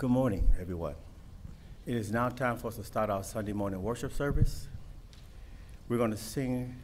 Good 0.00 0.08
morning, 0.08 0.48
everyone. 0.58 0.94
It 1.84 1.94
is 1.94 2.10
now 2.10 2.30
time 2.30 2.56
for 2.56 2.68
us 2.68 2.76
to 2.76 2.84
start 2.84 3.10
our 3.10 3.22
Sunday 3.22 3.52
morning 3.52 3.82
worship 3.82 4.14
service. 4.14 4.66
We're 5.90 5.98
going 5.98 6.10
to 6.10 6.16
sing 6.16 6.76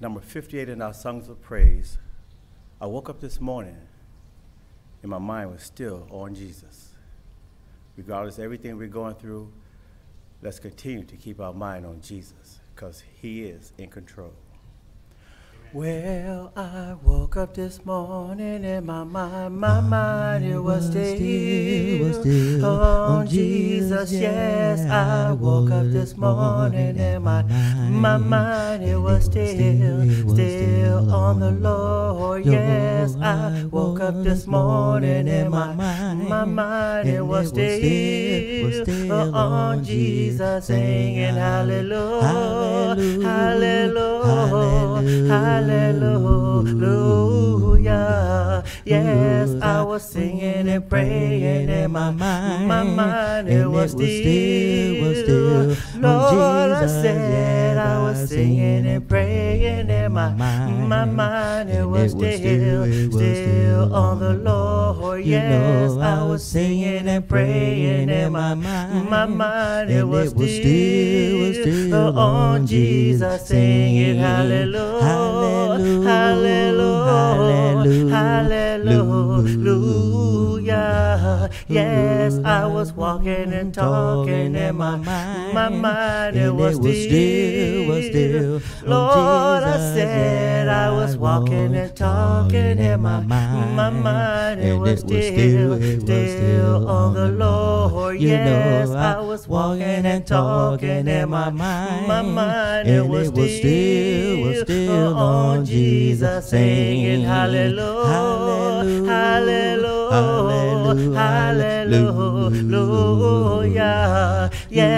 number 0.00 0.20
58 0.20 0.68
in 0.68 0.82
our 0.82 0.92
songs 0.92 1.30
of 1.30 1.40
praise. 1.40 1.96
I 2.78 2.84
woke 2.84 3.08
up 3.08 3.20
this 3.20 3.40
morning 3.40 3.78
and 5.00 5.10
my 5.10 5.16
mind 5.16 5.50
was 5.50 5.62
still 5.62 6.06
on 6.10 6.34
Jesus. 6.34 6.90
Regardless 7.96 8.36
of 8.36 8.44
everything 8.44 8.76
we're 8.76 8.88
going 8.88 9.14
through, 9.14 9.50
let's 10.42 10.58
continue 10.58 11.04
to 11.04 11.16
keep 11.16 11.40
our 11.40 11.54
mind 11.54 11.86
on 11.86 12.02
Jesus 12.02 12.60
because 12.74 13.02
he 13.22 13.44
is 13.44 13.72
in 13.78 13.88
control. 13.88 14.34
Well, 15.72 16.52
I 16.56 16.96
woke 17.00 17.36
up 17.36 17.54
this 17.54 17.84
morning 17.84 18.64
and 18.64 18.84
my 18.84 19.04
mind, 19.04 19.56
my 19.56 19.80
mind, 19.80 20.44
it 20.44 20.58
was 20.58 20.88
still 20.88 22.12
still 22.12 22.64
on 22.64 23.28
Jesus. 23.28 24.10
Yes, 24.12 24.80
I 24.80 25.30
woke 25.30 25.70
up 25.70 25.86
this 25.92 26.16
morning 26.16 26.98
and 26.98 27.22
my, 27.22 27.42
my 27.88 28.16
mind, 28.16 28.82
it 28.82 28.98
was 28.98 29.26
still, 29.26 30.34
still 30.34 31.14
on 31.14 31.38
the 31.38 31.52
Lord. 31.52 32.46
Yes, 32.46 33.14
I 33.20 33.64
woke 33.70 34.00
up 34.00 34.24
this 34.24 34.48
morning 34.48 35.28
and 35.28 35.50
my, 35.50 35.72
my 36.16 36.44
mind, 36.46 37.08
it 37.08 37.22
was 37.22 37.46
still 37.50 38.84
Oh, 39.20 39.24
oh, 39.24 39.32
oh, 39.34 39.52
on 39.52 39.84
Jesus, 39.84 40.66
singing 40.66 41.34
hallelujah, 41.34 42.96
hallelujah. 43.22 44.10
Hallelujah. 45.28 46.70
Yes, 48.86 49.50
I 49.60 49.82
was 49.82 50.02
singing 50.08 50.68
and 50.70 50.88
praying 50.88 51.68
in 51.68 51.92
my 51.92 52.10
mind. 52.10 52.66
My 52.66 52.82
mind, 52.82 53.48
it 53.50 53.68
was 53.68 53.90
still, 53.90 55.04
was 55.04 55.18
still. 55.20 55.76
Lord, 56.02 56.72
I 56.72 56.86
said 56.86 57.76
I 57.78 58.02
was 58.02 58.28
singing 58.28 58.86
and 58.86 59.08
praying 59.08 59.90
in 59.90 60.12
my 60.12 60.32
mind. 60.34 60.88
My 60.88 61.04
mind, 61.04 61.70
it 61.70 61.86
was 61.86 62.12
still, 62.12 63.10
still 63.10 63.94
on 63.94 64.20
the 64.20 64.34
Lord. 64.34 65.24
Yes, 65.24 65.92
I 65.92 66.24
was 66.24 66.42
singing 66.42 67.06
and 67.08 67.28
praying 67.28 68.08
in 68.08 68.32
my 68.32 68.54
mind. 68.54 69.10
My 69.10 69.26
mind, 69.26 69.90
it 69.90 70.06
was 70.06 70.30
still, 70.30 71.52
still 71.52 72.18
on 72.18 72.66
Jesus, 72.66 73.46
singing 73.46 74.18
Hallelujah, 74.18 75.02
hallelujah. 75.02 76.10
Hallelujah. 77.10 78.14
Hallelujah. 78.14 79.60
Yes, 81.68 82.38
I 82.44 82.66
was 82.66 82.90
mm-hmm. 82.90 83.00
walking 83.00 83.52
and 83.52 83.72
talking 83.72 84.54
in 84.54 84.76
my 84.76 84.96
mind. 84.96 85.54
My 85.54 85.68
mind 85.68 86.36
it 86.36 86.52
was 86.52 86.76
still, 86.76 87.88
was 87.88 88.06
still. 88.06 88.60
Oh, 88.86 88.90
Lord, 88.90 89.62
I 89.64 89.76
said 89.94 90.68
I 90.68 90.90
was 90.90 91.16
walking 91.16 91.74
and 91.74 91.94
talking 91.96 92.78
in 92.78 93.00
my 93.00 93.20
mind. 93.20 93.76
My 93.76 93.90
mind 93.90 94.60
it 94.60 94.76
was 94.76 95.00
still, 95.00 95.80
still 96.00 96.88
on 96.88 97.14
the 97.14 97.28
Lord. 97.28 98.18
Yes, 98.18 98.90
I 98.90 99.20
was 99.20 99.46
walking 99.48 99.82
and 99.82 100.26
talking 100.26 101.06
in 101.06 101.30
my 101.30 101.50
mind. 101.50 102.06
My 102.06 102.22
mind 102.22 102.88
it 102.88 103.06
was 103.06 103.28
still, 103.28 104.40
was 104.42 104.60
still 104.62 105.14
on 105.16 105.64
Jesus, 105.64 106.50
singing 106.50 107.22
hallelujah, 107.22 109.06
hallelujah, 109.06 110.49
hallelujah. 110.94 112.50
Woke 113.60 114.89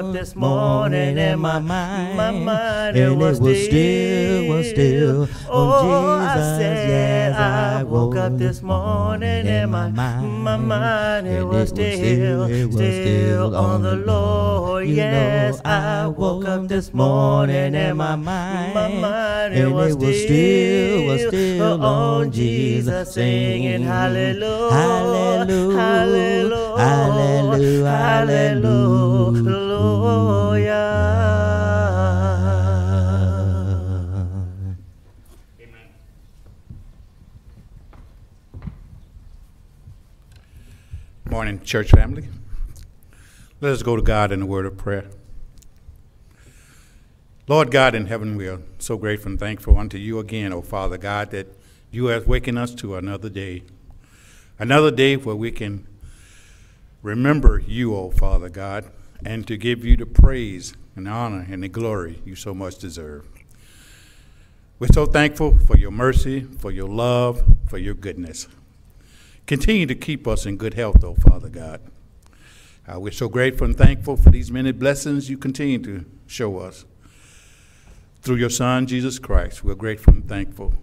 up 0.00 0.12
this 0.14 0.34
morning 0.34 1.18
in 1.18 1.38
my 1.38 1.58
mind, 1.58 2.16
my 2.16 2.30
mind. 2.30 2.96
it 2.96 3.14
was 3.14 3.36
still, 3.36 4.48
was 4.48 4.70
still. 4.70 5.28
Oh, 5.46 6.20
I 6.20 6.36
said 6.58 7.34
I 7.34 7.82
woke 7.82 8.16
up 8.16 8.38
this 8.38 8.62
morning 8.62 9.46
and 9.46 9.70
my 9.70 9.90
my 9.90 10.56
mind. 10.56 11.26
it 11.26 11.44
was 11.44 11.68
still, 11.68 12.48
still 12.70 13.54
on 13.54 13.82
the 13.82 13.96
Lord. 13.96 14.88
Yes, 14.88 15.60
I 15.66 16.06
woke 16.06 16.46
up 16.46 16.68
this 16.68 16.94
morning 16.94 17.74
in 17.74 17.98
my 17.98 18.16
mind, 18.16 18.74
my 18.74 18.88
mind. 18.88 19.54
it 19.54 19.68
was 19.68 19.92
still, 19.92 21.06
was 21.06 21.26
still 21.26 21.84
on 21.84 22.32
Jesus, 22.32 23.12
singing 23.12 23.82
hallelujah, 23.82 24.72
hallelujah, 24.72 26.78
hallelujah, 26.78 27.84
hallelujah. 27.84 29.59
Morning, 41.30 41.60
church 41.62 41.90
family. 41.90 42.28
Let 43.60 43.72
us 43.72 43.82
go 43.82 43.96
to 43.96 44.02
God 44.02 44.32
in 44.32 44.42
a 44.42 44.46
word 44.46 44.66
of 44.66 44.76
prayer. 44.76 45.06
Lord 47.46 47.70
God 47.70 47.94
in 47.94 48.06
heaven, 48.06 48.36
we 48.36 48.48
are 48.48 48.60
so 48.78 48.96
grateful 48.96 49.30
and 49.30 49.40
thankful 49.40 49.78
unto 49.78 49.96
you 49.96 50.18
again, 50.18 50.52
O 50.52 50.60
Father 50.60 50.98
God, 50.98 51.30
that 51.30 51.46
you 51.90 52.06
have 52.06 52.26
wakened 52.26 52.58
us 52.58 52.74
to 52.76 52.96
another 52.96 53.28
day. 53.28 53.62
Another 54.58 54.90
day 54.90 55.16
where 55.16 55.34
we 55.34 55.50
can 55.50 55.86
remember 57.02 57.58
you, 57.58 57.94
O 57.94 58.10
Father 58.10 58.48
God, 58.48 58.90
and 59.24 59.46
to 59.46 59.56
give 59.56 59.84
you 59.84 59.96
the 59.96 60.06
praise 60.06 60.74
and 60.96 61.08
honor 61.08 61.46
and 61.50 61.62
the 61.62 61.68
glory 61.68 62.20
you 62.24 62.34
so 62.34 62.54
much 62.54 62.78
deserve. 62.78 63.26
We're 64.78 64.88
so 64.88 65.04
thankful 65.04 65.58
for 65.58 65.76
your 65.76 65.90
mercy, 65.90 66.40
for 66.40 66.70
your 66.70 66.88
love, 66.88 67.44
for 67.68 67.78
your 67.78 67.94
goodness. 67.94 68.48
Continue 69.46 69.86
to 69.86 69.94
keep 69.94 70.26
us 70.26 70.46
in 70.46 70.56
good 70.56 70.74
health, 70.74 71.04
oh 71.04 71.14
Father 71.14 71.48
God. 71.48 71.80
Uh, 72.88 72.98
we're 72.98 73.12
so 73.12 73.28
grateful 73.28 73.66
and 73.66 73.76
thankful 73.76 74.16
for 74.16 74.30
these 74.30 74.50
many 74.50 74.72
blessings 74.72 75.28
you 75.28 75.36
continue 75.36 75.78
to 75.78 76.04
show 76.26 76.58
us. 76.58 76.84
Through 78.22 78.36
your 78.36 78.50
Son, 78.50 78.86
Jesus 78.86 79.18
Christ, 79.18 79.62
we're 79.62 79.74
grateful 79.74 80.14
and 80.14 80.28
thankful. 80.28 80.74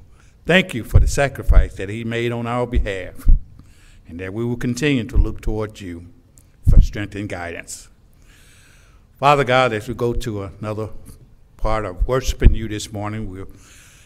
Thank 0.45 0.73
you 0.73 0.83
for 0.83 0.99
the 0.99 1.07
sacrifice 1.07 1.75
that 1.75 1.89
he 1.89 2.03
made 2.03 2.31
on 2.31 2.47
our 2.47 2.65
behalf, 2.65 3.29
and 4.07 4.19
that 4.19 4.33
we 4.33 4.45
will 4.45 4.57
continue 4.57 5.03
to 5.05 5.17
look 5.17 5.41
toward 5.41 5.81
you 5.81 6.07
for 6.69 6.79
strength 6.81 7.15
and 7.15 7.27
guidance. 7.27 7.89
Father 9.19 9.43
God, 9.43 9.73
as 9.73 9.87
we 9.87 9.93
go 9.93 10.13
to 10.13 10.43
another 10.43 10.89
part 11.57 11.85
of 11.85 12.07
worshiping 12.07 12.53
you 12.53 12.67
this 12.67 12.91
morning, 12.93 13.29
we're 13.31 13.47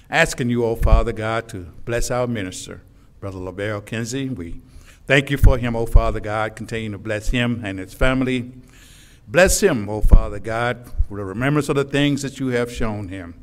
asking 0.09 0.49
you, 0.49 0.63
oh 0.63 0.75
Father 0.75 1.11
God, 1.11 1.49
to 1.49 1.67
bless 1.85 2.09
our 2.09 2.27
minister. 2.27 2.81
Brother 3.21 3.37
LaBelle 3.37 3.81
Kinsey. 3.81 4.29
We 4.29 4.61
thank 5.05 5.29
you 5.29 5.37
for 5.37 5.59
him, 5.59 5.75
O 5.75 5.85
Father 5.85 6.19
God. 6.19 6.55
Continue 6.55 6.91
to 6.91 6.97
bless 6.97 7.29
him 7.29 7.61
and 7.63 7.77
his 7.77 7.93
family. 7.93 8.51
Bless 9.27 9.61
him, 9.61 9.87
O 9.87 10.01
Father 10.01 10.39
God, 10.39 10.89
for 11.07 11.17
the 11.17 11.23
remembrance 11.23 11.69
of 11.69 11.75
the 11.75 11.83
things 11.83 12.23
that 12.23 12.39
you 12.39 12.47
have 12.47 12.71
shown 12.71 13.09
him, 13.09 13.35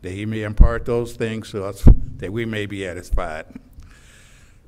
that 0.00 0.12
he 0.12 0.24
may 0.24 0.42
impart 0.42 0.86
those 0.86 1.12
things 1.16 1.50
to 1.50 1.64
us, 1.64 1.86
that 2.16 2.32
we 2.32 2.46
may 2.46 2.64
be 2.64 2.82
satisfied. 2.82 3.44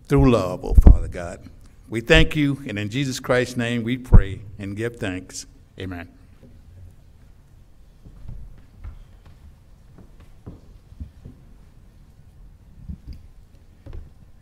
Through 0.06 0.32
love, 0.32 0.64
O 0.66 0.74
Father 0.74 1.08
God. 1.08 1.48
We 1.88 2.02
thank 2.02 2.36
you, 2.36 2.62
and 2.68 2.78
in 2.78 2.90
Jesus 2.90 3.20
Christ's 3.20 3.56
name 3.56 3.82
we 3.82 3.96
pray 3.96 4.42
and 4.58 4.76
give 4.76 4.96
thanks. 4.96 5.46
Amen. 5.78 6.17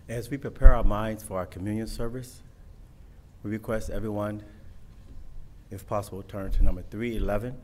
As 0.08 0.30
we 0.30 0.36
prepare 0.36 0.72
our 0.72 0.84
minds 0.84 1.24
for 1.24 1.36
our 1.38 1.46
communion 1.46 1.88
service, 1.88 2.40
we 3.42 3.50
request 3.50 3.90
everyone, 3.90 4.40
if 5.68 5.84
possible, 5.84 6.22
turn 6.22 6.52
to 6.52 6.64
number 6.64 6.84
311, 6.88 7.56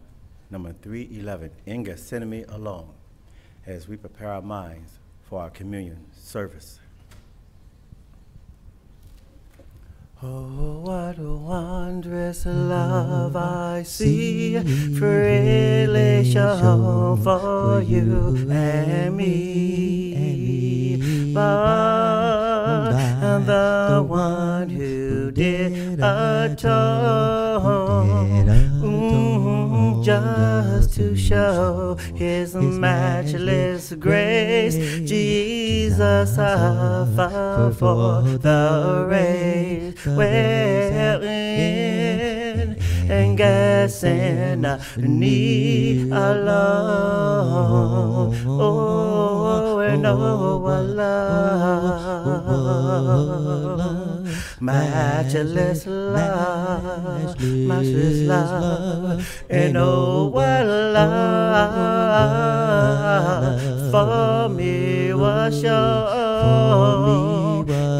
number 0.51 0.75
311, 0.83 1.53
in 1.67 1.85
Gethsemane 1.85 2.45
alone, 2.49 2.89
as 3.65 3.87
we 3.87 3.97
prepare 3.97 4.33
our 4.33 4.43
minds 4.43 4.99
for 5.23 5.41
our 5.41 5.51
communion 5.51 6.05
service. 6.13 6.81
Oh, 10.21 10.81
what 10.81 11.19
a 11.21 11.37
wondrous 11.37 12.45
love 12.45 13.37
I 13.37 13.85
see, 13.85 14.59
freely 14.99 16.25
shown 16.29 17.23
for 17.23 17.81
you 17.83 18.49
and 18.51 19.17
me. 19.17 20.53
But 21.33 22.02
the 23.47 24.05
one 24.07 24.69
who 24.71 25.31
did 25.31 26.01
atone, 26.01 26.87
just 30.05 30.95
to 30.95 31.17
show 31.17 31.97
his 32.15 32.55
matchless 32.55 33.93
grace, 33.93 34.77
Jesus. 35.09 36.35
Suffered 36.35 37.75
for 37.79 38.23
the 38.23 39.07
race. 39.09 40.07
wherein 40.07 41.23
and 43.11 43.37
guessing 43.37 44.63
need 44.97 46.11
alone. 46.11 46.75
Oh, 48.47 49.79
and 49.81 50.07
oh, 50.07 50.59
what 50.59 50.83
love, 52.73 54.27
matchless 54.61 55.87
love, 55.87 57.41
matchless 57.41 58.21
love, 58.29 59.45
and 59.51 59.77
oh, 59.77 60.27
what 60.27 60.67
love 60.67 62.33
for 63.91 64.49
me 64.49 65.13
was 65.15 65.61
shown. 65.61 67.33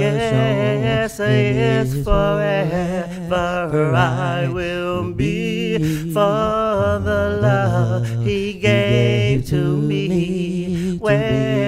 Yes, 0.01 1.19
yes, 1.19 1.93
forever 2.05 3.95
I 3.95 4.49
will 4.49 5.13
be 5.13 5.79
for 6.13 6.99
the 6.99 7.39
love 7.41 8.07
He 8.25 8.55
gave 8.55 9.47
to 9.49 9.77
me. 9.77 10.99
Well, 11.01 11.62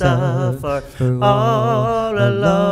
He 0.00 0.04
suffered 0.06 0.84
all 1.20 2.16
alone, 2.16 2.70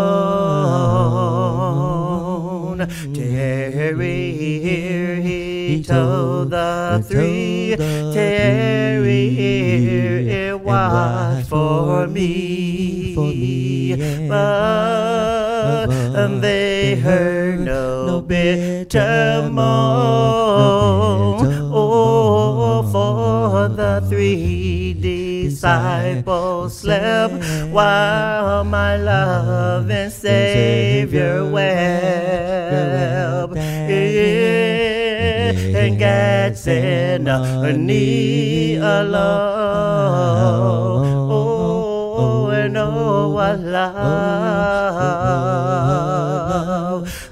tarry 3.13 4.33
here, 4.33 5.17
He 5.17 5.83
told 5.85 6.53
the 6.53 7.05
three, 7.07 7.77
tarry 7.77 9.29
here, 9.29 10.21
it 10.21 10.59
was 10.59 11.47
for 11.47 12.07
me. 12.07 13.95
But 14.27 15.91
um, 16.17 16.41
they 16.41 16.97
heard 16.97 17.61
no 17.61 18.23
bitter 18.23 19.51
moan. 19.53 20.49
Oh, 21.71 22.83
for 22.91 23.69
the 23.69 24.01
three 24.09 24.88
disciples 25.59 26.79
slept 26.79 27.35
while 27.73 28.63
my 28.63 28.97
love 28.97 29.91
and 29.91 30.13
Savior 30.13 31.51
wept. 31.51 33.57
And 35.75 35.99
God 35.99 36.57
said, 36.57 37.25
knee 37.77 38.77
alone. 38.77 39.19
Oh, 41.31 42.51
and 42.51 42.77
oh, 42.77 43.31
what 43.31 43.59
love, 43.59 43.93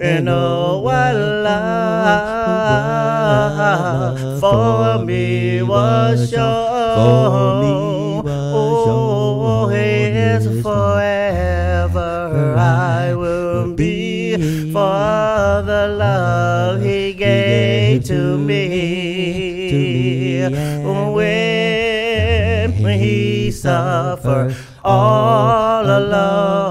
and 0.00 0.28
oh, 0.28 0.80
what 0.80 1.14
love 1.14 3.09
for 4.40 5.04
me 5.04 5.62
was 5.62 6.30
shown. 6.30 6.50
Oh, 8.52 9.70
yes, 9.70 10.44
forever 10.62 12.54
I 12.58 13.14
will 13.14 13.72
be 13.74 14.36
for 14.72 15.62
the 15.70 15.88
love 15.98 16.82
He 16.82 17.12
gave 17.12 18.04
to 18.04 18.38
me. 18.38 18.60
When 22.82 22.98
He 22.98 23.50
suffered 23.50 24.54
all 24.82 25.84
along, 25.84 26.69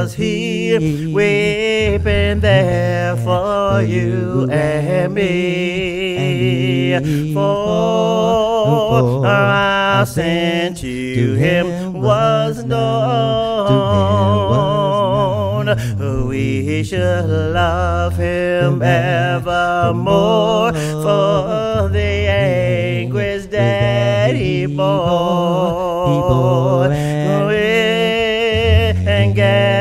was 0.00 0.14
He 0.14 1.08
weeping 1.12 2.38
there 2.40 3.16
for 3.16 3.82
you 3.82 4.48
and 4.48 5.12
me. 5.12 6.94
For 7.34 9.26
our 9.26 10.06
sent 10.06 10.76
to 10.78 11.34
Him 11.34 11.94
was 11.94 12.64
known. 12.64 13.98
We 16.28 16.84
should 16.84 17.28
love 17.28 18.16
Him 18.16 18.80
evermore 18.80 20.72
for 20.72 21.88
the 21.92 22.28
anguish 22.28 23.46
that 23.46 24.36
He 24.36 24.66
bore. 24.66 25.88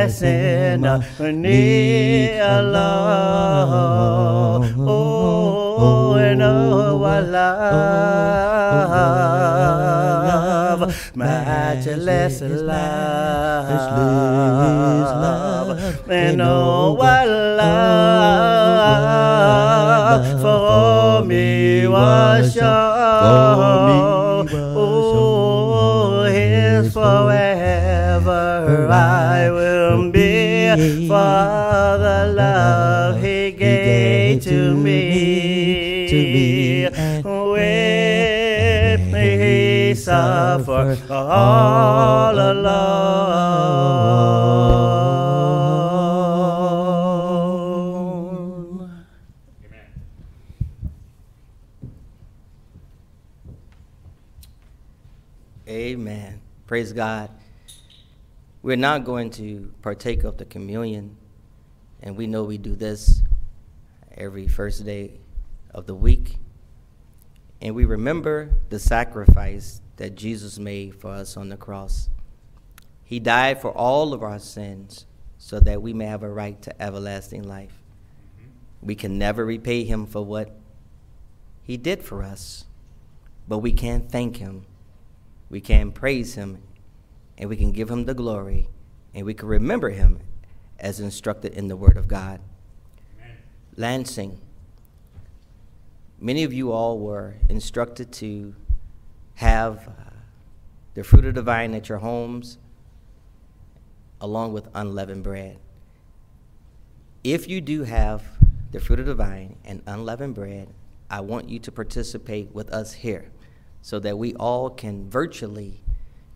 Guessing 0.07 0.87
near 1.41 2.41
alone. 2.41 3.83
Oh, 4.79 6.13
and 6.15 6.41
oh, 6.41 6.95
love, 10.77 11.13
matchless 11.13 12.39
love, 12.39 13.67
and 16.09 16.41
oh, 16.41 16.93
love 16.93 18.01
for 20.41 21.25
me 21.25 21.85
was. 21.85 22.57
Oh, 22.61 24.45
His 26.31 26.93
forever 26.93 28.87
I 28.89 29.49
will 29.51 29.66
be 30.11 31.07
for 31.07 31.97
the 32.05 32.33
love 32.35 33.21
He 33.21 33.51
gave 33.51 34.43
to 34.43 34.75
me. 34.75 36.07
To 36.09 36.15
me. 36.15 36.89
When 37.51 39.13
He 39.13 39.95
suffered 39.95 40.99
all 41.11 42.35
alone. 42.35 43.17
Amen. 55.69 56.39
Praise 56.65 56.93
God. 56.93 57.29
We're 58.67 58.75
not 58.75 59.05
going 59.05 59.29
to 59.29 59.71
partake 59.81 60.25
of 60.25 60.35
the 60.35 60.43
communion, 60.43 61.15
and 62.03 62.17
we 62.17 62.27
know 62.27 62.43
we 62.43 62.57
do 62.57 62.75
this 62.75 63.21
every 64.13 64.49
first 64.49 64.83
day 64.83 65.21
of 65.73 65.85
the 65.85 65.95
week. 65.95 66.35
And 67.61 67.73
we 67.75 67.85
remember 67.85 68.49
the 68.67 68.77
sacrifice 68.77 69.79
that 69.95 70.15
Jesus 70.15 70.59
made 70.59 70.95
for 70.95 71.11
us 71.11 71.37
on 71.37 71.47
the 71.47 71.55
cross. 71.55 72.09
He 73.05 73.21
died 73.21 73.61
for 73.61 73.71
all 73.71 74.13
of 74.13 74.21
our 74.21 74.37
sins 74.37 75.05
so 75.37 75.61
that 75.61 75.81
we 75.81 75.93
may 75.93 76.07
have 76.07 76.23
a 76.23 76.29
right 76.29 76.61
to 76.63 76.81
everlasting 76.81 77.43
life. 77.43 77.81
We 78.81 78.95
can 78.95 79.17
never 79.17 79.45
repay 79.45 79.85
him 79.85 80.05
for 80.05 80.25
what 80.25 80.51
he 81.63 81.77
did 81.77 82.03
for 82.03 82.21
us, 82.21 82.65
but 83.47 83.59
we 83.59 83.71
can 83.71 84.09
thank 84.09 84.35
him 84.35 84.65
we 85.49 85.61
can 85.61 85.91
praise 85.91 86.35
him 86.35 86.61
and 87.37 87.49
we 87.49 87.55
can 87.55 87.71
give 87.71 87.89
him 87.89 88.05
the 88.05 88.13
glory 88.13 88.67
and 89.13 89.25
we 89.25 89.33
can 89.33 89.47
remember 89.47 89.89
him 89.89 90.19
as 90.79 90.99
instructed 90.99 91.53
in 91.53 91.67
the 91.67 91.75
word 91.75 91.97
of 91.97 92.07
God. 92.07 92.39
Lansing, 93.75 94.39
many 96.19 96.43
of 96.43 96.53
you 96.53 96.71
all 96.71 96.99
were 96.99 97.35
instructed 97.49 98.11
to 98.11 98.55
have 99.35 99.87
uh, 99.87 100.09
the 100.95 101.03
fruit 101.03 101.25
of 101.25 101.35
the 101.35 101.41
vine 101.41 101.75
at 101.75 101.89
your 101.89 101.99
homes 101.99 102.57
along 104.19 104.53
with 104.53 104.67
unleavened 104.73 105.23
bread. 105.23 105.59
If 107.23 107.47
you 107.47 107.61
do 107.61 107.83
have 107.83 108.23
the 108.71 108.79
fruit 108.79 108.99
of 108.99 109.05
the 109.05 109.13
vine 109.13 109.57
and 109.63 109.83
unleavened 109.85 110.33
bread, 110.33 110.69
I 111.09 111.21
want 111.21 111.49
you 111.49 111.59
to 111.59 111.71
participate 111.71 112.53
with 112.53 112.71
us 112.71 112.93
here 112.93 113.29
so 113.81 113.99
that 113.99 114.17
we 114.17 114.33
all 114.35 114.69
can 114.69 115.09
virtually 115.09 115.81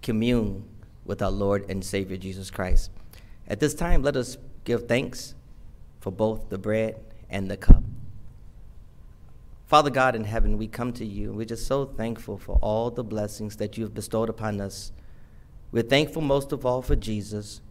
commune 0.01 0.67
with 1.05 1.21
our 1.21 1.31
Lord 1.31 1.69
and 1.69 1.83
Savior 1.83 2.17
Jesus 2.17 2.51
Christ. 2.51 2.91
At 3.47 3.59
this 3.59 3.73
time, 3.73 4.03
let 4.03 4.15
us 4.15 4.37
give 4.63 4.87
thanks 4.87 5.35
for 5.99 6.11
both 6.11 6.49
the 6.49 6.57
bread 6.57 6.95
and 7.29 7.49
the 7.49 7.57
cup. 7.57 7.83
Father 9.67 9.89
God 9.89 10.15
in 10.15 10.25
heaven, 10.25 10.57
we 10.57 10.67
come 10.67 10.91
to 10.93 11.05
you. 11.05 11.31
We're 11.31 11.45
just 11.45 11.65
so 11.65 11.85
thankful 11.85 12.37
for 12.37 12.59
all 12.61 12.91
the 12.91 13.03
blessings 13.03 13.55
that 13.55 13.77
you 13.77 13.85
have 13.85 13.93
bestowed 13.93 14.29
upon 14.29 14.59
us. 14.59 14.91
We're 15.71 15.83
thankful 15.83 16.21
most 16.21 16.51
of 16.51 16.65
all 16.65 16.81
for 16.81 16.97
Jesus, 16.97 17.61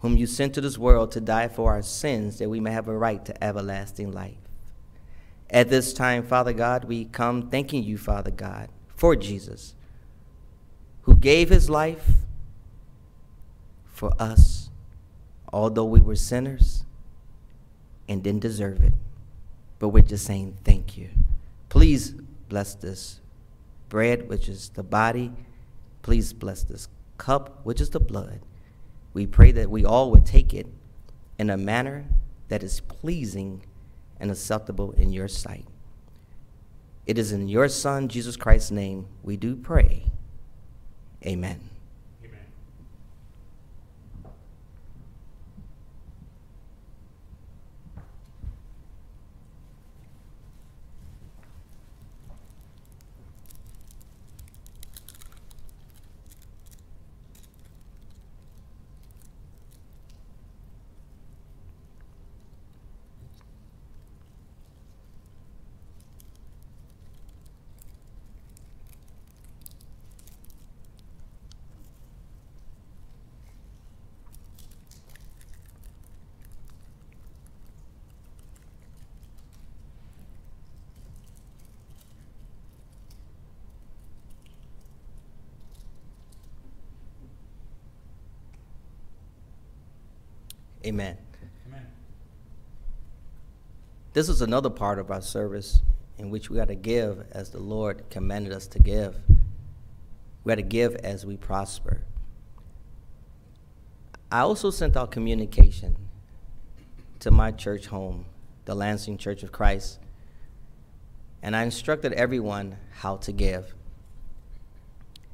whom 0.00 0.16
you 0.16 0.26
sent 0.26 0.54
to 0.54 0.60
this 0.60 0.78
world 0.78 1.10
to 1.12 1.20
die 1.20 1.48
for 1.48 1.72
our 1.72 1.82
sins, 1.82 2.38
that 2.38 2.48
we 2.48 2.60
may 2.60 2.70
have 2.70 2.86
a 2.86 2.96
right 2.96 3.24
to 3.24 3.42
everlasting 3.42 4.12
life. 4.12 4.36
At 5.50 5.68
this 5.68 5.92
time, 5.92 6.22
Father 6.22 6.52
God, 6.52 6.84
we 6.84 7.06
come 7.06 7.50
thanking 7.50 7.82
you, 7.82 7.98
Father 7.98 8.30
God, 8.30 8.68
for 8.86 9.16
Jesus, 9.16 9.74
who 11.02 11.16
gave 11.16 11.48
his 11.48 11.68
life 11.68 12.12
for 13.96 14.12
us, 14.18 14.68
although 15.52 15.86
we 15.86 16.00
were 16.00 16.16
sinners 16.16 16.84
and 18.06 18.22
didn't 18.22 18.42
deserve 18.42 18.82
it. 18.82 18.92
But 19.78 19.88
we're 19.88 20.02
just 20.02 20.26
saying 20.26 20.58
thank 20.64 20.98
you. 20.98 21.08
Please 21.70 22.10
bless 22.48 22.74
this 22.74 23.20
bread, 23.88 24.28
which 24.28 24.48
is 24.48 24.68
the 24.70 24.82
body. 24.82 25.32
Please 26.02 26.34
bless 26.34 26.62
this 26.62 26.88
cup, 27.16 27.60
which 27.64 27.80
is 27.80 27.90
the 27.90 28.00
blood. 28.00 28.40
We 29.14 29.26
pray 29.26 29.50
that 29.52 29.70
we 29.70 29.84
all 29.84 30.10
would 30.10 30.26
take 30.26 30.52
it 30.52 30.66
in 31.38 31.48
a 31.48 31.56
manner 31.56 32.04
that 32.48 32.62
is 32.62 32.80
pleasing 32.80 33.62
and 34.20 34.30
acceptable 34.30 34.92
in 34.92 35.12
your 35.12 35.28
sight. 35.28 35.66
It 37.06 37.16
is 37.16 37.32
in 37.32 37.48
your 37.48 37.68
Son, 37.68 38.08
Jesus 38.08 38.36
Christ's 38.36 38.70
name, 38.70 39.06
we 39.22 39.36
do 39.38 39.56
pray. 39.56 40.04
Amen. 41.24 41.75
Amen. 90.86 91.16
Amen. 91.66 91.86
This 94.12 94.28
is 94.28 94.40
another 94.40 94.70
part 94.70 95.00
of 95.00 95.10
our 95.10 95.20
service 95.20 95.80
in 96.16 96.30
which 96.30 96.48
we 96.48 96.58
got 96.58 96.68
to 96.68 96.76
give 96.76 97.26
as 97.32 97.50
the 97.50 97.58
Lord 97.58 98.04
commanded 98.08 98.52
us 98.52 98.68
to 98.68 98.78
give. 98.78 99.16
We 100.44 100.50
got 100.50 100.56
to 100.56 100.62
give 100.62 100.94
as 100.96 101.26
we 101.26 101.36
prosper. 101.36 102.02
I 104.30 104.40
also 104.40 104.70
sent 104.70 104.96
out 104.96 105.10
communication 105.10 105.96
to 107.18 107.32
my 107.32 107.50
church 107.50 107.86
home, 107.86 108.26
the 108.64 108.76
Lansing 108.76 109.18
Church 109.18 109.42
of 109.42 109.50
Christ, 109.50 109.98
and 111.42 111.56
I 111.56 111.64
instructed 111.64 112.12
everyone 112.12 112.76
how 112.92 113.16
to 113.18 113.32
give. 113.32 113.74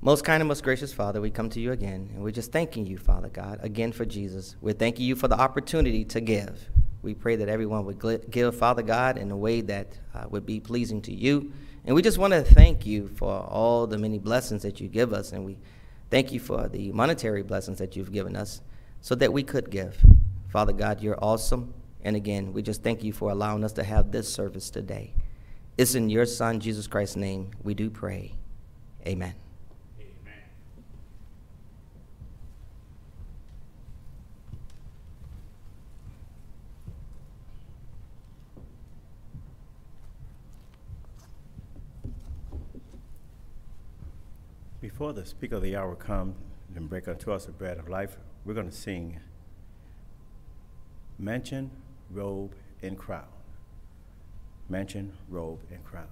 Most 0.00 0.24
kind 0.24 0.40
and 0.40 0.46
most 0.46 0.62
gracious 0.62 0.92
Father, 0.92 1.20
we 1.20 1.28
come 1.28 1.50
to 1.50 1.60
you 1.60 1.72
again, 1.72 2.08
and 2.14 2.22
we're 2.22 2.30
just 2.30 2.52
thanking 2.52 2.86
you, 2.86 2.96
Father 2.96 3.28
God, 3.28 3.58
again 3.62 3.90
for 3.90 4.04
Jesus. 4.04 4.54
We're 4.60 4.72
thanking 4.72 5.04
you 5.04 5.16
for 5.16 5.26
the 5.26 5.38
opportunity 5.38 6.04
to 6.04 6.20
give. 6.20 6.70
We 7.02 7.14
pray 7.14 7.34
that 7.34 7.48
everyone 7.48 7.84
would 7.84 8.30
give, 8.30 8.54
Father 8.54 8.82
God, 8.82 9.18
in 9.18 9.32
a 9.32 9.36
way 9.36 9.60
that 9.62 9.98
uh, 10.14 10.26
would 10.30 10.46
be 10.46 10.60
pleasing 10.60 11.02
to 11.02 11.12
you. 11.12 11.52
And 11.84 11.96
we 11.96 12.02
just 12.02 12.16
want 12.16 12.32
to 12.32 12.42
thank 12.42 12.86
you 12.86 13.08
for 13.08 13.40
all 13.40 13.88
the 13.88 13.98
many 13.98 14.20
blessings 14.20 14.62
that 14.62 14.80
you 14.80 14.86
give 14.86 15.12
us, 15.12 15.32
and 15.32 15.44
we 15.44 15.58
thank 16.10 16.30
you 16.30 16.38
for 16.38 16.68
the 16.68 16.92
monetary 16.92 17.42
blessings 17.42 17.78
that 17.78 17.96
you've 17.96 18.12
given 18.12 18.36
us 18.36 18.60
so 19.00 19.16
that 19.16 19.32
we 19.32 19.42
could 19.42 19.68
give. 19.68 19.98
Father 20.48 20.72
God, 20.72 21.00
you're 21.00 21.18
awesome. 21.20 21.74
And 22.04 22.14
again, 22.14 22.52
we 22.52 22.62
just 22.62 22.84
thank 22.84 23.02
you 23.02 23.12
for 23.12 23.32
allowing 23.32 23.64
us 23.64 23.72
to 23.72 23.82
have 23.82 24.12
this 24.12 24.32
service 24.32 24.70
today. 24.70 25.12
It's 25.76 25.96
in 25.96 26.08
your 26.08 26.24
Son, 26.24 26.60
Jesus 26.60 26.86
Christ's 26.86 27.16
name, 27.16 27.50
we 27.64 27.74
do 27.74 27.90
pray. 27.90 28.34
Amen. 29.04 29.34
Before 44.88 45.12
the 45.12 45.26
speaker 45.26 45.56
of 45.56 45.62
the 45.62 45.76
hour 45.76 45.94
comes 45.94 46.34
and 46.74 46.88
break 46.88 47.08
unto 47.08 47.30
us 47.30 47.44
the 47.44 47.52
bread 47.52 47.76
of 47.76 47.90
life, 47.90 48.16
we're 48.46 48.54
going 48.54 48.70
to 48.70 48.74
sing 48.74 49.20
Mansion, 51.18 51.70
Robe, 52.10 52.54
and 52.80 52.96
Crown. 52.96 53.28
Mansion, 54.66 55.12
Robe, 55.28 55.60
and 55.70 55.84
Crown. 55.84 56.08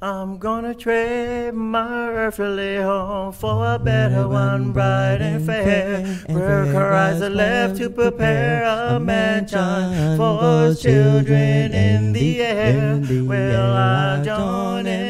I'm 0.00 0.38
gonna 0.38 0.72
trade 0.72 1.52
my 1.52 2.08
earthly 2.10 2.76
home 2.76 3.32
for 3.32 3.74
a 3.74 3.78
better 3.78 4.28
one, 4.28 4.72
bright 4.72 5.18
and 5.20 5.44
fair. 5.44 6.06
Where 6.28 6.72
Christ 6.72 7.22
left 7.22 7.76
to 7.78 7.90
prepare 7.90 8.64
a 8.64 9.00
mansion 9.00 10.16
for 10.16 10.74
children 10.74 11.74
in 11.74 12.12
the 12.12 12.40
air. 12.40 13.02
Well, 13.26 13.76
I 13.76 14.22
join 14.22 14.86
him 14.86 15.09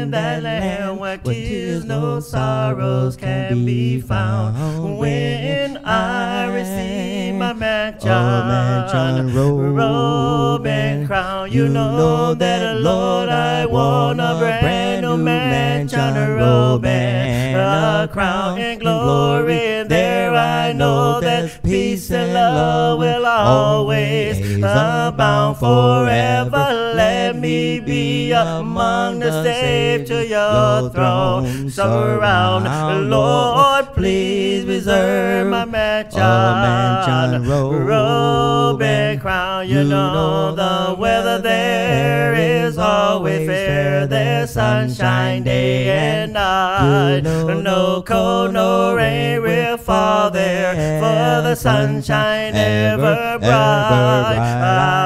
in 0.00 0.10
that 0.12 0.42
land 0.42 0.98
where 0.98 1.18
tears, 1.18 1.84
no 1.84 2.20
sorrows 2.20 3.16
can 3.16 3.64
be 3.66 4.00
found. 4.00 4.98
When 4.98 5.76
I 5.84 6.46
receive 6.46 7.34
my 7.34 7.52
mansion, 7.52 8.08
mansion 8.08 9.34
robe 9.34 10.66
and 10.66 11.06
crown, 11.06 11.52
you 11.52 11.68
know 11.68 12.34
that, 12.34 12.80
Lord, 12.80 13.28
I 13.28 13.66
want 13.66 14.20
a 14.20 14.36
brand 14.38 15.02
new 15.02 15.16
mansion, 15.18 16.16
a 16.16 16.34
robe 16.36 16.84
and 16.86 17.56
a 17.58 18.12
crown 18.12 18.58
and 18.58 18.80
glory. 18.80 19.58
And 19.80 19.90
There 19.90 20.34
I 20.34 20.72
know 20.72 21.20
that 21.20 21.62
peace 21.62 22.10
and 22.10 22.32
love 22.32 22.98
will 22.98 23.26
always 23.26 24.38
abound 24.62 25.58
forever. 25.58 26.69
Let 26.96 27.36
me 27.36 27.80
be 27.80 28.32
among 28.32 29.20
the 29.20 29.42
saved 29.42 30.08
to 30.08 30.26
your 30.26 30.90
throne. 30.90 31.70
Surround, 31.70 33.10
Lord, 33.10 33.86
please 33.94 34.59
reserve 34.80 35.48
my 35.48 35.66
mansion, 35.66 36.20
mansion 36.20 37.46
robe 37.46 38.80
and 38.80 39.20
crown. 39.20 39.68
You 39.68 39.84
know 39.84 40.54
the 40.54 40.94
weather 40.98 41.38
there 41.38 42.34
is 42.34 42.78
always 42.78 43.46
fair. 43.46 44.06
There's 44.06 44.50
sunshine 44.50 45.42
day 45.42 45.90
and 45.90 46.32
night. 46.32 47.20
No 47.20 48.02
cold, 48.06 48.54
no 48.54 48.94
rain 48.94 49.42
will 49.42 49.76
fall 49.76 50.30
there. 50.30 50.72
For 50.72 51.42
the 51.46 51.54
sunshine 51.54 52.54
ever 52.54 53.38
bright. 53.38 54.38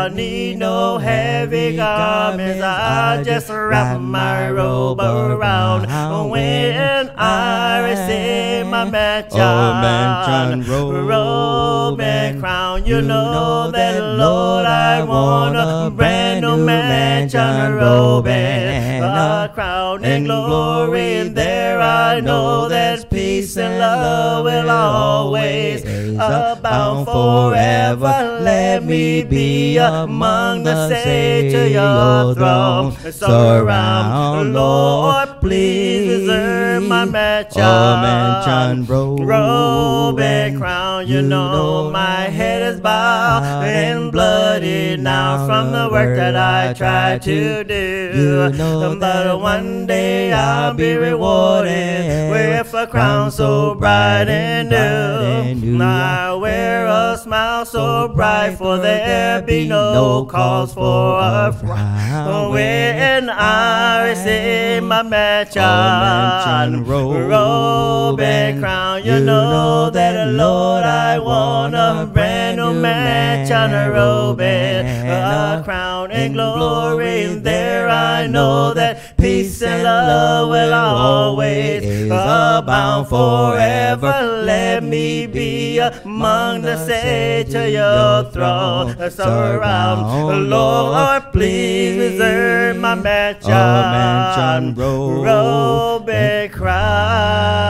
I 0.04 0.08
need 0.14 0.58
no 0.58 0.98
heavy 0.98 1.74
garments. 1.76 2.62
I 2.62 3.24
just 3.24 3.50
wrap 3.50 4.00
my 4.00 4.52
robe 4.52 5.00
around 5.00 6.30
when 6.30 7.10
I 7.16 7.80
receive 7.90 8.63
my 8.74 8.90
mansion. 8.90 9.38
mansion 9.38 10.70
robe 10.70 11.06
robe 11.08 12.00
and 12.00 12.40
crown. 12.40 12.84
You 12.84 13.00
know 13.02 13.70
that, 13.70 14.00
Lord, 14.18 14.66
I 14.66 15.04
want 15.04 15.56
a 15.56 15.90
brand 15.94 16.40
new 16.42 16.56
mansion, 16.56 17.40
a 17.40 17.72
robe 17.72 18.26
and 18.26 19.04
a 19.04 19.52
crown 19.54 20.04
in 20.04 20.24
glory. 20.24 21.18
And 21.20 21.36
there 21.36 21.80
I 21.80 22.20
know 22.20 22.68
that 22.68 23.10
peace 23.10 23.56
and 23.56 23.78
love 23.78 24.44
will 24.44 24.70
always 24.70 25.84
abound 26.14 27.06
forever. 27.06 28.40
Let 28.42 28.84
me 28.84 29.22
be 29.22 29.76
among 29.76 30.64
the 30.64 30.88
saved 30.88 31.54
to 31.54 31.68
your 31.68 32.34
throne. 32.34 33.12
Surround, 33.12 34.52
Lord, 34.52 35.28
please 35.40 36.08
reserve 36.08 36.82
my 36.84 37.04
mansion. 37.04 37.62
Oh, 37.62 37.96
mansion 38.02 38.73
robe. 38.82 39.20
robe 39.20 40.20
and 40.20 40.58
crown. 40.58 41.06
You 41.06 41.22
know 41.22 41.90
my 41.90 42.22
head 42.38 42.62
is 42.62 42.80
bowed 42.80 43.44
and 43.64 44.10
bloody 44.10 44.96
now 44.96 45.46
from 45.46 45.72
the 45.72 45.88
work 45.90 46.16
that 46.16 46.36
I 46.36 46.72
tried 46.74 47.22
to 47.22 47.64
do. 47.64 48.12
You 48.14 48.58
know 48.58 48.96
But 48.98 49.38
one 49.40 49.86
day 49.86 50.32
I'll 50.32 50.74
be 50.74 50.94
rewarded 50.94 52.30
with 52.30 52.74
a 52.74 52.86
crown 52.86 53.30
so 53.30 53.74
bright 53.74 54.28
and 54.28 54.70
new. 54.70 55.82
I 55.82 56.34
wear 56.34 56.86
a 56.86 57.18
smile 57.18 57.64
so 57.64 58.08
bright, 58.08 58.56
for 58.56 58.78
there 58.78 59.42
be 59.42 59.68
no 59.68 60.24
cause 60.24 60.72
for 60.72 61.18
a 61.20 61.52
frown. 61.52 62.52
When 62.52 63.28
I 63.30 64.08
receive 64.10 64.82
my 64.82 65.02
mansion, 65.02 65.62
mansion 65.62 66.84
robe 66.84 68.20
crown, 68.60 69.04
you 69.04 69.20
know 69.20 69.90
that, 69.90 70.28
Lord, 70.32 70.84
I 70.84 71.18
want 71.18 71.74
a 71.74 72.08
brand 72.12 72.56
new 72.58 72.72
match 72.74 73.50
on 73.50 73.72
a 73.72 73.90
robe 73.90 74.40
and 74.40 74.86
a 75.08 75.62
crown 75.64 76.10
and 76.10 76.34
glory. 76.34 77.24
And 77.24 77.44
there 77.44 77.88
I 77.88 78.26
know 78.26 78.74
that 78.74 79.13
peace 79.24 79.62
and 79.62 79.82
love 79.82 80.50
will 80.50 80.74
always 80.74 82.10
abound 82.10 83.08
forever. 83.08 84.42
Let 84.44 84.82
me 84.82 85.26
be 85.26 85.78
among 85.78 86.60
the 86.62 86.76
saints 86.84 87.52
to 87.52 87.70
your 87.70 88.30
throne. 88.30 88.94
Surround, 89.10 90.50
Lord, 90.50 91.32
please 91.32 91.96
reserve 91.96 92.76
my 92.76 92.94
mansion, 92.94 93.50
mansion 93.50 94.74
robe. 94.74 96.08
and 96.10 96.52
crown. 96.52 97.64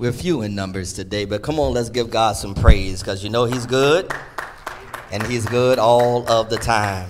We're 0.00 0.12
few 0.12 0.40
in 0.40 0.54
numbers 0.54 0.94
today, 0.94 1.26
but 1.26 1.42
come 1.42 1.60
on, 1.60 1.74
let's 1.74 1.90
give 1.90 2.08
God 2.08 2.32
some 2.32 2.54
praise 2.54 3.00
because 3.00 3.22
you 3.22 3.28
know 3.28 3.44
He's 3.44 3.66
good 3.66 4.10
and 5.12 5.22
He's 5.24 5.44
good 5.44 5.78
all 5.78 6.26
of 6.26 6.48
the 6.48 6.56
time. 6.56 7.06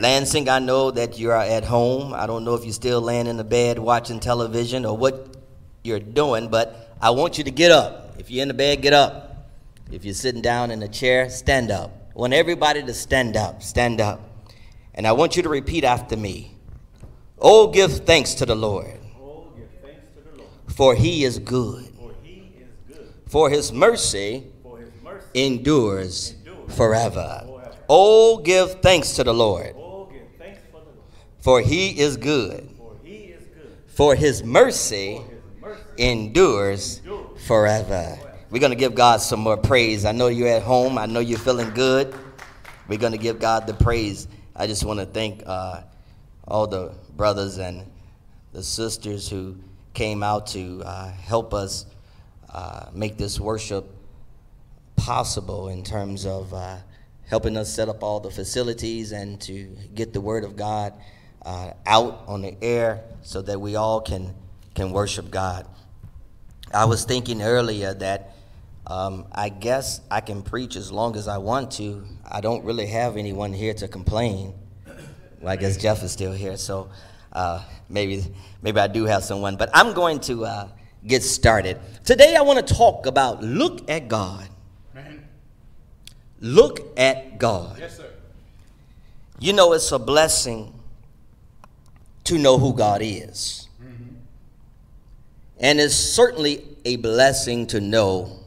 Lansing, 0.00 0.48
I 0.48 0.58
know 0.58 0.90
that 0.90 1.20
you 1.20 1.30
are 1.30 1.40
at 1.40 1.62
home. 1.62 2.12
I 2.12 2.26
don't 2.26 2.44
know 2.44 2.54
if 2.54 2.64
you're 2.64 2.72
still 2.72 3.00
laying 3.00 3.28
in 3.28 3.36
the 3.36 3.44
bed 3.44 3.78
watching 3.78 4.18
television 4.18 4.84
or 4.84 4.96
what 4.96 5.36
you're 5.84 6.00
doing, 6.00 6.48
but 6.48 6.96
I 7.00 7.10
want 7.10 7.38
you 7.38 7.44
to 7.44 7.52
get 7.52 7.70
up. 7.70 8.16
If 8.18 8.28
you're 8.28 8.42
in 8.42 8.48
the 8.48 8.54
bed, 8.54 8.82
get 8.82 8.92
up. 8.92 9.48
If 9.92 10.04
you're 10.04 10.12
sitting 10.12 10.42
down 10.42 10.72
in 10.72 10.82
a 10.82 10.88
chair, 10.88 11.30
stand 11.30 11.70
up. 11.70 11.92
I 12.12 12.18
want 12.18 12.32
everybody 12.32 12.82
to 12.82 12.92
stand 12.92 13.36
up, 13.36 13.62
stand 13.62 14.00
up. 14.00 14.20
And 14.96 15.06
I 15.06 15.12
want 15.12 15.36
you 15.36 15.44
to 15.44 15.48
repeat 15.48 15.84
after 15.84 16.16
me. 16.16 16.56
Oh, 17.38 17.68
give 17.68 17.98
thanks 17.98 18.34
to 18.34 18.46
the 18.46 18.56
Lord, 18.56 18.98
for 20.66 20.96
He 20.96 21.22
is 21.22 21.38
good 21.38 21.91
for 23.32 23.48
his 23.48 23.72
mercy 23.72 24.44
endures 25.32 26.34
forever. 26.68 27.48
Oh, 27.88 28.36
give 28.36 28.82
thanks 28.82 29.14
to 29.14 29.24
the 29.24 29.32
Lord, 29.32 29.74
for 31.40 31.62
he 31.62 31.98
is 31.98 32.18
good. 32.18 32.68
For 33.86 34.14
his 34.14 34.44
mercy 34.44 35.22
endures 35.96 37.00
forever. 37.46 38.18
We're 38.50 38.58
going 38.58 38.72
to 38.72 38.76
give 38.76 38.94
God 38.94 39.22
some 39.22 39.40
more 39.40 39.56
praise. 39.56 40.04
I 40.04 40.12
know 40.12 40.28
you're 40.28 40.48
at 40.48 40.62
home. 40.62 40.98
I 40.98 41.06
know 41.06 41.20
you're 41.20 41.38
feeling 41.38 41.70
good. 41.70 42.14
We're 42.86 42.98
going 42.98 43.12
to 43.12 43.18
give 43.18 43.40
God 43.40 43.66
the 43.66 43.72
praise. 43.72 44.28
I 44.54 44.66
just 44.66 44.84
want 44.84 45.00
to 45.00 45.06
thank 45.06 45.42
uh, 45.46 45.80
all 46.46 46.66
the 46.66 46.92
brothers 47.16 47.56
and 47.56 47.90
the 48.52 48.62
sisters 48.62 49.26
who 49.26 49.56
came 49.94 50.22
out 50.22 50.48
to 50.48 50.82
uh, 50.84 51.10
help 51.12 51.54
us 51.54 51.86
uh, 52.52 52.86
make 52.92 53.16
this 53.16 53.40
worship 53.40 53.86
possible 54.96 55.68
in 55.68 55.82
terms 55.82 56.26
of 56.26 56.52
uh, 56.52 56.76
helping 57.26 57.56
us 57.56 57.72
set 57.72 57.88
up 57.88 58.02
all 58.02 58.20
the 58.20 58.30
facilities 58.30 59.12
and 59.12 59.40
to 59.40 59.74
get 59.94 60.12
the 60.12 60.20
Word 60.20 60.44
of 60.44 60.54
God 60.54 60.92
uh, 61.44 61.72
out 61.86 62.22
on 62.26 62.42
the 62.42 62.56
air 62.62 63.02
so 63.22 63.42
that 63.42 63.60
we 63.60 63.76
all 63.76 64.00
can, 64.00 64.34
can 64.74 64.92
worship 64.92 65.30
God. 65.30 65.66
I 66.72 66.84
was 66.84 67.04
thinking 67.04 67.42
earlier 67.42 67.94
that 67.94 68.34
um, 68.86 69.26
I 69.32 69.48
guess 69.48 70.00
I 70.10 70.20
can 70.20 70.42
preach 70.42 70.76
as 70.76 70.90
long 70.90 71.16
as 71.16 71.28
I 71.28 71.38
want 71.38 71.70
to. 71.72 72.04
I 72.30 72.40
don't 72.40 72.64
really 72.64 72.86
have 72.86 73.16
anyone 73.16 73.52
here 73.52 73.74
to 73.74 73.88
complain. 73.88 74.54
Well, 75.40 75.52
I 75.52 75.56
guess 75.56 75.76
Jeff 75.76 76.02
is 76.02 76.12
still 76.12 76.32
here, 76.32 76.56
so 76.56 76.90
uh, 77.32 77.62
maybe 77.88 78.24
maybe 78.60 78.80
I 78.80 78.86
do 78.88 79.04
have 79.04 79.24
someone. 79.24 79.56
But 79.56 79.70
I'm 79.74 79.92
going 79.92 80.20
to 80.20 80.44
uh, 80.44 80.68
get 81.06 81.22
started. 81.22 81.78
Today 82.04 82.36
I 82.36 82.42
want 82.42 82.66
to 82.66 82.74
talk 82.74 83.06
about 83.06 83.42
look 83.42 83.90
at 83.90 84.08
God. 84.08 84.48
Look 86.42 86.98
at 86.98 87.38
God. 87.38 87.78
Yes, 87.78 87.98
sir. 87.98 88.10
You 89.38 89.52
know, 89.52 89.72
it's 89.74 89.92
a 89.92 89.98
blessing 89.98 90.74
to 92.24 92.36
know 92.36 92.58
who 92.58 92.74
God 92.74 93.00
is. 93.00 93.68
Mm-hmm. 93.80 94.14
And 95.60 95.80
it's 95.80 95.94
certainly 95.94 96.64
a 96.84 96.96
blessing 96.96 97.68
to 97.68 97.80
know 97.80 98.40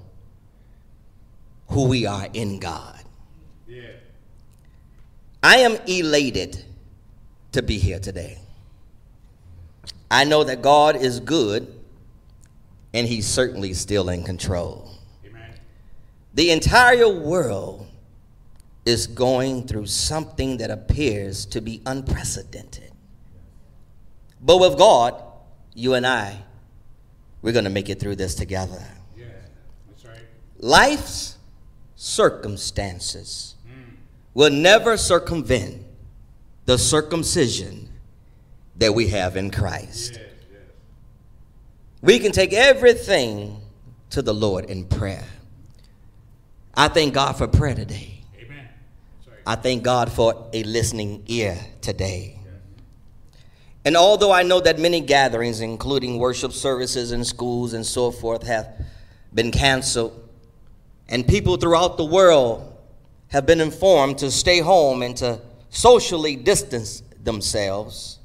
who 1.69 1.87
we 1.87 2.05
are 2.05 2.27
in 2.33 2.59
God. 2.59 3.01
Yeah. 3.65 3.91
I 5.41 5.57
am 5.57 5.77
elated 5.87 6.63
to 7.53 7.61
be 7.61 7.77
here 7.77 7.99
today. 7.99 8.39
I 10.11 10.25
know 10.25 10.43
that 10.43 10.61
God 10.61 10.97
is 10.97 11.21
good 11.21 11.74
and 12.95 13.05
He's 13.05 13.27
certainly 13.27 13.73
still 13.73 14.07
in 14.07 14.23
control. 14.23 14.89
Amen. 15.25 15.51
The 16.33 16.49
entire 16.51 17.09
world 17.09 17.87
is 18.85 19.05
going 19.05 19.67
through 19.67 19.87
something 19.87 20.57
that 20.57 20.71
appears 20.71 21.45
to 21.47 21.59
be 21.59 21.81
unprecedented. 21.85 22.91
But 24.41 24.57
with 24.61 24.77
God, 24.77 25.21
you 25.73 25.95
and 25.95 26.07
I, 26.07 26.37
we're 27.41 27.51
going 27.51 27.65
to 27.65 27.69
make 27.69 27.89
it 27.89 27.99
through 27.99 28.15
this 28.15 28.33
together. 28.33 28.81
Yeah, 29.17 29.25
that's 29.89 30.05
right. 30.05 30.23
Life's 30.59 31.37
circumstances 31.97 33.55
hmm. 33.67 33.95
will 34.33 34.51
never 34.51 34.95
circumvent 34.95 35.81
the 36.63 36.77
circumcision 36.77 37.89
that 38.77 38.95
we 38.95 39.09
have 39.09 39.35
in 39.35 39.51
Christ. 39.51 40.13
Yes. 40.13 40.34
We 42.05 42.19
can 42.19 42.31
take 42.31 42.53
everything 42.53 43.59
to 44.11 44.21
the 44.21 44.31
Lord 44.31 44.65
in 44.65 44.85
prayer. 44.85 45.25
I 46.75 46.87
thank 46.87 47.15
God 47.15 47.35
for 47.35 47.47
prayer 47.47 47.73
today. 47.73 48.21
Amen. 48.39 48.67
I 49.43 49.55
thank 49.55 49.81
God 49.81 50.11
for 50.11 50.47
a 50.53 50.61
listening 50.61 51.23
ear 51.25 51.57
today. 51.81 52.37
And 53.83 53.97
although 53.97 54.31
I 54.31 54.43
know 54.43 54.59
that 54.59 54.77
many 54.77 55.01
gatherings, 55.01 55.61
including 55.61 56.19
worship 56.19 56.51
services 56.51 57.11
in 57.11 57.23
schools 57.23 57.73
and 57.73 57.83
so 57.83 58.11
forth, 58.11 58.43
have 58.43 58.85
been 59.33 59.49
canceled, 59.49 60.29
and 61.09 61.27
people 61.27 61.57
throughout 61.57 61.97
the 61.97 62.05
world 62.05 62.71
have 63.29 63.47
been 63.47 63.59
informed 63.59 64.19
to 64.19 64.29
stay 64.29 64.59
home 64.59 65.01
and 65.01 65.17
to 65.17 65.41
socially 65.71 66.35
distance 66.35 67.01
themselves, 67.23 68.19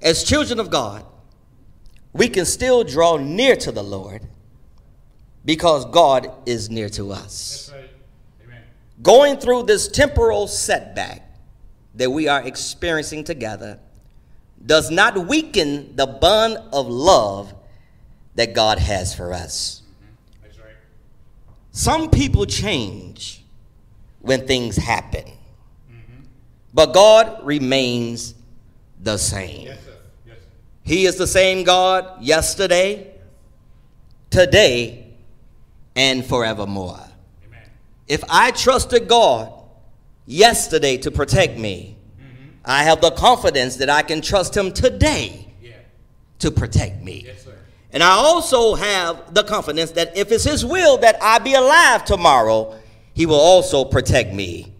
as 0.00 0.22
children 0.22 0.60
of 0.60 0.70
God, 0.70 1.04
we 2.12 2.28
can 2.28 2.44
still 2.44 2.84
draw 2.84 3.16
near 3.16 3.56
to 3.56 3.72
the 3.72 3.82
Lord 3.82 4.22
because 5.44 5.84
God 5.86 6.30
is 6.46 6.70
near 6.70 6.88
to 6.90 7.12
us. 7.12 7.70
Right. 7.72 7.90
Amen. 8.44 8.62
Going 9.02 9.36
through 9.38 9.64
this 9.64 9.88
temporal 9.88 10.46
setback 10.46 11.22
that 11.94 12.10
we 12.10 12.28
are 12.28 12.42
experiencing 12.42 13.24
together 13.24 13.78
does 14.64 14.90
not 14.90 15.26
weaken 15.26 15.94
the 15.96 16.06
bond 16.06 16.58
of 16.72 16.88
love 16.88 17.54
that 18.34 18.54
God 18.54 18.78
has 18.78 19.14
for 19.14 19.32
us. 19.32 19.82
Mm-hmm. 19.82 20.42
That's 20.42 20.58
right. 20.58 20.76
Some 21.72 22.10
people 22.10 22.46
change 22.46 23.44
when 24.20 24.46
things 24.46 24.76
happen, 24.76 25.24
mm-hmm. 25.24 26.22
but 26.74 26.92
God 26.92 27.44
remains 27.44 28.34
the 29.00 29.16
same. 29.16 29.66
Yes, 29.66 29.66
sir. 29.66 29.70
Yes. 29.76 29.84
sir. 29.84 29.87
He 30.88 31.04
is 31.04 31.16
the 31.16 31.26
same 31.26 31.64
God 31.64 32.22
yesterday, 32.22 33.12
today, 34.30 35.04
and 35.94 36.24
forevermore. 36.24 36.98
Amen. 37.46 37.60
If 38.06 38.24
I 38.30 38.52
trusted 38.52 39.06
God 39.06 39.52
yesterday 40.24 40.96
to 40.96 41.10
protect 41.10 41.58
me, 41.58 41.94
mm-hmm. 42.18 42.48
I 42.64 42.84
have 42.84 43.02
the 43.02 43.10
confidence 43.10 43.76
that 43.76 43.90
I 43.90 44.00
can 44.00 44.22
trust 44.22 44.56
Him 44.56 44.72
today 44.72 45.52
Yeah. 45.60 45.72
to 46.38 46.50
protect 46.50 47.02
me. 47.02 47.24
Yes, 47.26 47.44
sir. 47.44 47.58
And 47.92 48.02
I 48.02 48.12
also 48.12 48.74
have 48.74 49.34
the 49.34 49.42
confidence 49.42 49.90
that 49.90 50.16
if 50.16 50.32
it's 50.32 50.44
His 50.44 50.64
will 50.64 50.96
that 50.98 51.22
I 51.22 51.38
be 51.38 51.52
alive 51.52 52.06
tomorrow, 52.06 52.74
He 53.12 53.26
will 53.26 53.34
also 53.34 53.84
protect 53.84 54.32
me 54.32 54.72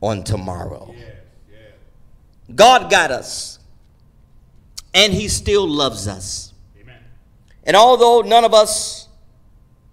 on 0.00 0.22
tomorrow. 0.22 0.94
Yes, 0.96 1.06
yes. 1.50 1.60
God 2.54 2.88
got 2.88 3.10
us, 3.10 3.57
and 4.94 5.12
He 5.12 5.28
still 5.28 5.68
loves 5.68 6.08
us. 6.08 6.52
Amen. 6.80 6.98
And 7.64 7.76
although 7.76 8.20
none 8.20 8.44
of 8.44 8.54
us 8.54 9.08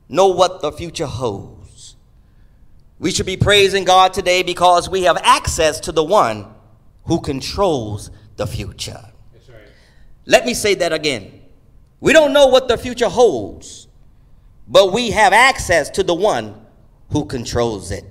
know 0.08 0.28
what 0.28 0.62
the 0.62 0.72
future 0.72 1.06
holds, 1.06 1.96
we 3.00 3.12
should 3.12 3.26
be 3.26 3.38
praising 3.38 3.84
God 3.84 4.14
today 4.14 4.42
because 4.42 4.90
we 4.90 5.04
have 5.04 5.18
access 5.18 5.80
to 5.82 5.92
the 5.92 6.04
one 6.04 6.48
who 7.06 7.20
controls 7.20 8.10
the 8.38 8.48
future. 8.48 9.04
That's 9.34 9.50
right. 9.50 9.60
Let 10.26 10.46
me 10.46 10.54
say 10.54 10.76
that 10.76 10.94
again. 10.94 11.42
We 12.00 12.14
don't 12.14 12.34
know 12.34 12.48
what 12.48 12.68
the 12.68 12.78
future 12.78 13.10
holds, 13.10 13.88
but 14.68 14.94
we 14.94 15.12
have 15.12 15.34
access 15.34 15.90
to 15.92 16.04
the 16.04 16.14
one 16.14 16.66
who 17.12 17.26
controls 17.26 17.92
it. 17.92 18.06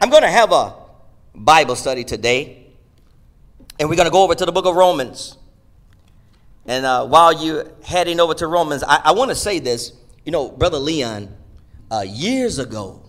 I'm 0.00 0.10
going 0.10 0.22
to 0.22 0.30
have 0.30 0.52
a 0.52 0.74
Bible 1.34 1.74
study 1.74 2.04
today, 2.04 2.66
and 3.80 3.88
we're 3.88 3.96
going 3.96 4.06
to 4.06 4.12
go 4.12 4.22
over 4.22 4.34
to 4.34 4.44
the 4.44 4.52
book 4.52 4.66
of 4.66 4.76
Romans. 4.76 5.37
And 6.68 6.84
uh, 6.84 7.06
while 7.06 7.32
you're 7.32 7.66
heading 7.82 8.20
over 8.20 8.34
to 8.34 8.46
Romans, 8.46 8.84
I, 8.86 9.00
I 9.06 9.12
want 9.12 9.30
to 9.30 9.34
say 9.34 9.58
this. 9.58 9.92
You 10.26 10.32
know, 10.32 10.50
Brother 10.50 10.78
Leon, 10.78 11.34
uh, 11.90 12.04
years 12.06 12.58
ago, 12.58 13.02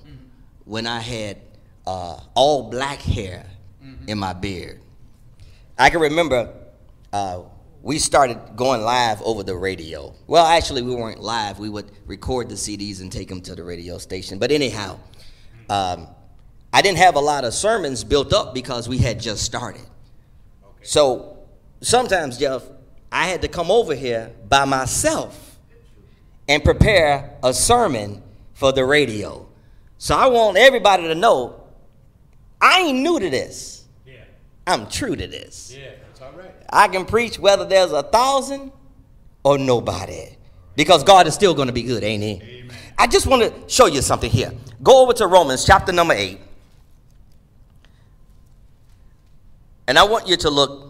when 0.64 0.88
I 0.88 1.02
had 1.02 1.38
uh, 1.86 2.22
all 2.36 2.70
black 2.70 3.02
hair 3.02 3.46
in 4.08 4.18
my 4.18 4.32
beard, 4.32 4.80
I 5.78 5.90
can 5.90 6.00
remember 6.00 6.54
uh, 7.12 7.42
we 7.82 8.00
started 8.00 8.40
going 8.56 8.82
live 8.82 9.22
over 9.24 9.44
the 9.44 9.56
radio. 9.56 10.14
Well, 10.26 10.46
actually, 10.46 10.82
we 10.82 10.96
weren't 10.96 11.20
live. 11.20 11.60
We 11.60 11.70
would 11.70 11.92
record 12.06 12.48
the 12.48 12.56
CDs 12.56 13.02
and 13.02 13.12
take 13.12 13.28
them 13.28 13.42
to 13.42 13.56
the 13.56 13.64
radio 13.64 13.98
station. 13.98 14.40
But 14.40 14.52
anyhow, 14.52 15.00
um, 15.70 16.08
I 16.72 16.82
didn't 16.82 17.00
have 17.00 17.16
a 17.16 17.20
lot 17.20 17.44
of 17.44 17.54
sermons 17.54 18.06
built 18.06 18.32
up 18.32 18.54
because 18.54 18.88
we 18.88 19.00
had 19.00 19.20
just 19.20 19.44
started. 19.44 19.86
So 20.82 21.40
sometimes, 21.82 22.38
Jeff, 22.38 22.64
I 23.12 23.28
had 23.28 23.42
to 23.42 23.48
come 23.48 23.72
over 23.72 23.96
here 23.96 24.32
by 24.48 24.66
myself 24.66 25.58
and 26.48 26.64
prepare 26.64 27.38
a 27.44 27.54
sermon 27.54 28.22
for 28.54 28.72
the 28.72 28.86
radio. 28.86 29.48
So 29.98 30.16
I 30.16 30.28
want 30.28 30.58
everybody 30.58 31.04
to 31.04 31.16
know 31.16 31.64
I 32.62 32.82
ain't 32.82 33.00
new 33.00 33.20
to 33.20 33.30
this. 33.30 33.86
Yeah. 34.06 34.16
I'm 34.68 34.88
true 34.88 35.16
to 35.16 35.28
this. 35.28 35.76
Yeah. 35.78 35.92
That's 36.08 36.22
all 36.22 36.32
right. 36.34 36.52
I 36.70 36.88
can 36.88 37.06
preach 37.06 37.40
whether 37.40 37.66
there's 37.66 37.92
a 37.92 38.04
thousand 38.04 38.72
or 39.44 39.58
nobody. 39.58 40.36
Because 40.76 41.04
God 41.04 41.28
is 41.28 41.34
still 41.34 41.54
going 41.54 41.68
to 41.68 41.74
be 41.74 41.84
good, 41.84 42.04
ain't 42.04 42.24
he? 42.24 42.42
Amen. 42.42 42.76
I 42.98 43.08
just 43.08 43.28
want 43.28 43.42
to 43.44 43.74
show 43.74 43.86
you 43.88 44.02
something 44.02 44.30
here. 44.30 44.54
Go 44.84 45.02
over 45.02 45.14
to 45.14 45.28
Romans 45.28 45.66
chapter 45.66 45.92
number 45.92 46.14
8. 46.14 46.40
And 49.88 49.98
I 49.98 50.04
want 50.04 50.28
you 50.28 50.38
to 50.38 50.50
look 50.50 50.89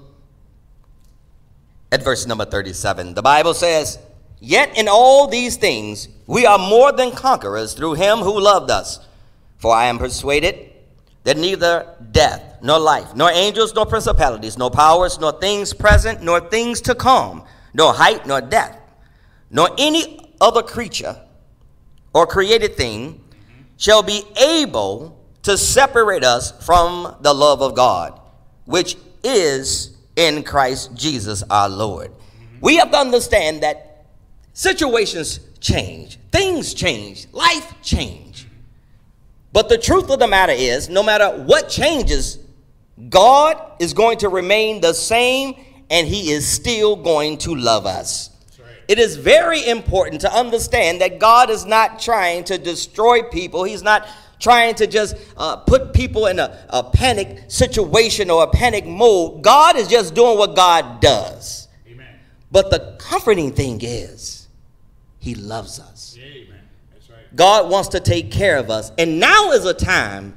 at 1.91 2.03
verse 2.03 2.25
number 2.25 2.45
37. 2.45 3.13
The 3.13 3.21
Bible 3.21 3.53
says, 3.53 3.99
Yet 4.39 4.77
in 4.77 4.87
all 4.87 5.27
these 5.27 5.57
things 5.57 6.07
we 6.27 6.45
are 6.45 6.57
more 6.57 6.91
than 6.91 7.11
conquerors 7.11 7.73
through 7.73 7.95
him 7.95 8.19
who 8.19 8.39
loved 8.39 8.71
us. 8.71 8.99
For 9.57 9.73
I 9.73 9.85
am 9.85 9.97
persuaded 9.97 10.71
that 11.23 11.37
neither 11.37 11.95
death, 12.11 12.59
nor 12.61 12.79
life, 12.79 13.13
nor 13.15 13.29
angels, 13.31 13.73
nor 13.75 13.85
principalities, 13.85 14.57
nor 14.57 14.71
powers, 14.71 15.19
nor 15.19 15.33
things 15.33 15.73
present, 15.73 16.23
nor 16.23 16.39
things 16.39 16.81
to 16.81 16.95
come, 16.95 17.43
nor 17.73 17.93
height, 17.93 18.25
nor 18.25 18.41
depth, 18.41 18.77
nor 19.49 19.69
any 19.77 20.33
other 20.39 20.61
creature 20.61 21.19
or 22.13 22.25
created 22.25 22.75
thing 22.75 23.21
shall 23.77 24.01
be 24.01 24.23
able 24.37 25.19
to 25.43 25.57
separate 25.57 26.23
us 26.23 26.51
from 26.65 27.15
the 27.21 27.33
love 27.33 27.61
of 27.61 27.75
God, 27.75 28.19
which 28.65 28.95
is 29.23 29.97
in 30.19 30.43
Christ 30.43 30.93
Jesus 30.95 31.43
our 31.49 31.69
Lord. 31.69 32.11
We 32.59 32.75
have 32.75 32.91
to 32.91 32.97
understand 32.97 33.63
that 33.63 34.05
situations 34.53 35.39
change, 35.61 36.19
things 36.31 36.73
change, 36.73 37.27
life 37.31 37.73
change. 37.81 38.45
But 39.53 39.69
the 39.69 39.77
truth 39.77 40.11
of 40.11 40.19
the 40.19 40.27
matter 40.27 40.53
is, 40.53 40.89
no 40.89 41.01
matter 41.01 41.29
what 41.43 41.69
changes, 41.69 42.37
God 43.09 43.59
is 43.79 43.93
going 43.93 44.17
to 44.19 44.29
remain 44.29 44.81
the 44.81 44.93
same 44.93 45.55
and 45.89 46.05
He 46.05 46.31
is 46.31 46.45
still 46.45 46.97
going 46.97 47.37
to 47.39 47.55
love 47.55 47.85
us. 47.85 48.29
Right. 48.59 48.75
It 48.89 48.99
is 48.99 49.15
very 49.15 49.65
important 49.65 50.21
to 50.21 50.33
understand 50.33 50.99
that 50.99 51.17
God 51.17 51.49
is 51.49 51.65
not 51.65 51.99
trying 51.99 52.43
to 52.45 52.57
destroy 52.57 53.23
people. 53.23 53.63
He's 53.63 53.83
not 53.83 54.05
trying 54.39 54.73
to 54.75 54.87
just 54.87 55.15
uh, 55.37 55.57
put 55.57 55.93
people 55.93 56.27
in 56.27 56.39
a, 56.39 56.65
a 56.69 56.83
panic 56.83 57.43
situation 57.47 58.29
or 58.29 58.43
a 58.43 58.47
panic 58.47 58.85
mode. 58.85 59.41
God 59.41 59.75
is 59.75 59.87
just 59.87 60.15
doing 60.15 60.37
what 60.37 60.55
God 60.55 61.01
does. 61.01 61.67
Amen. 61.87 62.07
But 62.51 62.71
the 62.71 62.95
comforting 62.99 63.51
thing 63.51 63.79
is, 63.81 64.47
He 65.19 65.35
loves 65.35 65.79
us. 65.79 66.17
Amen. 66.17 66.59
That's 66.93 67.09
right. 67.09 67.35
God 67.35 67.69
wants 67.69 67.89
to 67.89 67.99
take 67.99 68.31
care 68.31 68.57
of 68.57 68.69
us. 68.69 68.91
And 68.97 69.19
now 69.19 69.51
is 69.51 69.65
a 69.65 69.73
time 69.73 70.35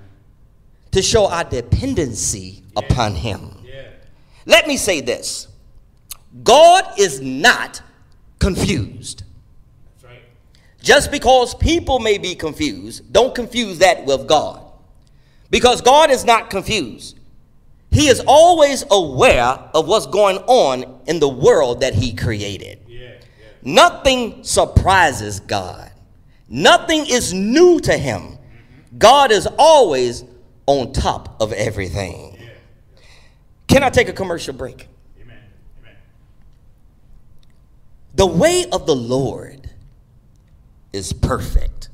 to 0.90 1.00
show 1.00 1.28
our 1.28 1.44
dependency 1.44 2.62
upon 2.76 3.14
Him. 3.14 3.56
Yeah. 3.64 3.88
Let 4.46 4.66
me 4.66 4.76
say 4.76 5.00
this 5.00 5.48
God 6.42 6.98
is 6.98 7.20
not 7.20 7.82
confused. 8.38 9.24
Just 10.82 11.10
because 11.10 11.54
people 11.54 12.00
may 12.00 12.18
be 12.18 12.34
confused, 12.34 13.12
don't 13.12 13.34
confuse 13.34 13.78
that 13.78 14.04
with 14.04 14.26
God. 14.26 14.64
Because 15.50 15.80
God 15.80 16.10
is 16.10 16.24
not 16.24 16.50
confused. 16.50 17.18
He 17.90 18.08
is 18.08 18.22
always 18.26 18.84
aware 18.90 19.44
of 19.74 19.86
what's 19.86 20.06
going 20.06 20.38
on 20.38 21.00
in 21.06 21.20
the 21.20 21.28
world 21.28 21.80
that 21.80 21.94
He 21.94 22.14
created. 22.14 22.80
Yeah. 22.88 23.00
Yeah. 23.00 23.16
Nothing 23.62 24.42
surprises 24.42 25.40
God. 25.40 25.92
Nothing 26.48 27.06
is 27.06 27.32
new 27.32 27.80
to 27.80 27.96
him. 27.96 28.36
God 28.98 29.32
is 29.32 29.48
always 29.58 30.22
on 30.66 30.92
top 30.92 31.40
of 31.40 31.50
everything. 31.54 32.38
Can 33.68 33.82
I 33.82 33.88
take 33.88 34.10
a 34.10 34.12
commercial 34.12 34.52
break? 34.52 34.86
Amen. 35.18 35.38
Amen. 35.80 35.96
The 38.14 38.26
way 38.26 38.66
of 38.70 38.84
the 38.84 38.94
Lord 38.94 39.61
is 40.92 41.12
perfect. 41.12 41.88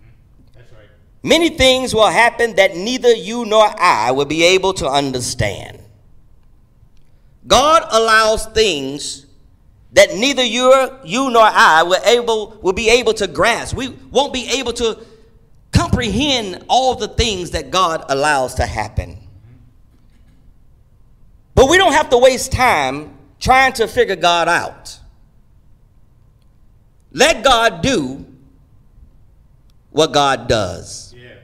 Mm-hmm. 0.00 0.58
That's 0.58 0.72
right. 0.72 0.88
Many 1.22 1.50
things 1.50 1.94
will 1.94 2.08
happen 2.08 2.56
that 2.56 2.76
neither 2.76 3.12
you 3.12 3.44
nor 3.44 3.68
I 3.78 4.10
will 4.12 4.24
be 4.24 4.44
able 4.44 4.74
to 4.74 4.88
understand. 4.88 5.80
God 7.46 7.82
allows 7.90 8.46
things 8.46 9.26
that 9.92 10.14
neither 10.14 10.44
you, 10.44 10.90
you 11.04 11.30
nor 11.30 11.42
I 11.44 11.82
will, 11.82 12.02
able, 12.04 12.58
will 12.62 12.74
be 12.74 12.90
able 12.90 13.14
to 13.14 13.26
grasp. 13.26 13.74
We 13.74 13.88
won't 13.88 14.32
be 14.32 14.46
able 14.58 14.74
to 14.74 14.98
comprehend 15.72 16.64
all 16.68 16.94
the 16.94 17.08
things 17.08 17.52
that 17.52 17.70
God 17.70 18.04
allows 18.08 18.56
to 18.56 18.66
happen. 18.66 19.10
Mm-hmm. 19.12 19.54
But 21.54 21.70
we 21.70 21.78
don't 21.78 21.92
have 21.92 22.10
to 22.10 22.18
waste 22.18 22.52
time 22.52 23.16
trying 23.40 23.72
to 23.74 23.88
figure 23.88 24.16
God 24.16 24.48
out. 24.48 24.98
Let 27.12 27.42
God 27.42 27.82
do 27.82 28.26
what 29.90 30.12
God 30.12 30.48
does. 30.48 31.14
Yeah. 31.16 31.34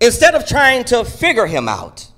Instead 0.00 0.34
of 0.34 0.46
trying 0.46 0.84
to 0.84 1.04
figure 1.04 1.46
him 1.46 1.68
out, 1.68 2.10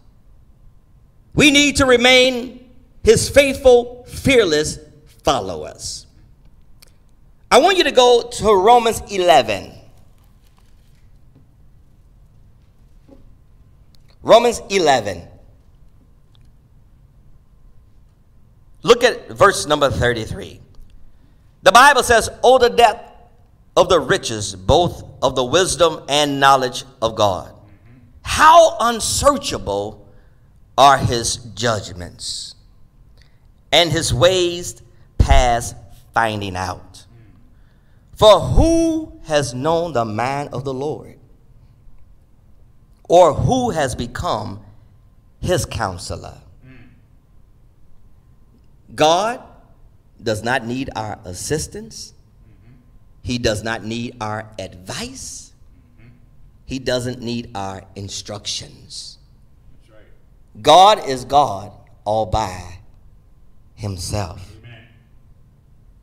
we 1.35 1.51
need 1.51 1.77
to 1.77 1.87
remain 1.87 2.71
his 3.03 3.29
faithful, 3.29 4.05
fearless 4.05 4.79
followers. 5.25 6.07
I 7.51 7.59
want 7.59 7.77
you 7.77 7.85
to 7.85 7.93
go 7.93 8.23
to 8.23 8.55
Romans 8.55 9.01
11. 9.11 9.73
Romans 14.23 14.63
11. 14.71 15.29
Look 18.83 19.05
at 19.05 19.29
verse 19.29 19.67
number 19.67 19.91
33. 19.91 20.62
The 21.63 21.73
Bible 21.73 22.03
says, 22.03 22.29
Oh, 22.43 22.59
the 22.59 22.71
depth 22.71 23.11
of 23.77 23.89
the 23.89 24.01
riches, 24.01 24.55
both 24.55 25.05
of 25.23 25.35
the 25.35 25.45
wisdom 25.45 26.03
and 26.09 26.41
knowledge 26.41 26.85
of 27.01 27.15
God. 27.15 27.55
How 28.23 28.77
unsearchable 28.81 30.07
are 30.77 30.99
his 30.99 31.37
judgments, 31.37 32.55
and 33.71 33.91
his 33.91 34.13
ways 34.13 34.83
past 35.19 35.77
finding 36.15 36.57
out. 36.57 37.07
For 38.15 38.41
who 38.41 39.21
has 39.25 39.55
known 39.55 39.93
the 39.93 40.05
mind 40.05 40.51
of 40.53 40.65
the 40.65 40.75
Lord? 40.75 41.19
Or 43.09 43.35
who 43.35 43.71
has 43.71 43.95
become 43.95 44.61
his 45.41 45.67
counselor? 45.67 46.39
Hmm. 46.65 46.75
God 48.95 49.43
does 50.23 50.43
not 50.43 50.67
need 50.67 50.91
our 50.95 51.19
assistance. 51.25 52.15
He 53.23 53.39
does 53.39 53.63
not 53.63 53.85
need 53.85 54.17
our 54.21 54.49
advice. 54.59 55.53
He 56.65 56.79
doesn't 56.79 57.21
need 57.21 57.51
our 57.55 57.83
instructions. 57.95 59.19
God 60.61 61.09
is 61.09 61.25
God 61.25 61.73
all 62.05 62.27
by 62.27 62.79
himself. 63.75 64.49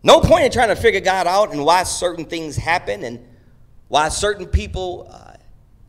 No 0.02 0.22
point 0.22 0.46
in 0.46 0.52
trying 0.52 0.70
to 0.70 0.76
figure 0.76 1.02
God 1.02 1.28
out 1.28 1.52
and 1.52 1.66
why 1.66 1.84
certain 1.84 2.26
things 2.26 2.56
happen 2.56 3.04
and 3.04 3.20
why 3.90 4.10
certain 4.10 4.46
people 4.46 5.10
uh, 5.12 5.34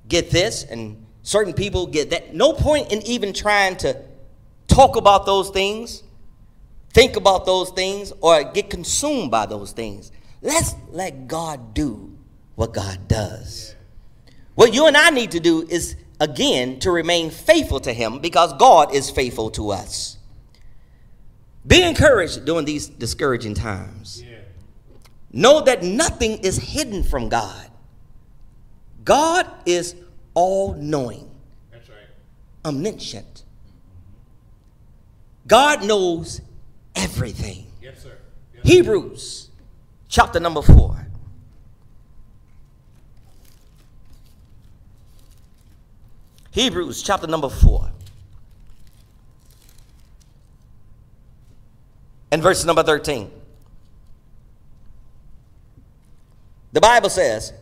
get 0.09 0.31
this 0.31 0.65
and 0.65 1.07
certain 1.23 1.53
people 1.53 1.87
get 1.87 2.11
that. 2.11 2.35
No 2.35 2.53
point 2.53 2.93
in 2.93 3.03
even 3.03 3.33
trying 3.33 3.77
to 3.79 3.97
talk 4.67 4.97
about 4.97 5.27
those 5.27 5.51
things, 5.51 6.03
think 6.93 7.17
about 7.17 7.47
those 7.47 7.71
things, 7.71 8.13
or 8.21 8.45
get 8.45 8.71
consumed 8.71 9.31
by 9.31 9.47
those 9.47 9.73
things. 9.73 10.13
Let's 10.43 10.75
let 10.91 11.29
God 11.29 11.75
do 11.75 12.17
what 12.55 12.73
God 12.73 13.09
does. 13.09 13.75
What 14.55 14.75
you 14.75 14.87
and 14.87 14.97
I 14.97 15.11
need 15.11 15.31
to 15.33 15.41
do 15.41 15.67
is, 15.69 15.97
again, 16.21 16.79
to 16.81 16.91
remain 16.91 17.31
faithful 17.31 17.81
to 17.81 17.93
Him 17.93 18.19
because 18.19 18.53
God 18.55 18.95
is 18.95 19.11
faithful 19.11 19.51
to 19.53 19.71
us. 19.71 20.19
Be 21.67 21.83
encouraged 21.83 22.45
during 22.45 22.65
these 22.65 22.89
discouraging 22.89 23.55
times. 23.55 24.23
Yeah. 24.23 24.39
Know 25.33 25.61
that 25.63 25.83
nothing 25.83 26.39
is 26.39 26.57
hidden 26.57 27.05
from 27.05 27.29
God. 27.29 27.71
God 29.05 29.47
is 29.67 29.95
all 30.35 30.75
knowing, 30.75 31.31
That's 31.71 31.89
right. 31.89 31.99
omniscient. 32.65 33.45
God 35.47 35.85
knows 35.85 36.41
everything. 36.95 37.67
Yes, 37.81 38.03
sir. 38.03 38.17
Yes. 38.55 38.63
Hebrews 38.65 39.51
chapter 40.09 40.41
number 40.41 40.63
4. 40.63 41.07
Hebrews 46.51 47.03
chapter 47.03 47.27
number 47.27 47.49
4. 47.49 47.91
And 52.33 52.43
verse 52.43 52.65
number 52.65 52.83
13. 52.83 53.31
The 56.73 56.81
Bible 56.81 57.11
says, 57.11 57.53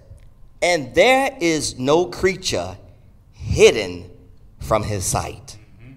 And 0.61 0.95
there 0.95 1.37
is 1.41 1.79
no 1.79 2.07
creature 2.07 2.77
hidden 3.33 4.11
from 4.61 4.83
his 4.83 5.05
sight, 5.05 5.57
mm-hmm. 5.81 5.93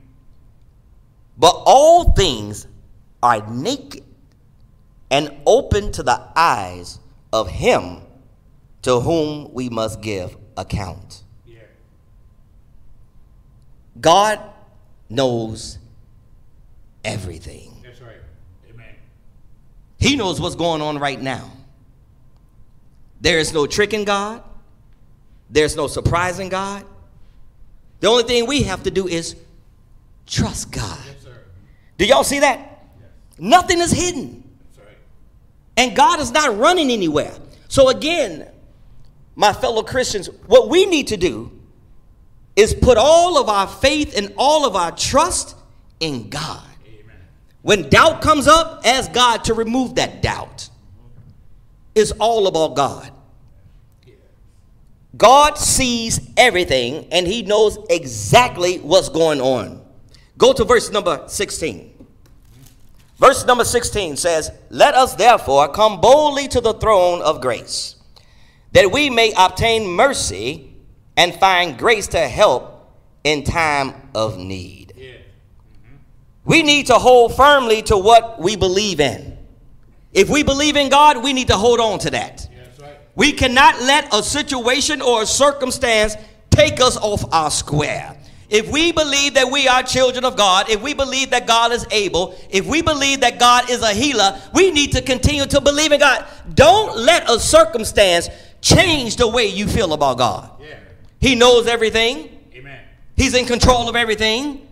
but 1.37 1.61
all 1.65 2.11
things 2.13 2.67
are 3.23 3.45
naked 3.49 4.03
and 5.09 5.31
open 5.45 5.91
to 5.91 6.03
the 6.03 6.21
eyes 6.35 6.99
of 7.33 7.49
him 7.49 8.01
to 8.81 8.99
whom 8.99 9.53
we 9.53 9.69
must 9.69 10.01
give 10.01 10.35
account. 10.57 11.23
Yeah. 11.45 11.59
God 13.99 14.39
knows 15.09 15.77
everything. 17.03 17.81
That's 17.83 18.01
right. 18.01 18.15
Amen. 18.69 18.95
He 19.99 20.15
knows 20.15 20.39
what's 20.41 20.55
going 20.55 20.81
on 20.81 20.97
right 20.97 21.21
now. 21.21 21.51
There 23.19 23.37
is 23.37 23.53
no 23.53 23.67
tricking 23.67 24.03
God. 24.03 24.41
There's 25.49 25.75
no 25.75 25.87
surprising 25.87 26.49
God. 26.49 26.85
The 27.99 28.07
only 28.07 28.23
thing 28.23 28.47
we 28.47 28.63
have 28.63 28.83
to 28.83 28.91
do 28.91 29.07
is 29.07 29.35
trust 30.25 30.71
God. 30.71 30.97
Yes. 31.05 31.17
Do 31.97 32.05
y'all 32.05 32.23
see 32.23 32.39
that? 32.39 32.70
Nothing 33.41 33.79
is 33.79 33.91
hidden. 33.91 34.43
And 35.75 35.95
God 35.95 36.19
is 36.19 36.31
not 36.31 36.55
running 36.57 36.91
anywhere. 36.91 37.33
So, 37.69 37.89
again, 37.89 38.47
my 39.35 39.51
fellow 39.51 39.81
Christians, 39.81 40.27
what 40.45 40.69
we 40.69 40.85
need 40.85 41.07
to 41.07 41.17
do 41.17 41.51
is 42.55 42.75
put 42.75 42.99
all 42.99 43.39
of 43.39 43.49
our 43.49 43.65
faith 43.65 44.15
and 44.15 44.31
all 44.37 44.67
of 44.67 44.75
our 44.75 44.91
trust 44.91 45.55
in 45.99 46.29
God. 46.29 46.63
Amen. 46.85 47.15
When 47.63 47.89
doubt 47.89 48.21
comes 48.21 48.47
up, 48.47 48.81
ask 48.85 49.11
God 49.11 49.45
to 49.45 49.55
remove 49.55 49.95
that 49.95 50.21
doubt. 50.21 50.69
It's 51.95 52.11
all 52.11 52.45
about 52.45 52.75
God. 52.75 53.11
God 55.17 55.57
sees 55.57 56.19
everything 56.37 57.07
and 57.11 57.25
he 57.25 57.41
knows 57.41 57.79
exactly 57.89 58.77
what's 58.77 59.09
going 59.09 59.41
on. 59.41 59.83
Go 60.37 60.53
to 60.53 60.63
verse 60.63 60.91
number 60.91 61.23
16. 61.27 61.90
Verse 63.21 63.45
number 63.45 63.63
16 63.63 64.17
says, 64.17 64.51
Let 64.71 64.95
us 64.95 65.13
therefore 65.13 65.67
come 65.69 66.01
boldly 66.01 66.47
to 66.47 66.59
the 66.59 66.73
throne 66.73 67.21
of 67.21 67.39
grace, 67.39 67.95
that 68.71 68.91
we 68.91 69.11
may 69.11 69.31
obtain 69.37 69.87
mercy 69.87 70.73
and 71.15 71.31
find 71.35 71.77
grace 71.77 72.07
to 72.07 72.19
help 72.19 72.91
in 73.23 73.43
time 73.43 73.93
of 74.15 74.39
need. 74.39 74.93
Yeah. 74.97 75.11
Mm-hmm. 75.11 75.95
We 76.45 76.63
need 76.63 76.87
to 76.87 76.95
hold 76.95 77.35
firmly 77.35 77.83
to 77.83 77.97
what 77.97 78.41
we 78.41 78.55
believe 78.55 78.99
in. 78.99 79.37
If 80.13 80.27
we 80.27 80.41
believe 80.41 80.75
in 80.75 80.89
God, 80.89 81.23
we 81.23 81.31
need 81.31 81.49
to 81.49 81.57
hold 81.57 81.79
on 81.79 81.99
to 81.99 82.09
that. 82.09 82.49
Yeah, 82.51 82.85
right. 82.85 82.97
We 83.15 83.33
cannot 83.33 83.79
let 83.81 84.11
a 84.15 84.23
situation 84.23 84.99
or 84.99 85.21
a 85.21 85.25
circumstance 85.27 86.15
take 86.49 86.81
us 86.81 86.97
off 86.97 87.23
our 87.31 87.51
square. 87.51 88.17
If 88.51 88.69
we 88.69 88.91
believe 88.91 89.35
that 89.35 89.49
we 89.49 89.69
are 89.69 89.81
children 89.81 90.25
of 90.25 90.35
God, 90.35 90.69
if 90.69 90.81
we 90.81 90.93
believe 90.93 91.29
that 91.29 91.47
God 91.47 91.71
is 91.71 91.87
able, 91.89 92.35
if 92.49 92.65
we 92.65 92.81
believe 92.81 93.21
that 93.21 93.39
God 93.39 93.69
is 93.69 93.81
a 93.81 93.93
healer, 93.93 94.37
we 94.53 94.71
need 94.71 94.91
to 94.91 95.01
continue 95.01 95.45
to 95.45 95.61
believe 95.61 95.93
in 95.93 96.01
God. 96.01 96.25
Don't 96.53 96.97
let 96.97 97.29
a 97.29 97.39
circumstance 97.39 98.27
change 98.59 99.15
the 99.15 99.27
way 99.27 99.47
you 99.47 99.67
feel 99.67 99.93
about 99.93 100.17
God. 100.17 100.51
Yeah. 100.59 100.75
He 101.21 101.33
knows 101.33 101.65
everything. 101.65 102.29
Amen. 102.53 102.77
He's 103.15 103.35
in 103.35 103.45
control 103.45 103.87
of 103.87 103.95
everything. 103.95 104.67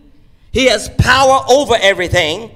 He 0.52 0.66
has 0.66 0.90
power 0.98 1.40
over 1.48 1.74
everything. 1.80 2.50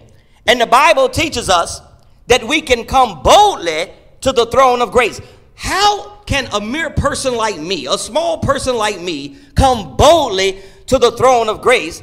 And 0.47 0.61
the 0.61 0.67
Bible 0.67 1.09
teaches 1.09 1.49
us 1.49 1.81
that 2.27 2.47
we 2.47 2.61
can 2.61 2.85
come 2.85 3.23
boldly 3.23 3.91
to 4.21 4.33
the 4.33 4.45
throne 4.47 4.83
of 4.83 4.93
grace. 4.93 5.23
how 5.55 6.19
can 6.27 6.49
a 6.53 6.61
mere 6.61 6.91
person 6.91 7.35
like 7.35 7.59
me, 7.59 7.87
a 7.87 7.97
small 7.97 8.39
person 8.39 8.77
like 8.77 9.01
me, 9.01 9.37
come 9.55 9.97
boldly 9.97 10.61
to 10.87 10.99
the 10.99 11.13
throne 11.13 11.49
of 11.49 11.61
grace 11.61 12.03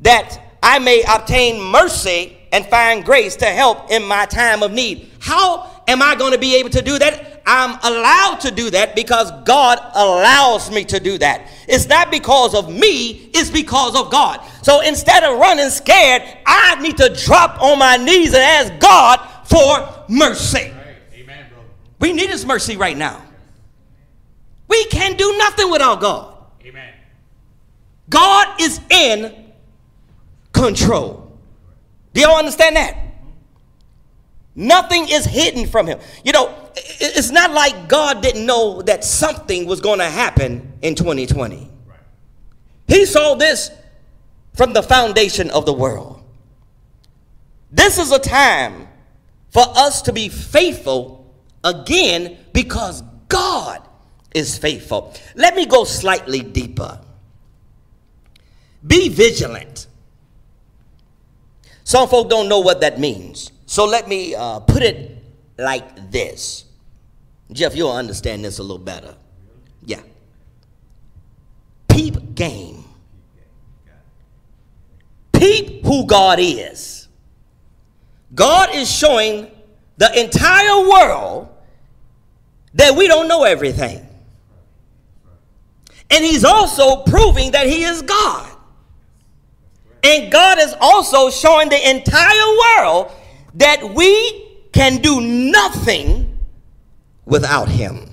that 0.00 0.38
I 0.62 0.78
may 0.78 1.02
obtain 1.08 1.62
mercy 1.62 2.36
and 2.52 2.66
find 2.66 3.04
grace 3.04 3.36
to 3.36 3.46
help 3.46 3.90
in 3.90 4.04
my 4.04 4.26
time 4.26 4.62
of 4.62 4.72
need? 4.72 5.10
How 5.20 5.82
am 5.88 6.02
I 6.02 6.14
going 6.14 6.32
to 6.32 6.38
be 6.38 6.56
able 6.56 6.70
to 6.70 6.82
do 6.82 6.98
that? 6.98 7.42
I'm 7.46 7.78
allowed 7.82 8.40
to 8.40 8.50
do 8.50 8.70
that 8.70 8.94
because 8.94 9.30
God 9.44 9.78
allows 9.94 10.70
me 10.70 10.84
to 10.84 11.00
do 11.00 11.18
that. 11.18 11.48
It's 11.66 11.86
not 11.88 12.10
because 12.10 12.54
of 12.54 12.70
me, 12.70 13.30
it's 13.34 13.50
because 13.50 13.96
of 13.96 14.10
God. 14.10 14.40
So 14.62 14.80
instead 14.80 15.24
of 15.24 15.38
running 15.38 15.70
scared, 15.70 16.22
I 16.46 16.80
need 16.80 16.96
to 16.98 17.08
drop 17.08 17.60
on 17.60 17.78
my 17.78 17.96
knees 17.96 18.32
and 18.32 18.42
ask 18.42 18.78
God 18.78 19.18
for 19.44 20.04
mercy. 20.08 20.72
Amen, 21.14 21.46
brother. 21.50 21.68
We 21.98 22.12
need 22.12 22.30
His 22.30 22.46
mercy 22.46 22.76
right 22.76 22.96
now. 22.96 23.20
We 24.68 24.84
can't 24.86 25.18
do 25.18 25.36
nothing 25.38 25.70
without 25.70 26.00
God. 26.00 26.36
Amen. 26.64 26.94
God 28.12 28.60
is 28.60 28.78
in 28.90 29.52
control. 30.52 31.32
Do 32.12 32.20
y'all 32.20 32.36
understand 32.36 32.76
that? 32.76 32.94
Nothing 34.54 35.08
is 35.08 35.24
hidden 35.24 35.66
from 35.66 35.86
him. 35.86 35.98
You 36.22 36.32
know, 36.32 36.54
it's 36.76 37.30
not 37.30 37.52
like 37.52 37.88
God 37.88 38.22
didn't 38.22 38.44
know 38.44 38.82
that 38.82 39.02
something 39.02 39.64
was 39.64 39.80
going 39.80 39.98
to 39.98 40.10
happen 40.10 40.74
in 40.82 40.94
2020. 40.94 41.70
He 42.86 43.06
saw 43.06 43.34
this 43.34 43.70
from 44.52 44.74
the 44.74 44.82
foundation 44.82 45.48
of 45.50 45.64
the 45.64 45.72
world. 45.72 46.22
This 47.70 47.96
is 47.96 48.12
a 48.12 48.18
time 48.18 48.88
for 49.48 49.64
us 49.74 50.02
to 50.02 50.12
be 50.12 50.28
faithful 50.28 51.34
again 51.64 52.36
because 52.52 53.02
God 53.28 53.80
is 54.34 54.58
faithful. 54.58 55.14
Let 55.34 55.56
me 55.56 55.64
go 55.64 55.84
slightly 55.84 56.40
deeper. 56.42 57.00
Be 58.86 59.08
vigilant. 59.08 59.86
Some 61.84 62.08
folk 62.08 62.30
don't 62.30 62.48
know 62.48 62.60
what 62.60 62.80
that 62.80 62.98
means. 62.98 63.52
So 63.66 63.84
let 63.84 64.08
me 64.08 64.34
uh, 64.34 64.60
put 64.60 64.82
it 64.82 65.22
like 65.58 66.10
this. 66.10 66.64
Jeff, 67.52 67.76
you'll 67.76 67.92
understand 67.92 68.44
this 68.44 68.58
a 68.58 68.62
little 68.62 68.78
better. 68.78 69.14
Yeah. 69.84 70.00
Peep 71.88 72.34
game. 72.34 72.84
Peep 75.32 75.84
who 75.84 76.06
God 76.06 76.38
is. 76.40 77.08
God 78.34 78.74
is 78.74 78.90
showing 78.90 79.50
the 79.98 80.20
entire 80.20 80.88
world 80.88 81.48
that 82.74 82.94
we 82.96 83.06
don't 83.08 83.28
know 83.28 83.44
everything. 83.44 84.06
And 86.10 86.24
He's 86.24 86.44
also 86.44 87.02
proving 87.02 87.52
that 87.52 87.66
He 87.66 87.84
is 87.84 88.02
God. 88.02 88.51
And 90.02 90.32
God 90.32 90.58
is 90.58 90.74
also 90.80 91.30
showing 91.30 91.68
the 91.68 91.90
entire 91.90 92.58
world 92.78 93.12
that 93.54 93.94
we 93.94 94.48
can 94.72 95.00
do 95.00 95.20
nothing 95.20 96.38
without 97.24 97.68
Him. 97.68 98.08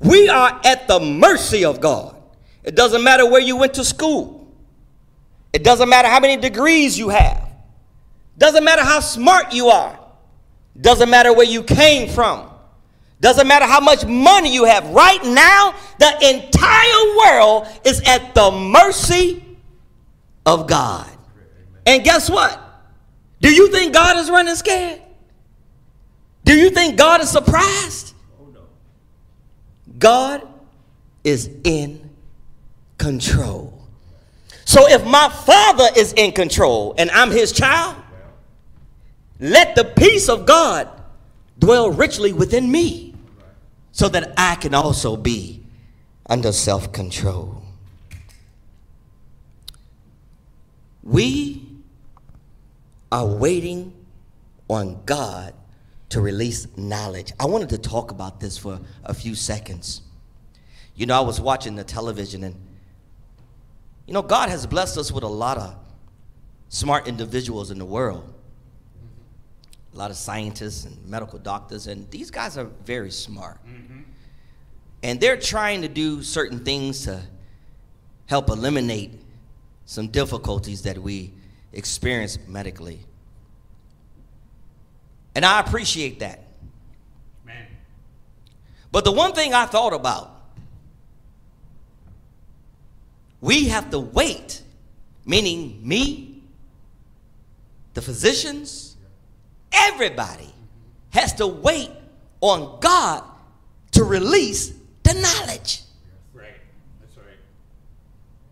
We 0.00 0.28
are 0.28 0.60
at 0.64 0.88
the 0.88 0.98
mercy 1.00 1.64
of 1.64 1.80
God. 1.80 2.16
It 2.64 2.74
doesn't 2.74 3.04
matter 3.04 3.28
where 3.28 3.40
you 3.40 3.56
went 3.56 3.74
to 3.74 3.84
school, 3.84 4.52
it 5.52 5.62
doesn't 5.62 5.88
matter 5.88 6.08
how 6.08 6.18
many 6.18 6.36
degrees 6.36 6.98
you 6.98 7.10
have, 7.10 7.48
doesn't 8.36 8.64
matter 8.64 8.82
how 8.82 9.00
smart 9.00 9.52
you 9.52 9.68
are, 9.68 9.98
doesn't 10.80 11.08
matter 11.08 11.32
where 11.32 11.46
you 11.46 11.62
came 11.62 12.08
from. 12.08 12.50
Doesn't 13.20 13.46
matter 13.46 13.64
how 13.64 13.80
much 13.80 14.04
money 14.04 14.52
you 14.52 14.64
have. 14.64 14.86
Right 14.90 15.24
now, 15.24 15.74
the 15.98 16.28
entire 16.28 17.16
world 17.16 17.68
is 17.84 18.02
at 18.02 18.34
the 18.34 18.50
mercy 18.50 19.43
of 20.46 20.66
God. 20.66 21.10
And 21.86 22.02
guess 22.02 22.30
what? 22.30 22.60
Do 23.40 23.52
you 23.52 23.70
think 23.70 23.92
God 23.92 24.16
is 24.16 24.30
running 24.30 24.54
scared? 24.54 25.02
Do 26.44 26.54
you 26.54 26.70
think 26.70 26.96
God 26.96 27.20
is 27.20 27.30
surprised? 27.30 28.14
God 29.98 30.46
is 31.24 31.50
in 31.64 32.10
control. 32.98 33.72
So 34.64 34.88
if 34.88 35.04
my 35.04 35.28
father 35.28 35.88
is 35.96 36.12
in 36.14 36.32
control 36.32 36.94
and 36.98 37.10
I'm 37.10 37.30
his 37.30 37.52
child, 37.52 37.96
let 39.40 39.74
the 39.74 39.84
peace 39.84 40.28
of 40.28 40.46
God 40.46 40.88
dwell 41.58 41.90
richly 41.90 42.32
within 42.32 42.70
me 42.70 43.14
so 43.92 44.08
that 44.08 44.32
I 44.36 44.56
can 44.56 44.74
also 44.74 45.16
be 45.16 45.64
under 46.26 46.52
self 46.52 46.92
control. 46.92 47.63
We 51.04 51.68
are 53.12 53.26
waiting 53.26 53.92
on 54.68 55.02
God 55.04 55.54
to 56.08 56.20
release 56.20 56.66
knowledge. 56.78 57.32
I 57.38 57.44
wanted 57.44 57.68
to 57.70 57.78
talk 57.78 58.10
about 58.10 58.40
this 58.40 58.56
for 58.56 58.80
a 59.04 59.12
few 59.12 59.34
seconds. 59.34 60.00
You 60.96 61.06
know, 61.06 61.16
I 61.16 61.20
was 61.20 61.40
watching 61.40 61.76
the 61.76 61.84
television, 61.84 62.42
and 62.44 62.54
you 64.06 64.14
know, 64.14 64.22
God 64.22 64.48
has 64.48 64.66
blessed 64.66 64.96
us 64.96 65.12
with 65.12 65.24
a 65.24 65.28
lot 65.28 65.58
of 65.58 65.76
smart 66.70 67.06
individuals 67.06 67.70
in 67.70 67.78
the 67.78 67.84
world. 67.84 68.32
A 69.92 69.96
lot 69.96 70.10
of 70.10 70.16
scientists 70.16 70.86
and 70.86 71.06
medical 71.06 71.38
doctors, 71.38 71.86
and 71.86 72.10
these 72.10 72.30
guys 72.30 72.56
are 72.56 72.64
very 72.84 73.10
smart. 73.10 73.58
Mm-hmm. 73.66 74.00
And 75.02 75.20
they're 75.20 75.36
trying 75.36 75.82
to 75.82 75.88
do 75.88 76.22
certain 76.22 76.64
things 76.64 77.04
to 77.04 77.20
help 78.26 78.48
eliminate 78.48 79.20
some 79.86 80.08
difficulties 80.08 80.82
that 80.82 80.98
we 80.98 81.32
experience 81.72 82.38
medically. 82.48 83.00
And 85.34 85.44
I 85.44 85.60
appreciate 85.60 86.20
that. 86.20 86.40
Man. 87.44 87.66
But 88.92 89.04
the 89.04 89.12
one 89.12 89.32
thing 89.32 89.52
I 89.52 89.66
thought 89.66 89.92
about, 89.92 90.30
we 93.40 93.68
have 93.68 93.90
to 93.90 93.98
wait, 93.98 94.62
meaning 95.26 95.80
me, 95.86 96.42
the 97.94 98.02
physicians, 98.02 98.96
everybody 99.72 100.52
has 101.10 101.32
to 101.34 101.46
wait 101.46 101.90
on 102.40 102.78
God 102.80 103.22
to 103.92 104.04
release 104.04 104.72
the 105.02 105.14
knowledge. 105.14 105.83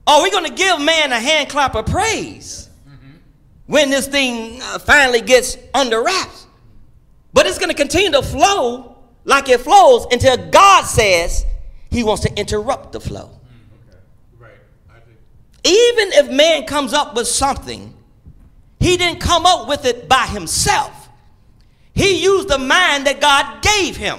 Right. 0.06 0.16
That's 0.16 0.16
right. 0.16 0.16
Are 0.18 0.22
we 0.22 0.30
going 0.30 0.44
to 0.44 0.54
give 0.54 0.80
man 0.80 1.12
a 1.12 1.20
hand 1.20 1.48
clap 1.48 1.74
of 1.74 1.86
praise 1.86 2.68
when 3.66 3.90
this 3.90 4.08
thing 4.08 4.60
uh, 4.62 4.78
finally 4.78 5.20
gets 5.20 5.56
under 5.74 6.02
wraps? 6.02 6.46
But 7.32 7.46
it's 7.46 7.58
going 7.58 7.70
to 7.70 7.74
continue 7.74 8.10
to 8.12 8.22
flow 8.22 8.96
like 9.24 9.48
it 9.48 9.60
flows 9.60 10.06
until 10.10 10.36
God 10.50 10.84
says 10.84 11.46
he 11.90 12.02
wants 12.02 12.22
to 12.22 12.38
interrupt 12.38 12.92
the 12.92 13.00
flow. 13.00 13.30
Right. 14.38 14.52
I 14.90 15.00
think. 15.00 15.18
Even 15.64 16.12
if 16.24 16.30
man 16.30 16.66
comes 16.66 16.92
up 16.92 17.14
with 17.14 17.26
something, 17.26 17.94
he 18.80 18.96
didn't 18.96 19.20
come 19.20 19.46
up 19.46 19.68
with 19.68 19.84
it 19.84 20.08
by 20.08 20.26
himself. 20.26 21.08
He 21.94 22.22
used 22.22 22.48
the 22.48 22.58
mind 22.58 23.06
that 23.06 23.20
God 23.20 23.62
gave 23.62 23.96
him. 23.96 24.18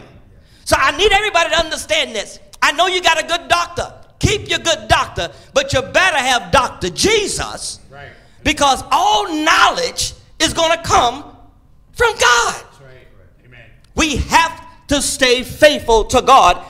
So 0.66 0.76
I 0.80 0.96
need 0.96 1.12
everybody 1.12 1.50
to 1.50 1.58
understand 1.58 2.16
this. 2.16 2.40
I 2.62 2.72
know 2.72 2.88
you 2.88 3.02
got 3.02 3.22
a 3.22 3.28
good 3.28 3.50
doctor. 3.50 3.94
Keep 4.24 4.50
your 4.50 4.60
good 4.60 4.88
doctor, 4.88 5.30
but 5.54 5.74
you 5.74 5.82
better 5.82 6.18
have 6.18 6.50
Dr. 6.50 6.90
Jesus 6.90 7.80
Right. 7.92 8.08
because 8.42 8.82
all 8.90 9.28
knowledge 9.28 10.14
is 10.40 10.54
going 10.54 10.72
to 10.72 10.82
come 10.82 11.24
from 11.92 12.16
God. 12.18 12.64
Right. 12.82 13.08
Amen. 13.46 13.66
We 13.96 14.16
have 14.16 14.66
to 14.88 15.02
stay 15.02 15.44
faithful 15.44 16.06
to 16.06 16.22
God 16.22 16.66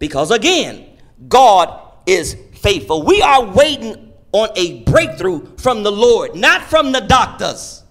because, 0.00 0.32
again, 0.32 0.84
God 1.28 1.80
is 2.06 2.36
faithful. 2.54 3.04
We 3.04 3.22
are 3.22 3.44
waiting 3.44 4.12
on 4.32 4.48
a 4.56 4.80
breakthrough 4.82 5.56
from 5.58 5.84
the 5.84 5.92
Lord, 5.92 6.34
not 6.34 6.62
from 6.62 6.90
the 6.90 7.00
doctors, 7.02 7.84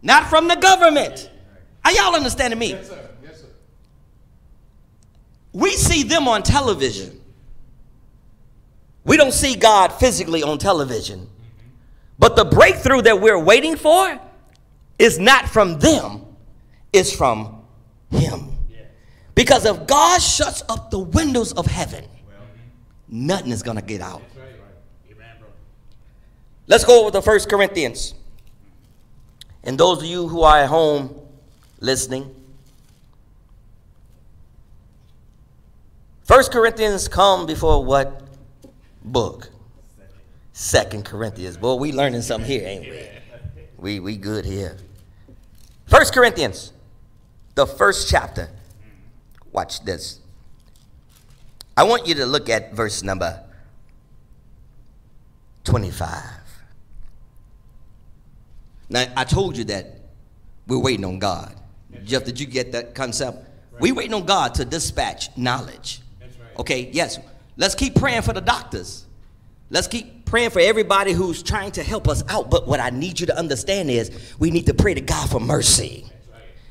not 0.00 0.28
from 0.30 0.48
the 0.48 0.56
government. 0.56 1.30
Are 1.84 1.92
y'all 1.92 2.14
understanding 2.16 2.58
me? 2.58 2.70
Yes, 2.70 2.88
sir. 2.88 3.10
Yes, 3.22 3.40
sir. 3.42 3.46
We 5.52 5.72
see 5.72 6.04
them 6.04 6.26
on 6.26 6.42
television. 6.42 7.19
We 9.04 9.16
don't 9.16 9.32
see 9.32 9.56
God 9.56 9.92
physically 9.92 10.42
on 10.42 10.58
television. 10.58 11.28
But 12.18 12.36
the 12.36 12.44
breakthrough 12.44 13.02
that 13.02 13.20
we're 13.20 13.38
waiting 13.38 13.76
for 13.76 14.20
is 14.98 15.18
not 15.18 15.48
from 15.48 15.78
them, 15.78 16.26
it's 16.92 17.12
from 17.12 17.62
Him. 18.10 18.52
Because 19.34 19.64
if 19.64 19.86
God 19.86 20.20
shuts 20.20 20.62
up 20.68 20.90
the 20.90 20.98
windows 20.98 21.52
of 21.52 21.64
heaven, 21.64 22.04
nothing 23.08 23.52
is 23.52 23.62
going 23.62 23.78
to 23.78 23.82
get 23.82 24.02
out. 24.02 24.22
Let's 26.66 26.84
go 26.84 27.00
over 27.00 27.10
to 27.10 27.20
1 27.20 27.40
Corinthians. 27.48 28.14
And 29.64 29.78
those 29.78 29.98
of 29.98 30.04
you 30.04 30.28
who 30.28 30.42
are 30.42 30.58
at 30.58 30.68
home 30.68 31.18
listening, 31.80 32.34
First 36.22 36.52
Corinthians 36.52 37.08
come 37.08 37.44
before 37.46 37.84
what 37.84 38.22
book? 39.02 39.50
Second 40.52 41.04
Corinthians. 41.04 41.56
Boy, 41.56 41.74
we 41.74 41.92
learning 41.92 42.22
something 42.22 42.50
here, 42.50 42.66
ain't 42.66 42.82
we? 42.82 43.08
We 43.78 44.00
we 44.00 44.16
good 44.16 44.44
here. 44.44 44.76
First 45.86 46.12
Corinthians, 46.12 46.72
the 47.54 47.66
first 47.66 48.10
chapter. 48.10 48.50
Watch 49.52 49.84
this. 49.84 50.20
I 51.76 51.84
want 51.84 52.06
you 52.06 52.14
to 52.16 52.26
look 52.26 52.48
at 52.48 52.74
verse 52.74 53.02
number 53.02 53.42
25. 55.64 56.22
Now, 58.90 59.06
I 59.16 59.24
told 59.24 59.56
you 59.56 59.64
that 59.64 60.00
we're 60.66 60.78
waiting 60.78 61.04
on 61.04 61.18
God. 61.18 61.54
Jeff, 62.04 62.24
did 62.24 62.38
you 62.38 62.46
get 62.46 62.72
that 62.72 62.94
concept? 62.94 63.48
We're 63.78 63.94
waiting 63.94 64.14
on 64.14 64.26
God 64.26 64.54
to 64.56 64.64
dispatch 64.64 65.36
knowledge. 65.36 66.00
Okay, 66.58 66.90
yes. 66.92 67.18
Let's 67.60 67.74
keep 67.74 67.94
praying 67.94 68.22
for 68.22 68.32
the 68.32 68.40
doctors. 68.40 69.04
Let's 69.68 69.86
keep 69.86 70.24
praying 70.24 70.48
for 70.48 70.60
everybody 70.60 71.12
who's 71.12 71.42
trying 71.42 71.72
to 71.72 71.82
help 71.82 72.08
us 72.08 72.24
out. 72.30 72.50
But 72.50 72.66
what 72.66 72.80
I 72.80 72.88
need 72.88 73.20
you 73.20 73.26
to 73.26 73.38
understand 73.38 73.90
is 73.90 74.34
we 74.38 74.50
need 74.50 74.64
to 74.64 74.72
pray 74.72 74.94
to 74.94 75.02
God 75.02 75.28
for 75.28 75.40
mercy. 75.40 76.06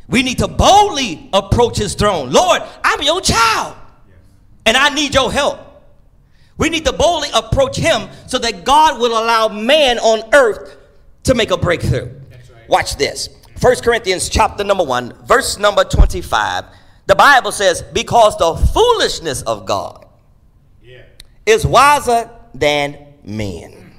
We 0.07 0.23
need 0.23 0.39
to 0.39 0.47
boldly 0.47 1.29
approach 1.31 1.77
his 1.77 1.93
throne. 1.93 2.31
Lord, 2.31 2.63
I'm 2.83 3.03
your 3.03 3.21
child 3.21 3.77
and 4.65 4.75
I 4.75 4.89
need 4.89 5.13
your 5.13 5.31
help. 5.31 5.59
We 6.57 6.71
need 6.71 6.85
to 6.85 6.93
boldly 6.93 7.29
approach 7.35 7.77
him 7.77 8.09
so 8.25 8.39
that 8.39 8.65
God 8.65 8.99
will 8.99 9.11
allow 9.11 9.47
man 9.47 9.99
on 9.99 10.27
earth 10.33 10.75
to 11.25 11.35
make 11.35 11.51
a 11.51 11.57
breakthrough. 11.57 12.09
Watch 12.67 12.97
this. 12.97 13.29
1 13.61 13.75
Corinthians 13.83 14.27
chapter 14.27 14.63
number 14.63 14.83
1, 14.83 15.27
verse 15.27 15.59
number 15.59 15.83
25. 15.83 16.65
The 17.05 17.15
Bible 17.15 17.51
says, 17.51 17.83
Because 17.83 18.35
the 18.37 18.55
foolishness 18.73 19.43
of 19.43 19.67
God 19.67 20.07
is 21.49 21.65
wiser 21.65 22.29
than 22.53 22.97
men, 23.23 23.95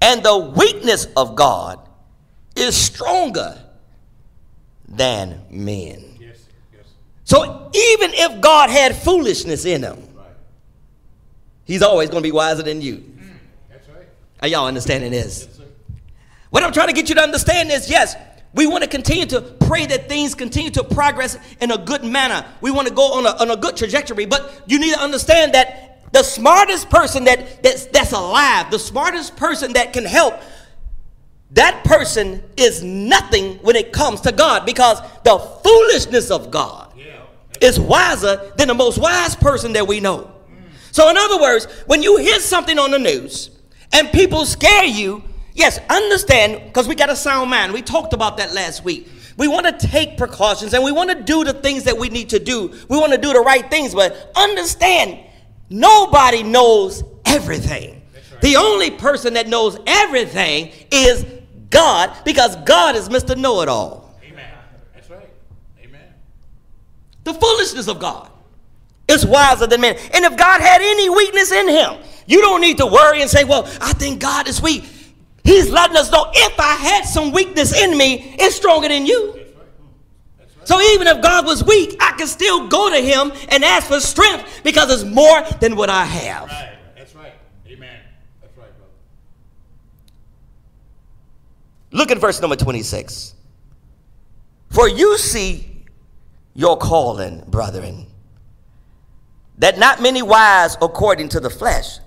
and 0.00 0.22
the 0.22 0.36
weakness 0.36 1.06
of 1.16 1.36
God 1.36 1.78
is 2.56 2.76
stronger 2.76 3.62
than 4.88 5.40
men. 5.48 6.04
Yes, 6.20 6.46
yes. 6.72 6.86
So 7.22 7.70
even 7.72 8.10
if 8.14 8.40
God 8.40 8.68
had 8.68 8.96
foolishness 8.96 9.64
in 9.64 9.82
him, 9.82 10.08
right. 10.16 10.26
he's 11.64 11.82
always 11.82 12.10
going 12.10 12.22
to 12.22 12.26
be 12.26 12.32
wiser 12.32 12.62
than 12.62 12.80
you. 12.80 12.96
Mm, 12.96 13.36
that's 13.70 13.88
right. 13.88 14.06
Are 14.42 14.48
y'all 14.48 14.66
understanding 14.66 15.12
this? 15.12 15.48
Yes, 15.48 15.68
What 16.50 16.64
I'm 16.64 16.72
trying 16.72 16.88
to 16.88 16.94
get 16.94 17.08
you 17.08 17.14
to 17.14 17.22
understand 17.22 17.70
is 17.70 17.88
yes, 17.88 18.16
we 18.54 18.66
want 18.66 18.82
to 18.82 18.90
continue 18.90 19.26
to 19.26 19.40
pray 19.40 19.86
that 19.86 20.08
things 20.08 20.34
continue 20.34 20.70
to 20.72 20.84
progress 20.84 21.38
in 21.60 21.70
a 21.70 21.78
good 21.78 22.04
manner. 22.04 22.44
We 22.60 22.72
want 22.72 22.88
to 22.88 22.94
go 22.94 23.14
on 23.14 23.26
a, 23.26 23.30
on 23.40 23.50
a 23.50 23.56
good 23.56 23.76
trajectory, 23.76 24.26
but 24.26 24.62
you 24.66 24.80
need 24.80 24.94
to 24.94 25.00
understand 25.00 25.54
that 25.54 25.93
the 26.14 26.22
smartest 26.22 26.88
person 26.88 27.24
that, 27.24 27.62
that's, 27.62 27.86
that's 27.86 28.12
alive, 28.12 28.70
the 28.70 28.78
smartest 28.78 29.36
person 29.36 29.72
that 29.72 29.92
can 29.92 30.04
help, 30.04 30.40
that 31.50 31.82
person 31.82 32.40
is 32.56 32.84
nothing 32.84 33.56
when 33.56 33.74
it 33.74 33.92
comes 33.92 34.20
to 34.20 34.30
God 34.30 34.64
because 34.64 35.00
the 35.24 35.38
foolishness 35.38 36.30
of 36.30 36.52
God 36.52 36.94
is 37.60 37.80
wiser 37.80 38.52
than 38.56 38.68
the 38.68 38.74
most 38.74 38.98
wise 38.98 39.34
person 39.34 39.72
that 39.72 39.88
we 39.88 39.98
know. 39.98 40.30
So, 40.92 41.10
in 41.10 41.16
other 41.16 41.40
words, 41.40 41.64
when 41.86 42.00
you 42.00 42.16
hear 42.18 42.38
something 42.38 42.78
on 42.78 42.92
the 42.92 42.98
news 42.98 43.50
and 43.92 44.08
people 44.10 44.46
scare 44.46 44.84
you, 44.84 45.24
yes, 45.52 45.80
understand, 45.90 46.62
because 46.66 46.86
we 46.86 46.94
got 46.94 47.10
a 47.10 47.16
sound 47.16 47.50
mind. 47.50 47.72
We 47.72 47.82
talked 47.82 48.12
about 48.12 48.36
that 48.36 48.54
last 48.54 48.84
week. 48.84 49.08
We 49.36 49.48
want 49.48 49.66
to 49.66 49.86
take 49.88 50.16
precautions 50.16 50.74
and 50.74 50.84
we 50.84 50.92
want 50.92 51.10
to 51.10 51.20
do 51.20 51.42
the 51.42 51.54
things 51.54 51.82
that 51.84 51.98
we 51.98 52.08
need 52.08 52.30
to 52.30 52.38
do. 52.38 52.72
We 52.88 52.98
want 52.98 53.10
to 53.10 53.18
do 53.18 53.32
the 53.32 53.40
right 53.40 53.68
things, 53.68 53.94
but 53.94 54.30
understand, 54.36 55.18
nobody 55.74 56.42
knows 56.42 57.02
everything. 57.24 58.02
The 58.40 58.56
only 58.56 58.90
person 58.90 59.34
that 59.34 59.48
knows 59.48 59.78
everything 59.86 60.72
is 60.90 61.24
God 61.70 62.14
because 62.24 62.56
God 62.56 62.94
is 62.94 63.08
Mr. 63.08 63.36
Know 63.36 63.62
It 63.62 63.68
All. 63.68 64.14
Amen. 64.22 64.50
That's 64.94 65.10
right. 65.10 65.28
Amen. 65.82 66.02
The 67.24 67.34
foolishness 67.34 67.88
of 67.88 67.98
God 67.98 68.30
is 69.08 69.24
wiser 69.26 69.66
than 69.66 69.80
men. 69.80 69.96
And 70.12 70.24
if 70.24 70.36
God 70.36 70.60
had 70.60 70.82
any 70.82 71.10
weakness 71.10 71.52
in 71.52 71.68
him, 71.68 71.94
you 72.26 72.40
don't 72.40 72.60
need 72.60 72.78
to 72.78 72.86
worry 72.86 73.20
and 73.20 73.30
say, 73.30 73.44
Well, 73.44 73.64
I 73.80 73.92
think 73.94 74.20
God 74.20 74.48
is 74.48 74.60
weak. 74.60 74.84
He's 75.42 75.70
letting 75.70 75.96
us 75.96 76.10
know 76.10 76.30
if 76.32 76.58
I 76.58 76.74
had 76.74 77.04
some 77.04 77.32
weakness 77.32 77.78
in 77.78 77.96
me, 77.96 78.34
it's 78.38 78.56
stronger 78.56 78.88
than 78.88 79.04
you. 79.06 79.43
So 80.64 80.80
even 80.80 81.06
if 81.06 81.20
God 81.22 81.44
was 81.44 81.62
weak, 81.62 81.96
I 82.00 82.12
can 82.12 82.26
still 82.26 82.68
go 82.68 82.90
to 82.90 83.00
him 83.00 83.32
and 83.48 83.64
ask 83.64 83.88
for 83.88 84.00
strength 84.00 84.60
because 84.64 84.90
it's 84.90 85.04
more 85.04 85.42
than 85.60 85.76
what 85.76 85.90
I 85.90 86.04
have. 86.04 86.48
Right. 86.48 86.78
That's 86.96 87.14
right. 87.14 87.32
Amen. 87.66 88.00
That's 88.40 88.56
right, 88.56 88.76
brother. 88.76 88.92
Look 91.90 92.10
at 92.10 92.18
verse 92.18 92.40
number 92.40 92.56
26. 92.56 93.34
For 94.70 94.88
you 94.88 95.18
see 95.18 95.84
your 96.54 96.76
calling, 96.76 97.44
brethren, 97.48 98.06
that 99.58 99.78
not 99.78 100.02
many 100.02 100.22
wise 100.22 100.76
according 100.80 101.28
to 101.30 101.40
the 101.40 101.50
flesh, 101.50 101.98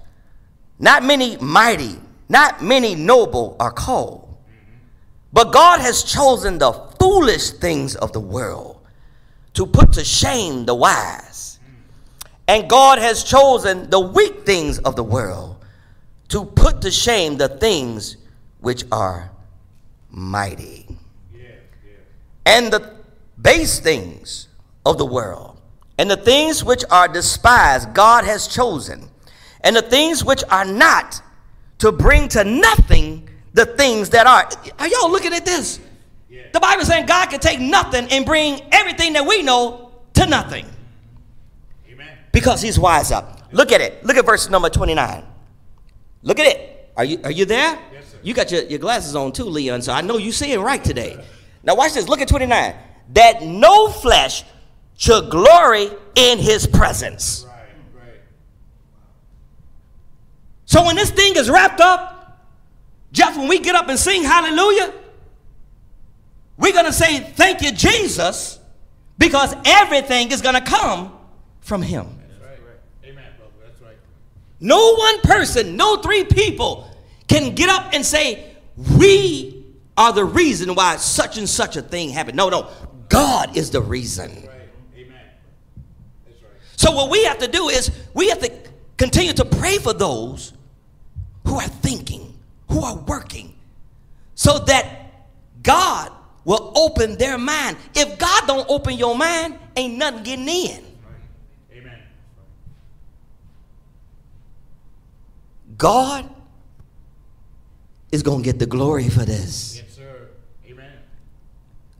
not 0.79 1.03
many 1.03 1.37
mighty, 1.37 1.95
not 2.29 2.61
many 2.61 2.95
noble 2.95 3.55
are 3.59 3.71
called. 3.71 4.23
Mm-hmm. 4.23 4.77
But 5.31 5.53
God 5.53 5.79
has 5.79 6.03
chosen 6.03 6.57
the 6.57 6.86
foolish 7.07 7.51
things 7.51 7.95
of 7.95 8.11
the 8.11 8.19
world 8.19 8.81
to 9.53 9.65
put 9.65 9.93
to 9.93 10.03
shame 10.03 10.65
the 10.65 10.75
wise. 10.75 11.57
And 12.49 12.69
God 12.69 12.99
has 12.99 13.23
chosen 13.23 13.89
the 13.89 13.99
weak 13.99 14.45
things 14.45 14.79
of 14.79 14.97
the 14.97 15.05
world 15.05 15.55
to 16.27 16.43
put 16.43 16.81
to 16.81 16.91
shame 16.91 17.37
the 17.37 17.47
things 17.47 18.17
which 18.59 18.83
are 18.91 19.31
mighty. 20.09 20.85
And 22.45 22.73
the 22.73 22.97
base 23.41 23.79
things 23.79 24.49
of 24.85 24.97
the 24.97 25.05
world, 25.05 25.61
and 25.97 26.11
the 26.11 26.17
things 26.17 26.63
which 26.63 26.83
are 26.91 27.07
despised, 27.07 27.93
God 27.93 28.25
has 28.25 28.49
chosen, 28.49 29.09
and 29.61 29.75
the 29.75 29.81
things 29.81 30.25
which 30.25 30.43
are 30.49 30.65
not, 30.65 31.21
to 31.79 31.93
bring 31.93 32.27
to 32.29 32.43
nothing 32.43 33.29
the 33.53 33.65
things 33.65 34.09
that 34.09 34.27
are. 34.27 34.49
Are 34.79 34.87
y'all 34.87 35.11
looking 35.11 35.33
at 35.33 35.45
this? 35.45 35.79
The 36.29 36.59
Bible 36.59 36.81
is 36.81 36.87
saying 36.87 37.05
God 37.05 37.29
can 37.29 37.39
take 37.39 37.59
nothing 37.59 38.07
and 38.11 38.25
bring 38.25 38.61
everything 38.71 39.13
that 39.13 39.25
we 39.25 39.43
know 39.43 39.91
to 40.15 40.25
nothing 40.25 40.65
Amen. 41.89 42.17
because 42.31 42.61
he's 42.61 42.79
wise 42.79 43.11
up. 43.11 43.41
Look 43.51 43.71
at 43.71 43.81
it. 43.81 44.03
Look 44.05 44.17
at 44.17 44.25
verse 44.25 44.49
number 44.49 44.69
29. 44.69 45.23
Look 46.23 46.39
at 46.39 46.47
it. 46.47 46.91
Are 46.97 47.05
you 47.05 47.19
are 47.23 47.31
you 47.31 47.45
there? 47.45 47.79
Yes, 47.93 48.11
sir. 48.11 48.17
You 48.23 48.33
got 48.33 48.51
your, 48.51 48.63
your 48.63 48.79
glasses 48.79 49.15
on 49.15 49.31
too, 49.31 49.45
Leon, 49.45 49.81
so 49.83 49.93
I 49.93 50.01
know 50.01 50.17
you 50.17 50.31
seeing 50.31 50.59
right 50.59 50.83
today. 50.83 51.23
Now 51.63 51.75
watch 51.75 51.93
this. 51.93 52.07
Look 52.07 52.21
at 52.21 52.27
29. 52.27 52.75
That 53.13 53.43
no 53.43 53.89
flesh 53.89 54.43
should 54.97 55.29
glory 55.29 55.89
in 56.15 56.39
his 56.39 56.65
presence. 56.65 57.45
Right. 57.47 57.69
Right. 57.95 58.19
So 60.65 60.83
when 60.85 60.95
this 60.95 61.11
thing 61.11 61.35
is 61.35 61.49
wrapped 61.49 61.79
up, 61.79 62.47
Jeff, 63.11 63.37
when 63.37 63.47
we 63.47 63.59
get 63.59 63.75
up 63.75 63.87
and 63.87 63.97
sing 63.97 64.23
hallelujah, 64.23 64.93
we're 66.57 66.73
going 66.73 66.85
to 66.85 66.93
say 66.93 67.19
thank 67.19 67.61
you, 67.61 67.71
Jesus, 67.71 68.59
because 69.17 69.55
everything 69.65 70.31
is 70.31 70.41
going 70.41 70.55
to 70.55 70.61
come 70.61 71.17
from 71.61 71.81
him. 71.81 72.05
Right. 72.41 73.09
Amen, 73.11 73.25
right. 73.83 73.95
No 74.59 74.95
one 74.95 75.21
person, 75.21 75.75
no 75.75 75.97
three 75.97 76.23
people 76.23 76.89
can 77.27 77.53
get 77.53 77.69
up 77.69 77.93
and 77.93 78.05
say, 78.05 78.55
We 78.97 79.65
are 79.95 80.13
the 80.13 80.25
reason 80.25 80.73
why 80.75 80.97
such 80.97 81.37
and 81.37 81.47
such 81.47 81.77
a 81.77 81.81
thing 81.81 82.09
happened. 82.09 82.37
No, 82.37 82.49
no. 82.49 82.69
God 83.09 83.55
is 83.55 83.71
the 83.71 83.81
reason. 83.81 84.31
Right. 84.31 84.69
Amen. 84.95 85.17
That's. 86.25 86.37
So, 86.75 86.91
what 86.91 87.09
we 87.09 87.23
have 87.25 87.37
to 87.39 87.47
do 87.47 87.69
is 87.69 87.91
we 88.13 88.29
have 88.29 88.39
to 88.39 88.51
continue 88.97 89.33
to 89.33 89.45
pray 89.45 89.77
for 89.77 89.93
those 89.93 90.53
who 91.45 91.55
are 91.55 91.67
thinking, 91.67 92.37
who 92.69 92.83
are 92.83 92.97
working, 92.97 93.55
so 94.35 94.59
that 94.59 95.13
God 95.63 96.11
will 96.47 96.71
open 96.75 97.17
their 97.17 97.37
mind. 97.37 97.75
If 97.93 98.17
God 98.17 98.47
don't 98.47 98.65
open 98.69 98.93
your 98.93 99.15
mind, 99.15 99.59
ain't 99.75 99.97
nothing 99.97 100.23
getting 100.23 100.47
in. 100.47 100.85
Amen. 101.73 101.99
God 105.77 106.29
is 108.13 108.23
going 108.23 108.43
to 108.43 108.45
get 108.45 108.59
the 108.59 108.65
glory 108.65 109.09
for 109.09 109.25
this. 109.25 109.75
Yes, 109.75 109.93
sir. 109.93 110.29
Amen. 110.65 110.93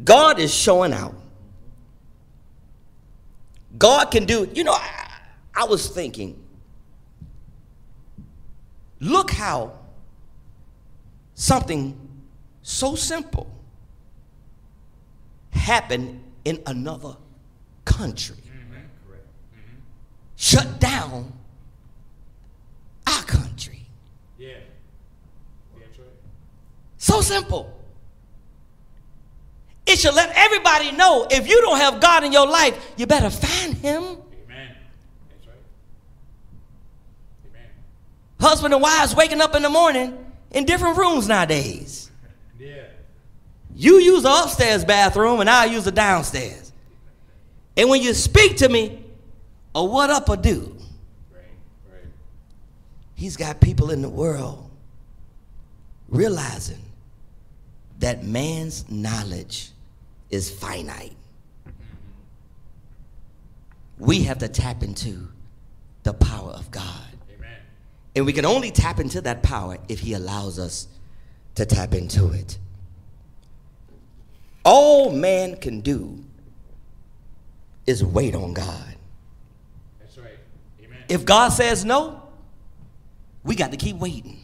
God 0.05 0.39
is 0.39 0.53
showing 0.53 0.93
out. 0.93 1.13
God 3.77 4.09
can 4.11 4.23
do, 4.23 4.49
you 4.53 4.63
know, 4.63 4.71
I, 4.71 5.19
I 5.53 5.65
was 5.65 5.89
thinking, 5.89 6.41
look 9.01 9.29
how 9.29 9.73
something 11.35 11.99
so 12.61 12.95
simple 12.95 13.56
happened 15.51 16.23
in 16.45 16.61
another 16.65 17.15
country. 17.85 18.35
shut 20.35 20.79
down 20.79 21.33
our 23.07 23.23
country. 23.23 23.85
Yeah. 24.37 24.49
Right. 25.75 25.85
So 26.97 27.21
simple. 27.21 27.73
It 29.87 29.97
should 29.97 30.13
let 30.13 30.31
everybody 30.35 30.91
know 30.91 31.27
if 31.31 31.47
you 31.47 31.61
don't 31.61 31.77
have 31.77 32.01
God 32.01 32.25
in 32.25 32.33
your 32.33 32.45
life, 32.45 32.77
you 32.97 33.07
better 33.07 33.29
find 33.29 33.73
Him. 33.73 34.03
Amen. 34.03 34.17
Right. 34.45 35.55
Amen. 37.49 37.69
Husband 38.39 38.73
and 38.73 38.83
wives 38.83 39.15
waking 39.15 39.39
up 39.39 39.55
in 39.55 39.61
the 39.61 39.69
morning 39.69 40.17
in 40.51 40.65
different 40.65 40.97
rooms 40.97 41.27
nowadays. 41.29 42.06
You 43.79 43.99
use 43.99 44.23
the 44.23 44.31
upstairs 44.43 44.83
bathroom 44.83 45.39
and 45.39 45.47
I 45.47 45.65
use 45.65 45.83
the 45.85 45.91
downstairs. 45.91 46.73
And 47.77 47.89
when 47.89 48.01
you 48.01 48.15
speak 48.15 48.57
to 48.57 48.69
me, 48.69 49.05
or 49.75 49.87
what 49.87 50.09
up 50.09 50.29
or 50.29 50.35
do, 50.35 50.75
Right. 51.31 51.43
Right. 51.87 52.01
he's 53.13 53.37
got 53.37 53.61
people 53.61 53.91
in 53.91 54.01
the 54.01 54.09
world 54.09 54.67
realizing 56.09 56.81
that 57.99 58.23
man's 58.23 58.89
knowledge 58.89 59.69
is 60.31 60.49
finite. 60.49 61.15
We 63.99 64.23
have 64.23 64.39
to 64.39 64.47
tap 64.47 64.81
into 64.81 65.27
the 66.01 66.13
power 66.13 66.49
of 66.49 66.71
God. 66.71 66.83
Amen. 67.35 67.57
And 68.15 68.25
we 68.25 68.33
can 68.33 68.45
only 68.45 68.71
tap 68.71 68.99
into 68.99 69.21
that 69.21 69.43
power 69.43 69.77
if 69.87 69.99
He 69.99 70.13
allows 70.13 70.57
us 70.57 70.87
to 71.55 71.65
tap 71.65 71.93
into 71.93 72.31
it. 72.31 72.57
All 74.69 75.11
man 75.11 75.55
can 75.55 75.79
do 75.79 76.25
is 77.85 78.03
wait 78.03 78.35
on 78.35 78.53
God. 78.53 78.95
That's 79.97 80.17
right. 80.17 80.37
Amen. 80.83 80.97
If 81.07 81.23
God 81.23 81.53
says 81.53 81.85
no, 81.85 82.21
we 83.45 83.55
got 83.55 83.71
to 83.71 83.77
keep 83.77 83.95
waiting. 83.95 84.41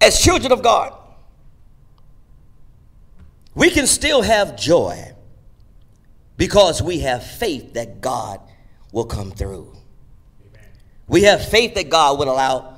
As 0.00 0.20
children 0.20 0.52
of 0.52 0.62
God, 0.62 0.96
we 3.56 3.68
can 3.70 3.88
still 3.88 4.22
have 4.22 4.56
joy 4.56 5.12
because 6.36 6.80
we 6.80 7.00
have 7.00 7.26
faith 7.26 7.74
that 7.74 8.00
God 8.00 8.40
will 8.92 9.06
come 9.06 9.32
through. 9.32 9.72
Amen. 10.46 10.68
We 11.08 11.22
have 11.22 11.44
faith 11.44 11.74
that 11.74 11.90
God 11.90 12.20
would 12.20 12.28
allow 12.28 12.71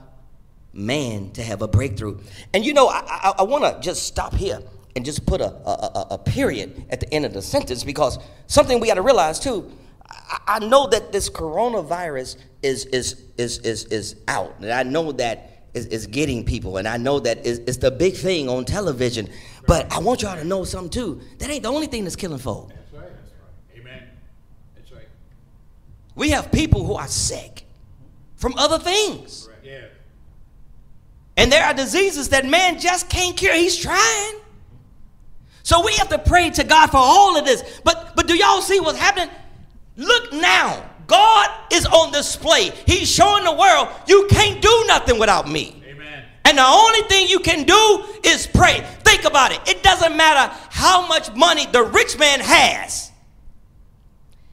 man 0.74 1.30
to 1.32 1.42
have 1.42 1.62
a 1.62 1.68
breakthrough. 1.68 2.18
And 2.52 2.64
you 2.64 2.74
know, 2.74 2.88
I, 2.88 3.02
I, 3.06 3.34
I 3.38 3.42
want 3.42 3.64
to 3.64 3.80
just 3.80 4.04
stop 4.04 4.34
here 4.34 4.60
and 4.96 5.04
just 5.04 5.26
put 5.26 5.40
a, 5.40 5.46
a, 5.46 6.06
a, 6.12 6.18
period 6.18 6.84
at 6.90 7.00
the 7.00 7.12
end 7.12 7.24
of 7.24 7.32
the 7.32 7.42
sentence 7.42 7.82
because 7.82 8.18
something 8.46 8.78
we 8.80 8.86
got 8.86 8.94
to 8.94 9.02
realize 9.02 9.40
too. 9.40 9.70
I, 10.08 10.38
I 10.46 10.58
know 10.60 10.86
that 10.88 11.12
this 11.12 11.28
coronavirus 11.28 12.36
is 12.62 12.86
is 12.86 13.24
is 13.36 13.58
is 13.58 13.84
is 13.86 14.16
out, 14.28 14.54
and 14.60 14.70
I 14.72 14.82
know 14.82 15.12
that 15.12 15.68
is, 15.74 15.86
is 15.86 16.06
getting 16.06 16.44
people, 16.44 16.76
and 16.76 16.86
I 16.86 16.96
know 16.96 17.18
that 17.20 17.44
is 17.44 17.58
it's 17.60 17.78
the 17.78 17.90
big 17.90 18.14
thing 18.14 18.48
on 18.48 18.64
television. 18.64 19.28
But 19.66 19.92
I 19.92 19.98
want 19.98 20.22
y'all 20.22 20.36
to 20.36 20.44
know 20.44 20.64
something 20.64 20.90
too. 20.90 21.20
That 21.38 21.50
ain't 21.50 21.62
the 21.62 21.70
only 21.70 21.86
thing 21.86 22.04
that's 22.04 22.16
killing 22.16 22.38
folk. 22.38 22.68
That's 22.68 22.92
right. 22.92 23.02
That's 23.02 23.32
right. 23.32 23.80
Amen. 23.80 24.08
That's 24.76 24.92
right. 24.92 25.08
We 26.14 26.30
have 26.30 26.52
people 26.52 26.84
who 26.84 26.94
are 26.94 27.08
sick 27.08 27.66
from 28.36 28.54
other 28.56 28.78
things. 28.78 29.48
And 31.36 31.50
there 31.50 31.64
are 31.64 31.74
diseases 31.74 32.28
that 32.30 32.46
man 32.46 32.78
just 32.78 33.08
can't 33.08 33.36
cure. 33.36 33.54
He's 33.54 33.76
trying. 33.76 34.34
So 35.62 35.84
we 35.84 35.94
have 35.94 36.10
to 36.10 36.18
pray 36.18 36.50
to 36.50 36.64
God 36.64 36.88
for 36.88 36.98
all 36.98 37.36
of 37.36 37.44
this. 37.44 37.80
But 37.82 38.14
but 38.14 38.28
do 38.28 38.36
y'all 38.36 38.60
see 38.60 38.80
what's 38.80 38.98
happening? 38.98 39.34
Look 39.96 40.32
now. 40.32 40.90
God 41.06 41.50
is 41.72 41.86
on 41.86 42.12
display. 42.12 42.70
He's 42.86 43.10
showing 43.10 43.44
the 43.44 43.52
world 43.52 43.88
you 44.06 44.26
can't 44.30 44.62
do 44.62 44.84
nothing 44.86 45.18
without 45.18 45.48
me. 45.48 45.82
Amen. 45.86 46.24
And 46.44 46.58
the 46.58 46.64
only 46.64 47.00
thing 47.02 47.28
you 47.28 47.40
can 47.40 47.64
do 47.64 48.04
is 48.22 48.46
pray. 48.46 48.86
Think 49.00 49.24
about 49.24 49.52
it. 49.52 49.60
It 49.68 49.82
doesn't 49.82 50.16
matter 50.16 50.54
how 50.70 51.06
much 51.06 51.34
money 51.34 51.66
the 51.66 51.82
rich 51.82 52.18
man 52.18 52.40
has. 52.40 53.10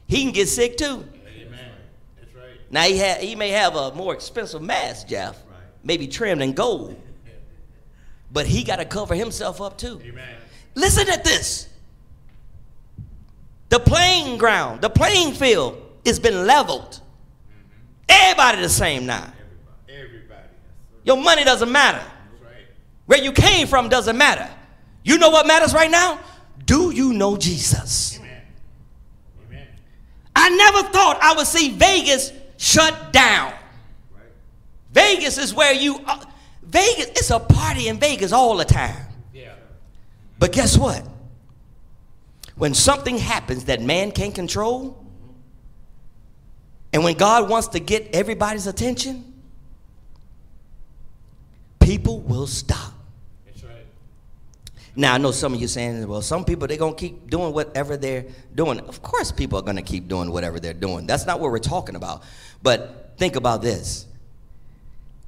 He 0.08 0.24
can 0.24 0.34
get 0.34 0.50
sick 0.50 0.76
too. 0.78 1.06
Amen. 1.26 1.72
That's 2.20 2.36
right. 2.36 2.46
Now 2.70 2.84
he 2.84 3.00
ha- 3.00 3.20
he 3.20 3.36
may 3.36 3.50
have 3.50 3.76
a 3.76 3.94
more 3.94 4.14
expensive 4.14 4.62
mask, 4.62 5.08
Jeff, 5.08 5.42
maybe 5.84 6.08
trimmed 6.08 6.42
in 6.42 6.54
gold, 6.54 7.00
but 8.32 8.46
he 8.46 8.64
got 8.64 8.78
to 8.78 8.86
cover 8.86 9.16
himself 9.16 9.62
up 9.62 9.78
too. 9.78 10.02
Amen. 10.04 10.36
Listen 10.76 11.10
at 11.10 11.24
this. 11.24 11.68
The 13.70 13.80
playing 13.80 14.38
ground, 14.38 14.82
the 14.82 14.90
playing 14.90 15.34
field, 15.34 15.82
has 16.06 16.20
been 16.20 16.46
leveled. 16.46 17.00
Everybody 18.10 18.62
the 18.62 18.70
same 18.70 19.06
now. 19.06 19.32
Everybody. 19.88 20.08
Everybody. 20.08 20.48
Your 21.04 21.18
money 21.18 21.44
doesn't 21.44 21.72
matter. 21.72 22.04
Right. 22.44 22.66
Where 23.06 23.24
you 23.24 23.32
came 23.32 23.68
from 23.68 23.88
doesn't 23.88 24.18
matter. 24.18 24.50
You 25.04 25.18
know 25.18 25.30
what 25.30 25.48
matters 25.48 25.74
right 25.74 25.90
now? 25.90 26.20
Do 26.66 26.92
you 26.92 27.14
know 27.14 27.38
Jesus? 27.38 28.20
Amen. 28.20 28.42
Amen. 29.48 29.68
I 30.36 30.50
never 30.50 30.90
thought 30.90 31.20
I 31.22 31.34
would 31.36 31.48
see 31.48 31.72
Vegas 31.72 32.34
shut 32.58 33.14
down. 33.14 33.54
Vegas 34.92 35.38
is 35.38 35.54
where 35.54 35.74
you 35.74 36.00
uh, 36.06 36.24
Vegas 36.64 37.08
it's 37.08 37.30
a 37.30 37.39
party 37.39 37.88
in 37.88 38.00
Vegas 38.00 38.32
all 38.32 38.58
the 38.58 38.66
time. 38.66 39.06
Yeah. 39.34 39.54
But 40.39 40.52
guess 40.52 40.78
what? 40.78 41.04
When 42.56 42.74
something 42.74 43.18
happens 43.18 43.66
that 43.66 43.82
man 43.82 44.12
can't 44.12 44.36
control, 44.36 45.04
and 46.94 47.04
when 47.04 47.16
God 47.16 47.50
wants 47.50 47.70
to 47.70 47.80
get 47.80 48.14
everybody's 48.14 48.68
attention, 48.68 49.34
people 51.80 52.20
will 52.20 52.48
stop. 52.48 52.94
That's 53.46 53.64
right. 53.64 53.86
Now 54.96 55.14
I 55.14 55.18
know 55.18 55.32
some 55.32 55.54
of 55.54 55.62
you 55.62 55.68
saying, 55.68 56.06
well, 56.08 56.22
some 56.22 56.44
people 56.44 56.68
they're 56.68 56.78
gonna 56.78 56.96
keep 56.96 57.30
doing 57.30 57.54
whatever 57.54 57.96
they're 57.96 58.26
doing. 58.54 58.80
Of 58.82 59.02
course, 59.02 59.32
people 59.32 59.58
are 59.58 59.64
gonna 59.64 59.82
keep 59.82 60.10
doing 60.10 60.32
whatever 60.32 60.60
they're 60.60 60.74
doing. 60.74 61.08
That's 61.08 61.26
not 61.26 61.39
what 61.39 61.52
we're 61.52 61.60
talking 61.60 61.96
about. 61.96 62.24
But 62.62 63.14
think 63.18 63.38
about 63.38 63.62
this: 63.62 64.06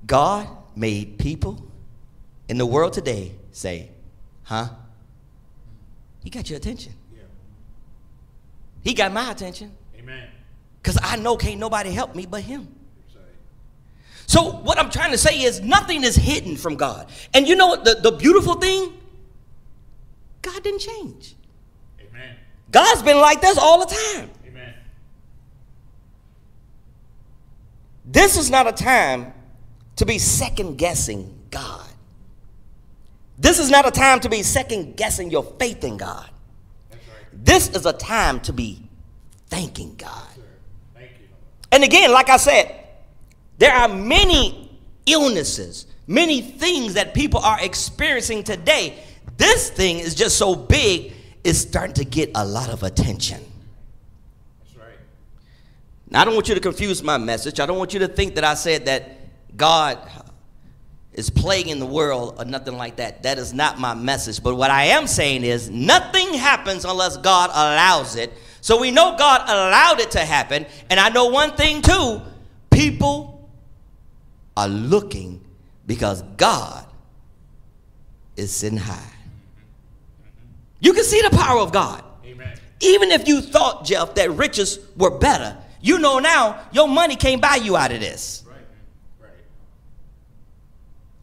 God 0.05 0.47
made 0.75 1.17
people 1.17 1.65
in 2.49 2.57
the 2.57 2.65
world 2.65 2.93
today 2.93 3.33
say, 3.51 3.89
"Huh? 4.43 4.69
He 6.23 6.29
got 6.29 6.49
your 6.49 6.57
attention. 6.57 6.93
Yeah. 7.13 7.23
He 8.83 8.93
got 8.93 9.11
my 9.11 9.31
attention, 9.31 9.71
Amen. 9.97 10.27
cause 10.81 10.97
I 11.01 11.15
know 11.17 11.37
can't 11.37 11.59
nobody 11.59 11.91
help 11.91 12.15
me 12.15 12.25
but 12.25 12.41
Him." 12.41 12.67
So 14.25 14.51
what 14.51 14.79
I'm 14.79 14.89
trying 14.89 15.11
to 15.11 15.17
say 15.17 15.41
is 15.41 15.61
nothing 15.61 16.03
is 16.03 16.15
hidden 16.15 16.55
from 16.55 16.75
God. 16.75 17.09
And 17.33 17.47
you 17.47 17.55
know 17.55 17.67
what 17.67 17.83
the, 17.83 17.95
the 17.95 18.11
beautiful 18.11 18.55
thing? 18.55 18.93
God 20.41 20.63
didn't 20.63 20.79
change. 20.79 21.35
Amen. 21.99 22.35
God's 22.71 23.03
been 23.03 23.17
like 23.19 23.41
this 23.41 23.57
all 23.57 23.79
the 23.85 23.93
time. 23.93 24.29
Amen. 24.47 24.73
This 28.05 28.37
is 28.37 28.49
not 28.49 28.67
a 28.67 28.71
time 28.71 29.33
to 29.97 30.05
be 30.05 30.17
second 30.17 30.77
guessing 30.77 31.33
God. 31.51 31.87
This 33.37 33.59
is 33.59 33.69
not 33.69 33.87
a 33.87 33.91
time 33.91 34.19
to 34.21 34.29
be 34.29 34.43
second 34.43 34.95
guessing 34.95 35.31
your 35.31 35.43
faith 35.43 35.83
in 35.83 35.97
God. 35.97 36.29
Right. 36.91 36.99
This 37.33 37.69
is 37.69 37.85
a 37.85 37.93
time 37.93 38.39
to 38.41 38.53
be 38.53 38.87
thanking 39.47 39.95
God. 39.95 40.27
Thank 40.95 41.11
you. 41.19 41.27
And 41.71 41.83
again, 41.83 42.11
like 42.11 42.29
I 42.29 42.37
said, 42.37 42.79
there 43.57 43.73
are 43.73 43.87
many 43.87 44.77
illnesses, 45.05 45.87
many 46.07 46.41
things 46.41 46.93
that 46.93 47.13
people 47.13 47.39
are 47.39 47.63
experiencing 47.63 48.43
today. 48.43 48.97
This 49.37 49.69
thing 49.69 49.99
is 49.99 50.15
just 50.15 50.37
so 50.37 50.55
big, 50.55 51.13
it's 51.43 51.59
starting 51.59 51.95
to 51.95 52.05
get 52.05 52.31
a 52.35 52.45
lot 52.45 52.69
of 52.69 52.83
attention. 52.83 53.41
That's 54.59 54.77
right. 54.77 54.97
Now, 56.09 56.21
I 56.21 56.25
don't 56.25 56.35
want 56.35 56.47
you 56.47 56.55
to 56.55 56.61
confuse 56.61 57.01
my 57.03 57.17
message. 57.17 57.59
I 57.59 57.65
don't 57.65 57.77
want 57.77 57.93
you 57.93 57.99
to 57.99 58.07
think 58.07 58.35
that 58.35 58.43
I 58.43 58.53
said 58.53 58.85
that 58.85 59.22
God 59.55 59.99
is 61.13 61.29
plaguing 61.29 61.79
the 61.79 61.85
world 61.85 62.35
or 62.39 62.45
nothing 62.45 62.77
like 62.77 62.95
that. 62.97 63.23
That 63.23 63.37
is 63.37 63.53
not 63.53 63.79
my 63.79 63.93
message. 63.93 64.41
But 64.41 64.55
what 64.55 64.71
I 64.71 64.85
am 64.85 65.07
saying 65.07 65.43
is 65.43 65.69
nothing 65.69 66.33
happens 66.33 66.85
unless 66.85 67.17
God 67.17 67.49
allows 67.51 68.15
it. 68.15 68.33
So 68.61 68.79
we 68.79 68.91
know 68.91 69.15
God 69.17 69.41
allowed 69.47 69.99
it 69.99 70.11
to 70.11 70.19
happen. 70.19 70.65
And 70.89 70.99
I 70.99 71.09
know 71.09 71.27
one 71.27 71.51
thing 71.55 71.81
too 71.81 72.21
people 72.71 73.49
are 74.57 74.67
looking 74.67 75.43
because 75.85 76.21
God 76.37 76.85
is 78.35 78.51
sitting 78.51 78.77
high. 78.77 79.11
You 80.79 80.93
can 80.93 81.03
see 81.03 81.21
the 81.21 81.29
power 81.29 81.59
of 81.59 81.71
God. 81.71 82.03
Amen. 82.25 82.57
Even 82.79 83.11
if 83.11 83.27
you 83.27 83.41
thought, 83.41 83.85
Jeff, 83.85 84.15
that 84.15 84.31
riches 84.31 84.79
were 84.97 85.17
better, 85.17 85.57
you 85.81 85.99
know 85.99 86.19
now 86.19 86.59
your 86.71 86.87
money 86.87 87.15
can't 87.15 87.41
buy 87.41 87.55
you 87.55 87.77
out 87.77 87.91
of 87.91 87.99
this. 87.99 88.42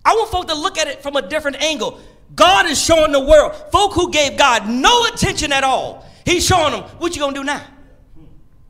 I 0.05 0.15
want 0.15 0.31
folk 0.31 0.49
to 0.49 0.55
look 0.55 0.79
at 0.79 0.89
it 0.89 1.03
from 1.03 1.17
a 1.17 1.23
different 1.23 1.63
angle. 1.63 2.01
God 2.35 2.67
is 2.67 2.81
showing 2.81 3.13
the 3.13 3.21
world, 3.21 3.55
folk 3.73 3.93
who 3.93 4.11
gave 4.11 4.39
God 4.39 4.69
no 4.69 5.07
attention 5.07 5.53
at 5.53 5.65
all, 5.65 6.07
He's 6.25 6.47
showing 6.47 6.73
them, 6.73 6.83
what 6.99 7.15
you 7.15 7.21
gonna 7.21 7.35
do 7.35 7.45
now? 7.45 7.63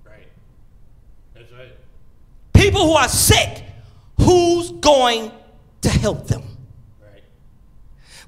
Right. 0.04 0.26
That's 1.34 1.52
right. 1.52 1.72
People 2.52 2.86
who 2.86 2.92
are 2.92 3.08
sick, 3.08 3.64
who's 4.18 4.70
going 4.70 5.32
to 5.82 5.88
help 5.88 6.26
them? 6.26 6.42
Right. 7.02 7.22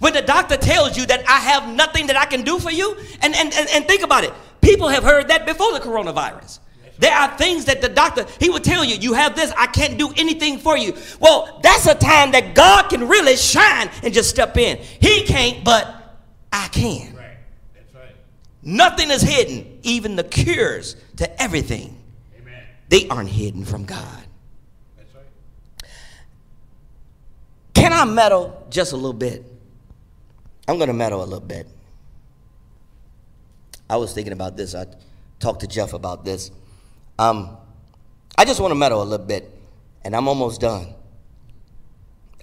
When 0.00 0.12
the 0.12 0.22
doctor 0.22 0.56
tells 0.56 0.98
you 0.98 1.06
that 1.06 1.24
I 1.28 1.38
have 1.38 1.74
nothing 1.74 2.08
that 2.08 2.16
I 2.16 2.26
can 2.26 2.42
do 2.42 2.58
for 2.58 2.70
you, 2.70 2.96
and, 3.22 3.34
and, 3.34 3.54
and, 3.54 3.68
and 3.70 3.86
think 3.86 4.02
about 4.02 4.24
it, 4.24 4.32
people 4.60 4.88
have 4.88 5.04
heard 5.04 5.28
that 5.28 5.46
before 5.46 5.72
the 5.72 5.80
coronavirus. 5.80 6.58
There 7.02 7.12
are 7.12 7.36
things 7.36 7.64
that 7.64 7.80
the 7.82 7.88
doctor, 7.88 8.24
he 8.38 8.48
would 8.48 8.62
tell 8.62 8.84
you, 8.84 8.94
you 8.94 9.14
have 9.14 9.34
this, 9.34 9.52
I 9.58 9.66
can't 9.66 9.98
do 9.98 10.12
anything 10.16 10.60
for 10.60 10.78
you. 10.78 10.96
Well, 11.18 11.58
that's 11.60 11.86
a 11.86 11.96
time 11.96 12.30
that 12.30 12.54
God 12.54 12.88
can 12.90 13.08
really 13.08 13.34
shine 13.34 13.90
and 14.04 14.14
just 14.14 14.30
step 14.30 14.56
in. 14.56 14.76
He 14.78 15.24
can't, 15.24 15.64
but 15.64 16.20
I 16.52 16.68
can. 16.68 17.12
Right. 17.16 17.38
That's 17.74 17.92
right. 17.92 18.14
Nothing 18.62 19.10
is 19.10 19.20
hidden, 19.20 19.80
even 19.82 20.14
the 20.14 20.22
cures 20.22 20.94
to 21.16 21.42
everything. 21.42 22.00
Amen. 22.40 22.62
They 22.88 23.08
aren't 23.08 23.30
hidden 23.30 23.64
from 23.64 23.84
God. 23.84 24.24
That's 24.96 25.12
right. 25.12 25.90
Can 27.74 27.92
I 27.92 28.04
meddle 28.04 28.64
just 28.70 28.92
a 28.92 28.96
little 28.96 29.12
bit? 29.12 29.44
I'm 30.68 30.76
going 30.76 30.86
to 30.86 30.94
meddle 30.94 31.20
a 31.20 31.26
little 31.26 31.40
bit. 31.40 31.66
I 33.90 33.96
was 33.96 34.14
thinking 34.14 34.32
about 34.32 34.56
this. 34.56 34.76
I 34.76 34.86
talked 35.40 35.62
to 35.62 35.66
Jeff 35.66 35.94
about 35.94 36.24
this. 36.24 36.52
Um, 37.22 37.56
I 38.36 38.44
just 38.44 38.58
want 38.58 38.72
to 38.72 38.74
meddle 38.74 39.00
a 39.00 39.04
little 39.04 39.24
bit, 39.24 39.48
and 40.04 40.16
I'm 40.16 40.26
almost 40.26 40.60
done. 40.60 40.88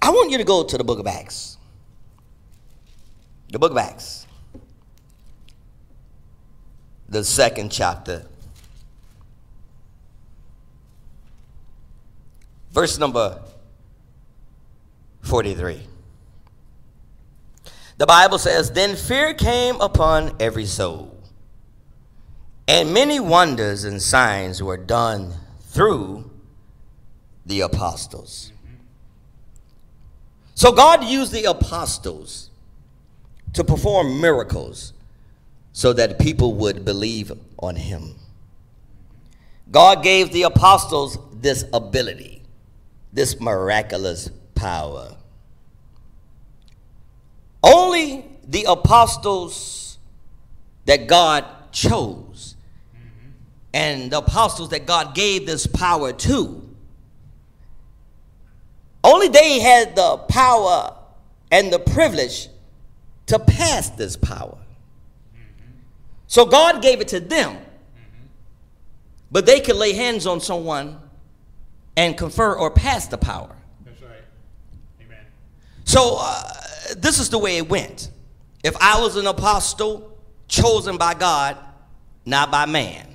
I 0.00 0.08
want 0.08 0.30
you 0.30 0.38
to 0.38 0.44
go 0.44 0.64
to 0.64 0.78
the 0.78 0.84
book 0.84 0.98
of 0.98 1.06
Acts. 1.06 1.58
The 3.52 3.58
book 3.58 3.72
of 3.72 3.76
Acts. 3.76 4.26
The 7.10 7.22
second 7.22 7.70
chapter. 7.70 8.24
Verse 12.72 12.98
number 12.98 13.42
43. 15.20 15.82
The 17.98 18.06
Bible 18.06 18.38
says, 18.38 18.70
Then 18.70 18.96
fear 18.96 19.34
came 19.34 19.78
upon 19.78 20.36
every 20.40 20.64
soul, 20.64 21.19
and 22.70 22.94
many 22.94 23.18
wonders 23.18 23.82
and 23.82 24.00
signs 24.00 24.62
were 24.62 24.76
done 24.76 25.34
through 25.60 26.30
the 27.44 27.62
apostles. 27.62 28.52
So 30.54 30.70
God 30.70 31.02
used 31.02 31.32
the 31.32 31.46
apostles 31.46 32.48
to 33.54 33.64
perform 33.64 34.20
miracles 34.20 34.92
so 35.72 35.92
that 35.94 36.20
people 36.20 36.54
would 36.54 36.84
believe 36.84 37.32
on 37.58 37.74
him. 37.74 38.14
God 39.72 40.04
gave 40.04 40.30
the 40.30 40.44
apostles 40.44 41.18
this 41.32 41.64
ability, 41.72 42.44
this 43.12 43.40
miraculous 43.40 44.30
power. 44.54 45.16
Only 47.64 48.26
the 48.46 48.62
apostles 48.68 49.98
that 50.84 51.08
God 51.08 51.44
chose 51.72 52.49
and 53.72 54.10
the 54.10 54.18
apostles 54.18 54.70
that 54.70 54.86
God 54.86 55.14
gave 55.14 55.46
this 55.46 55.66
power 55.66 56.12
to, 56.12 56.68
only 59.02 59.28
they 59.28 59.60
had 59.60 59.96
the 59.96 60.16
power 60.28 60.96
and 61.50 61.72
the 61.72 61.78
privilege 61.78 62.48
to 63.26 63.38
pass 63.38 63.90
this 63.90 64.16
power. 64.16 64.58
So 66.26 66.46
God 66.46 66.82
gave 66.82 67.00
it 67.00 67.08
to 67.08 67.20
them, 67.20 67.58
but 69.32 69.46
they 69.46 69.60
could 69.60 69.76
lay 69.76 69.94
hands 69.94 70.26
on 70.26 70.40
someone 70.40 71.00
and 71.96 72.16
confer 72.16 72.54
or 72.54 72.70
pass 72.70 73.06
the 73.08 73.18
power. 73.18 73.56
That's 73.84 74.02
right. 74.02 74.22
Amen. 75.04 75.24
So 75.84 76.18
uh, 76.20 76.42
this 76.96 77.18
is 77.18 77.30
the 77.30 77.38
way 77.38 77.56
it 77.56 77.68
went. 77.68 78.10
If 78.62 78.76
I 78.80 79.00
was 79.00 79.16
an 79.16 79.26
apostle 79.26 80.16
chosen 80.46 80.98
by 80.98 81.14
God, 81.14 81.56
not 82.26 82.50
by 82.50 82.66
man, 82.66 83.09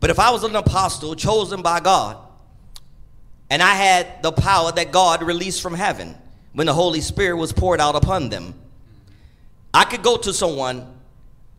but 0.00 0.10
if 0.10 0.18
I 0.18 0.30
was 0.30 0.44
an 0.44 0.54
apostle 0.54 1.14
chosen 1.14 1.62
by 1.62 1.80
God, 1.80 2.16
and 3.50 3.62
I 3.62 3.74
had 3.74 4.22
the 4.22 4.32
power 4.32 4.72
that 4.72 4.92
God 4.92 5.22
released 5.22 5.62
from 5.62 5.74
heaven 5.74 6.14
when 6.52 6.66
the 6.66 6.74
Holy 6.74 7.00
Spirit 7.00 7.36
was 7.36 7.52
poured 7.52 7.80
out 7.80 7.96
upon 7.96 8.28
them, 8.28 8.54
I 9.72 9.84
could 9.84 10.02
go 10.02 10.16
to 10.16 10.32
someone, 10.32 10.86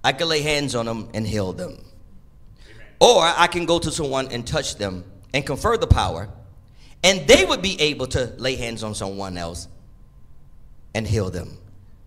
I 0.04 0.14
could 0.14 0.28
lay 0.28 0.42
hands 0.42 0.76
on 0.76 0.86
them 0.86 1.10
and 1.14 1.26
heal 1.26 1.54
them. 1.54 1.84
Or 3.00 3.22
I 3.22 3.48
can 3.48 3.66
go 3.66 3.80
to 3.80 3.92
someone 3.92 4.28
and 4.32 4.46
touch 4.46 4.76
them 4.76 5.06
and 5.34 5.46
confer 5.46 5.78
the 5.78 5.88
power, 5.88 6.30
and 7.04 7.28
they 7.28 7.46
would 7.46 7.62
be 7.62 7.80
able 7.82 8.08
to 8.08 8.34
lay 8.38 8.56
hands 8.56 8.84
on 8.84 8.94
someone 8.94 9.38
else 9.38 9.68
and 10.94 11.08
heal 11.08 11.30
them. 11.30 11.58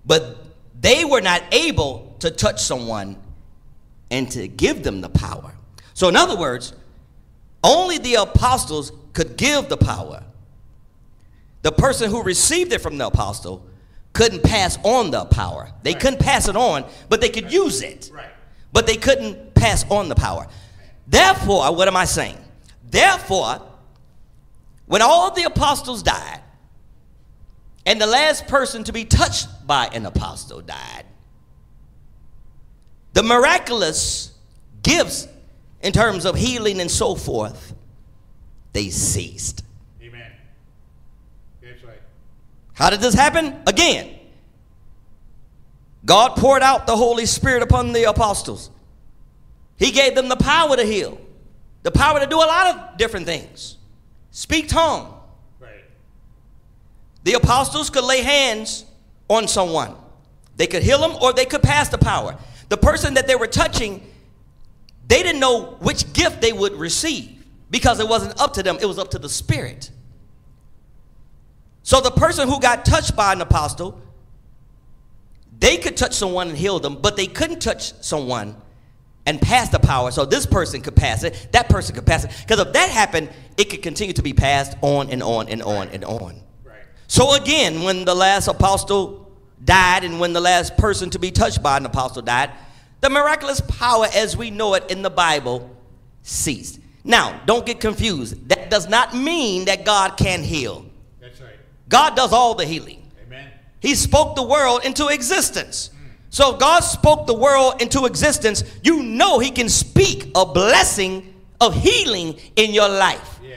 But 0.04 0.36
they 0.80 1.04
were 1.04 1.20
not 1.20 1.42
able 1.52 2.16
to 2.20 2.30
touch 2.30 2.62
someone 2.62 3.16
and 4.10 4.30
to 4.32 4.48
give 4.48 4.82
them 4.82 5.00
the 5.00 5.08
power. 5.08 5.54
So, 5.94 6.08
in 6.08 6.16
other 6.16 6.36
words, 6.36 6.74
only 7.62 7.98
the 7.98 8.14
apostles 8.14 8.92
could 9.12 9.36
give 9.36 9.68
the 9.68 9.76
power. 9.76 10.24
The 11.62 11.72
person 11.72 12.10
who 12.10 12.22
received 12.22 12.72
it 12.72 12.80
from 12.80 12.98
the 12.98 13.06
apostle 13.06 13.66
couldn't 14.12 14.42
pass 14.42 14.78
on 14.82 15.10
the 15.10 15.24
power. 15.24 15.70
They 15.82 15.94
couldn't 15.94 16.20
pass 16.20 16.48
it 16.48 16.56
on, 16.56 16.84
but 17.08 17.20
they 17.20 17.28
could 17.28 17.52
use 17.52 17.82
it. 17.82 18.10
Right. 18.12 18.30
But 18.72 18.86
they 18.86 18.96
couldn't 18.96 19.54
pass 19.54 19.88
on 19.90 20.08
the 20.08 20.14
power. 20.14 20.48
Therefore, 21.06 21.74
what 21.74 21.88
am 21.88 21.96
I 21.96 22.04
saying? 22.04 22.38
Therefore, 22.90 23.62
when 24.86 25.02
all 25.02 25.30
the 25.30 25.44
apostles 25.44 26.02
died, 26.02 26.40
and 27.84 28.00
the 28.00 28.06
last 28.06 28.46
person 28.46 28.84
to 28.84 28.92
be 28.92 29.04
touched 29.04 29.48
by 29.66 29.86
an 29.86 30.06
apostle 30.06 30.60
died, 30.60 31.04
the 33.12 33.22
miraculous 33.22 34.32
gifts 34.82 35.28
in 35.82 35.92
terms 35.92 36.24
of 36.24 36.36
healing 36.36 36.80
and 36.80 36.90
so 36.90 37.14
forth, 37.14 37.74
they 38.72 38.88
ceased. 38.88 39.64
Amen. 40.02 40.30
That's 41.62 41.84
right. 41.84 42.00
How 42.74 42.90
did 42.90 43.00
this 43.00 43.14
happen? 43.14 43.60
Again, 43.66 44.14
God 46.04 46.36
poured 46.36 46.62
out 46.62 46.86
the 46.86 46.96
Holy 46.96 47.26
Spirit 47.26 47.62
upon 47.62 47.92
the 47.92 48.04
apostles. 48.04 48.70
He 49.76 49.90
gave 49.90 50.14
them 50.14 50.28
the 50.28 50.36
power 50.36 50.76
to 50.76 50.84
heal, 50.84 51.20
the 51.82 51.90
power 51.90 52.20
to 52.20 52.26
do 52.26 52.36
a 52.36 52.38
lot 52.38 52.74
of 52.74 52.96
different 52.96 53.26
things. 53.26 53.76
Speak 54.30 54.68
tongue. 54.68 55.14
Right. 55.60 55.84
The 57.24 57.34
apostles 57.34 57.90
could 57.90 58.04
lay 58.04 58.22
hands 58.22 58.84
on 59.28 59.48
someone. 59.48 59.94
They 60.56 60.66
could 60.66 60.82
heal 60.82 61.00
them 61.00 61.16
or 61.20 61.32
they 61.32 61.44
could 61.44 61.62
pass 61.62 61.88
the 61.88 61.98
power. 61.98 62.36
The 62.68 62.76
person 62.76 63.14
that 63.14 63.26
they 63.26 63.34
were 63.34 63.46
touching, 63.46 64.06
they 65.06 65.22
didn't 65.22 65.40
know 65.40 65.76
which 65.80 66.12
gift 66.12 66.40
they 66.40 66.52
would 66.52 66.74
receive 66.74 67.44
because 67.70 68.00
it 68.00 68.08
wasn't 68.08 68.38
up 68.40 68.54
to 68.54 68.62
them, 68.62 68.78
it 68.80 68.86
was 68.86 68.98
up 68.98 69.10
to 69.12 69.18
the 69.18 69.28
Spirit. 69.28 69.90
So 71.82 72.00
the 72.00 72.10
person 72.10 72.48
who 72.48 72.60
got 72.60 72.84
touched 72.84 73.16
by 73.16 73.32
an 73.32 73.40
apostle, 73.40 74.00
they 75.58 75.76
could 75.76 75.96
touch 75.96 76.14
someone 76.14 76.48
and 76.48 76.56
heal 76.56 76.78
them, 76.78 76.98
but 77.00 77.16
they 77.16 77.26
couldn't 77.26 77.60
touch 77.60 77.92
someone 78.02 78.56
and 79.26 79.40
pass 79.40 79.68
the 79.68 79.78
power. 79.78 80.10
So 80.10 80.24
this 80.24 80.46
person 80.46 80.80
could 80.80 80.96
pass 80.96 81.22
it, 81.22 81.48
that 81.52 81.68
person 81.68 81.94
could 81.94 82.06
pass 82.06 82.24
it. 82.24 82.30
Because 82.46 82.64
if 82.64 82.72
that 82.72 82.90
happened, 82.90 83.30
it 83.56 83.70
could 83.70 83.82
continue 83.82 84.12
to 84.14 84.22
be 84.22 84.32
passed 84.32 84.76
on 84.80 85.10
and 85.10 85.22
on 85.22 85.48
and 85.48 85.62
on 85.62 85.88
and 85.88 86.04
on. 86.04 86.40
Right. 86.64 86.76
So 87.06 87.34
again, 87.34 87.82
when 87.82 88.04
the 88.04 88.14
last 88.14 88.48
apostle 88.48 89.30
died 89.64 90.04
and 90.04 90.18
when 90.18 90.32
the 90.32 90.40
last 90.40 90.76
person 90.76 91.10
to 91.10 91.18
be 91.18 91.30
touched 91.30 91.62
by 91.62 91.76
an 91.76 91.86
apostle 91.86 92.22
died, 92.22 92.50
the 93.02 93.10
miraculous 93.10 93.60
power 93.60 94.06
as 94.14 94.36
we 94.36 94.50
know 94.50 94.74
it 94.74 94.90
in 94.90 95.02
the 95.02 95.10
Bible 95.10 95.68
ceased. 96.22 96.78
Now, 97.04 97.40
don't 97.46 97.66
get 97.66 97.80
confused. 97.80 98.48
That 98.48 98.70
does 98.70 98.88
not 98.88 99.14
mean 99.14 99.64
that 99.64 99.84
God 99.84 100.16
can 100.16 100.42
heal. 100.42 100.86
That's 101.20 101.40
right. 101.40 101.56
God 101.88 102.14
does 102.14 102.32
all 102.32 102.54
the 102.54 102.64
healing. 102.64 103.02
Amen. 103.26 103.50
He 103.80 103.96
spoke 103.96 104.36
the 104.36 104.44
world 104.44 104.84
into 104.84 105.08
existence. 105.08 105.90
Mm. 105.90 106.10
So 106.30 106.54
if 106.54 106.60
God 106.60 106.80
spoke 106.80 107.26
the 107.26 107.34
world 107.34 107.82
into 107.82 108.04
existence, 108.04 108.62
you 108.84 109.02
know 109.02 109.40
he 109.40 109.50
can 109.50 109.68
speak 109.68 110.30
a 110.36 110.46
blessing 110.46 111.34
of 111.60 111.74
healing 111.74 112.38
in 112.54 112.72
your 112.72 112.88
life. 112.88 113.40
Yeah. 113.42 113.56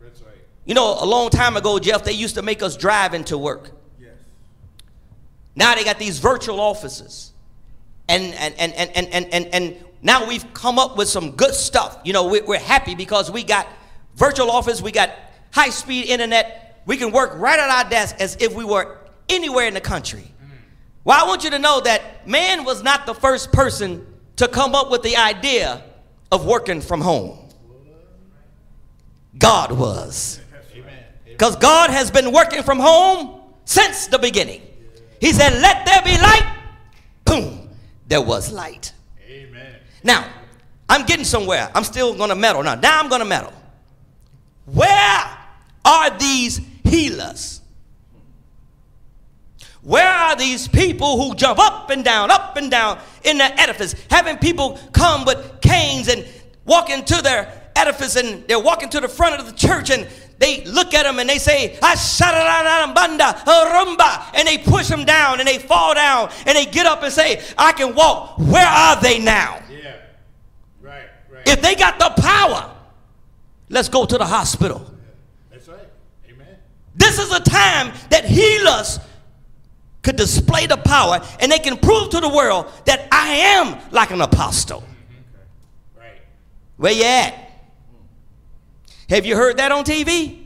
That's 0.00 0.20
right. 0.22 0.34
You 0.64 0.74
know, 0.74 0.96
a 1.00 1.06
long 1.06 1.30
time 1.30 1.56
ago, 1.56 1.78
Jeff, 1.78 2.02
they 2.02 2.12
used 2.12 2.34
to 2.34 2.42
make 2.42 2.64
us 2.64 2.76
drive 2.76 3.14
into 3.14 3.38
work. 3.38 3.70
Yes. 4.00 4.10
Now 5.54 5.76
they 5.76 5.84
got 5.84 6.00
these 6.00 6.18
virtual 6.18 6.58
offices. 6.58 7.31
And 8.12 8.34
and 8.34 8.54
and 8.58 8.72
and 8.74 8.90
and 8.94 9.08
and, 9.12 9.26
and, 9.32 9.46
and 9.54 9.84
now 10.02 10.26
we've 10.28 10.52
come 10.52 10.78
up 10.78 10.96
with 10.96 11.08
some 11.08 11.30
good 11.32 11.54
stuff. 11.54 11.98
You 12.04 12.12
know, 12.12 12.26
we're, 12.28 12.44
we're 12.44 12.58
happy 12.58 12.94
because 12.94 13.30
we 13.30 13.42
got 13.42 13.66
virtual 14.16 14.50
office, 14.50 14.82
we 14.82 14.92
got 14.92 15.10
high 15.52 15.70
speed 15.70 16.06
internet. 16.06 16.82
We 16.84 16.96
can 16.96 17.12
work 17.12 17.32
right 17.36 17.58
at 17.58 17.70
our 17.70 17.88
desk 17.88 18.16
as 18.18 18.36
if 18.40 18.54
we 18.54 18.64
were 18.64 18.98
anywhere 19.28 19.66
in 19.66 19.74
the 19.74 19.80
country. 19.80 20.20
Mm-hmm. 20.20 20.54
Well, 21.04 21.24
I 21.24 21.28
want 21.28 21.44
you 21.44 21.50
to 21.50 21.58
know 21.58 21.80
that 21.80 22.26
man 22.26 22.64
was 22.64 22.82
not 22.82 23.06
the 23.06 23.14
first 23.14 23.52
person 23.52 24.04
to 24.36 24.48
come 24.48 24.74
up 24.74 24.90
with 24.90 25.02
the 25.02 25.16
idea 25.16 25.84
of 26.32 26.44
working 26.44 26.80
from 26.80 27.00
home. 27.00 27.38
God 29.38 29.72
was. 29.72 30.40
Because 31.24 31.56
God 31.56 31.90
has 31.90 32.10
been 32.10 32.32
working 32.32 32.62
from 32.62 32.78
home 32.78 33.40
since 33.64 34.06
the 34.06 34.18
beginning. 34.18 34.62
He 35.20 35.32
said, 35.32 35.60
Let 35.60 35.86
there 35.86 36.02
be 36.02 36.20
light. 36.20 36.58
Boom, 37.24 37.61
there 38.06 38.22
was 38.22 38.52
light. 38.52 38.92
Amen. 39.28 39.76
Now, 40.02 40.28
I'm 40.88 41.06
getting 41.06 41.24
somewhere. 41.24 41.70
I'm 41.74 41.84
still 41.84 42.14
going 42.14 42.28
to 42.28 42.34
meddle 42.34 42.62
now. 42.62 42.74
Now 42.74 43.00
I'm 43.00 43.08
going 43.08 43.20
to 43.20 43.26
meddle. 43.26 43.52
Where 44.66 45.38
are 45.84 46.18
these 46.18 46.60
healers? 46.84 47.60
Where 49.82 50.06
are 50.06 50.36
these 50.36 50.68
people 50.68 51.20
who 51.20 51.34
jump 51.34 51.58
up 51.58 51.90
and 51.90 52.04
down, 52.04 52.30
up 52.30 52.56
and 52.56 52.70
down 52.70 53.00
in 53.24 53.38
the 53.38 53.60
edifice, 53.60 53.94
having 54.10 54.36
people 54.36 54.78
come 54.92 55.24
with 55.24 55.60
canes 55.60 56.08
and 56.08 56.24
walk 56.64 56.90
into 56.90 57.20
their 57.20 57.70
edifice 57.74 58.16
and 58.16 58.46
they're 58.46 58.60
walking 58.60 58.88
to 58.90 59.00
the 59.00 59.08
front 59.08 59.40
of 59.40 59.46
the 59.46 59.52
church 59.52 59.90
and 59.90 60.06
they 60.42 60.64
look 60.64 60.92
at 60.92 61.04
them 61.04 61.20
and 61.20 61.28
they 61.28 61.38
say, 61.38 61.78
and 64.34 64.48
they 64.48 64.58
push 64.58 64.88
them 64.88 65.04
down 65.04 65.38
and 65.38 65.48
they 65.48 65.58
fall 65.58 65.94
down 65.94 66.30
and 66.46 66.56
they 66.56 66.66
get 66.66 66.84
up 66.84 67.02
and 67.02 67.12
say, 67.12 67.42
I 67.56 67.72
can 67.72 67.94
walk. 67.94 68.38
Where 68.38 68.66
are 68.66 69.00
they 69.00 69.20
now? 69.20 69.62
Yeah. 69.70 69.96
Right, 70.80 71.04
right. 71.30 71.46
If 71.46 71.62
they 71.62 71.76
got 71.76 71.98
the 71.98 72.10
power, 72.20 72.74
let's 73.68 73.88
go 73.88 74.04
to 74.04 74.18
the 74.18 74.26
hospital. 74.26 74.92
That's 75.50 75.68
right. 75.68 75.88
Amen. 76.28 76.56
This 76.96 77.18
is 77.20 77.30
a 77.30 77.40
time 77.40 77.92
that 78.10 78.24
healers 78.24 78.98
could 80.02 80.16
display 80.16 80.66
the 80.66 80.76
power 80.76 81.20
and 81.38 81.52
they 81.52 81.60
can 81.60 81.76
prove 81.76 82.10
to 82.10 82.20
the 82.20 82.28
world 82.28 82.66
that 82.86 83.06
I 83.12 83.28
am 83.28 83.78
like 83.92 84.10
an 84.10 84.20
apostle. 84.20 84.80
Mm-hmm. 84.80 86.00
Right. 86.00 86.20
Where 86.78 86.92
you 86.92 87.04
at? 87.04 87.51
Have 89.12 89.26
you 89.26 89.36
heard 89.36 89.58
that 89.58 89.70
on 89.70 89.84
TV? 89.84 90.42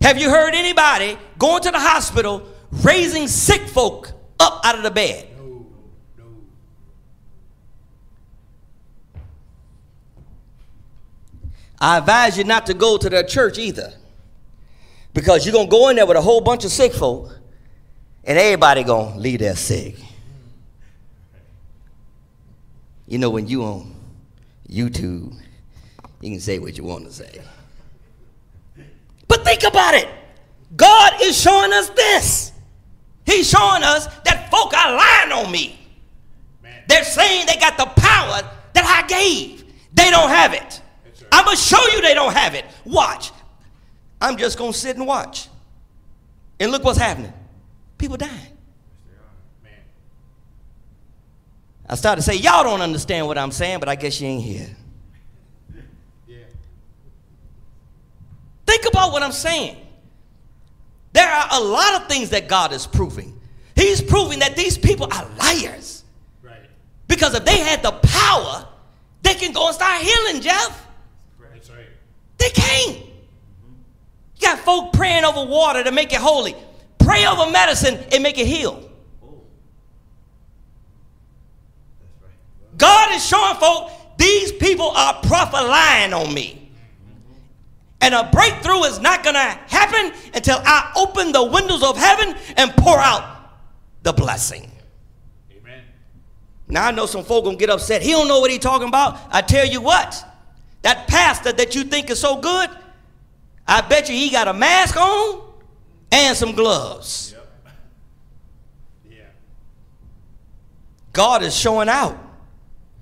Have 0.00 0.16
you 0.16 0.30
heard 0.30 0.54
anybody 0.54 1.18
going 1.38 1.62
to 1.64 1.70
the 1.70 1.78
hospital 1.78 2.48
raising 2.82 3.28
sick 3.28 3.60
folk 3.60 4.10
up 4.40 4.64
out 4.64 4.76
of 4.78 4.82
the 4.82 4.90
bed? 4.90 5.28
No, 5.36 5.66
no. 6.16 6.24
I 11.78 11.98
advise 11.98 12.38
you 12.38 12.44
not 12.44 12.64
to 12.66 12.74
go 12.74 12.96
to 12.96 13.10
their 13.10 13.22
church 13.22 13.58
either. 13.58 13.92
Because 15.12 15.44
you're 15.44 15.52
going 15.52 15.66
to 15.66 15.70
go 15.70 15.90
in 15.90 15.96
there 15.96 16.06
with 16.06 16.16
a 16.16 16.22
whole 16.22 16.40
bunch 16.40 16.64
of 16.64 16.70
sick 16.70 16.94
folk 16.94 17.38
and 18.24 18.38
everybody 18.38 18.82
going 18.82 19.12
to 19.12 19.18
leave 19.18 19.40
there 19.40 19.56
sick. 19.56 19.96
You 23.06 23.18
know 23.18 23.28
when 23.28 23.46
you 23.46 23.62
on 23.62 23.94
YouTube, 24.70 25.38
you 26.24 26.30
can 26.30 26.40
say 26.40 26.58
what 26.58 26.78
you 26.78 26.84
want 26.84 27.04
to 27.04 27.12
say. 27.12 27.40
But 29.28 29.44
think 29.44 29.62
about 29.62 29.94
it. 29.94 30.08
God 30.76 31.14
is 31.22 31.40
showing 31.40 31.72
us 31.72 31.90
this. 31.90 32.52
He's 33.26 33.48
showing 33.48 33.82
us 33.82 34.06
that 34.24 34.50
folk 34.50 34.72
are 34.74 34.96
lying 34.96 35.46
on 35.46 35.52
me. 35.52 35.78
They're 36.88 37.04
saying 37.04 37.46
they 37.46 37.56
got 37.56 37.76
the 37.76 37.86
power 37.86 38.50
that 38.72 38.84
I 38.84 39.06
gave. 39.06 39.64
They 39.92 40.10
don't 40.10 40.28
have 40.28 40.52
it. 40.52 40.60
right. 40.60 41.24
I'm 41.32 41.44
going 41.44 41.56
to 41.56 41.62
show 41.62 41.80
you 41.88 42.02
they 42.02 42.14
don't 42.14 42.32
have 42.32 42.54
it. 42.54 42.64
Watch. 42.84 43.30
I'm 44.20 44.36
just 44.36 44.58
going 44.58 44.72
to 44.72 44.78
sit 44.78 44.96
and 44.96 45.06
watch. 45.06 45.48
And 46.60 46.70
look 46.72 46.84
what's 46.84 46.98
happening. 46.98 47.32
People 47.98 48.16
dying. 48.16 48.32
Man. 49.62 49.72
I 51.88 51.94
started 51.94 52.22
to 52.22 52.22
say, 52.22 52.36
y'all 52.36 52.64
don't 52.64 52.80
understand 52.80 53.26
what 53.26 53.38
I'm 53.38 53.50
saying, 53.50 53.80
but 53.80 53.88
I 53.88 53.94
guess 53.94 54.20
you 54.20 54.28
ain't 54.28 54.42
here. 54.42 54.68
Yeah. 56.26 56.36
Think 58.84 58.92
about 58.92 59.12
what 59.12 59.22
I'm 59.22 59.32
saying. 59.32 59.78
There 61.14 61.26
are 61.26 61.48
a 61.52 61.58
lot 61.58 62.02
of 62.02 62.06
things 62.06 62.28
that 62.30 62.48
God 62.48 62.70
is 62.70 62.86
proving. 62.86 63.40
He's 63.74 64.02
proving 64.02 64.40
that 64.40 64.56
these 64.56 64.76
people 64.76 65.08
are 65.10 65.26
liars. 65.38 66.04
Right. 66.42 66.68
Because 67.08 67.34
if 67.34 67.46
they 67.46 67.60
had 67.60 67.82
the 67.82 67.92
power, 67.92 68.68
they 69.22 69.32
can 69.32 69.52
go 69.54 69.68
and 69.68 69.74
start 69.74 70.02
healing, 70.02 70.42
Jeff. 70.42 70.86
That's 71.54 71.70
right. 71.70 71.86
They 72.36 72.50
can't. 72.50 72.98
You 72.98 74.42
got 74.42 74.58
folk 74.58 74.92
praying 74.92 75.24
over 75.24 75.50
water 75.50 75.82
to 75.82 75.90
make 75.90 76.12
it 76.12 76.20
holy. 76.20 76.54
Pray 76.98 77.24
over 77.24 77.50
medicine 77.50 77.98
and 78.12 78.22
make 78.22 78.36
it 78.36 78.46
heal. 78.46 78.86
Oh. 79.22 79.40
Right. 82.20 82.76
God 82.76 83.14
is 83.14 83.24
showing 83.24 83.56
folk 83.56 83.90
these 84.18 84.52
people 84.52 84.90
are 84.90 85.22
prophet 85.22 85.66
lying 85.66 86.12
on 86.12 86.34
me. 86.34 86.63
And 88.04 88.14
a 88.14 88.28
breakthrough 88.30 88.82
is 88.82 89.00
not 89.00 89.24
going 89.24 89.32
to 89.32 89.40
happen 89.40 90.12
until 90.34 90.58
I 90.62 90.92
open 90.94 91.32
the 91.32 91.42
windows 91.42 91.82
of 91.82 91.96
heaven 91.96 92.36
and 92.58 92.70
pour 92.72 92.98
out 92.98 93.34
the 94.02 94.12
blessing. 94.12 94.70
Amen. 95.50 95.80
Now 96.68 96.88
I 96.88 96.90
know 96.90 97.06
some 97.06 97.24
folk 97.24 97.44
gonna 97.46 97.56
get 97.56 97.70
upset. 97.70 98.02
He 98.02 98.10
don't 98.10 98.28
know 98.28 98.40
what 98.40 98.50
he 98.50 98.58
talking 98.58 98.88
about. 98.88 99.18
I 99.30 99.40
tell 99.40 99.66
you 99.66 99.80
what, 99.80 100.22
that 100.82 101.08
pastor 101.08 101.52
that 101.52 101.74
you 101.74 101.84
think 101.84 102.10
is 102.10 102.20
so 102.20 102.36
good, 102.36 102.68
I 103.66 103.80
bet 103.80 104.10
you 104.10 104.14
he 104.14 104.28
got 104.28 104.48
a 104.48 104.52
mask 104.52 104.98
on 104.98 105.40
and 106.12 106.36
some 106.36 106.52
gloves. 106.52 107.34
Yeah. 109.08 109.20
God 111.14 111.42
is 111.42 111.56
showing 111.56 111.88
out. 111.88 112.18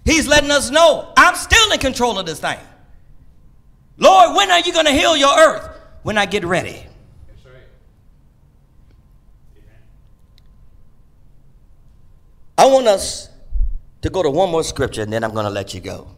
He's 0.04 0.28
letting 0.28 0.52
us 0.52 0.70
know 0.70 1.12
I'm 1.16 1.34
still 1.34 1.72
in 1.72 1.80
control 1.80 2.20
of 2.20 2.26
this 2.26 2.38
thing. 2.38 2.60
Lord, 4.02 4.34
when 4.34 4.50
are 4.50 4.58
you 4.58 4.72
gonna 4.72 4.90
heal 4.90 5.16
your 5.16 5.32
earth? 5.38 5.78
When 6.02 6.18
I 6.18 6.26
get 6.26 6.44
ready. 6.44 6.84
That's 7.28 7.44
right. 7.44 7.54
Amen. 9.56 9.78
I 12.58 12.66
want 12.66 12.88
us 12.88 13.28
to 14.00 14.10
go 14.10 14.24
to 14.24 14.30
one 14.30 14.50
more 14.50 14.64
scripture 14.64 15.02
and 15.02 15.12
then 15.12 15.22
I'm 15.22 15.32
gonna 15.32 15.50
let 15.50 15.72
you 15.72 15.80
go. 15.80 16.08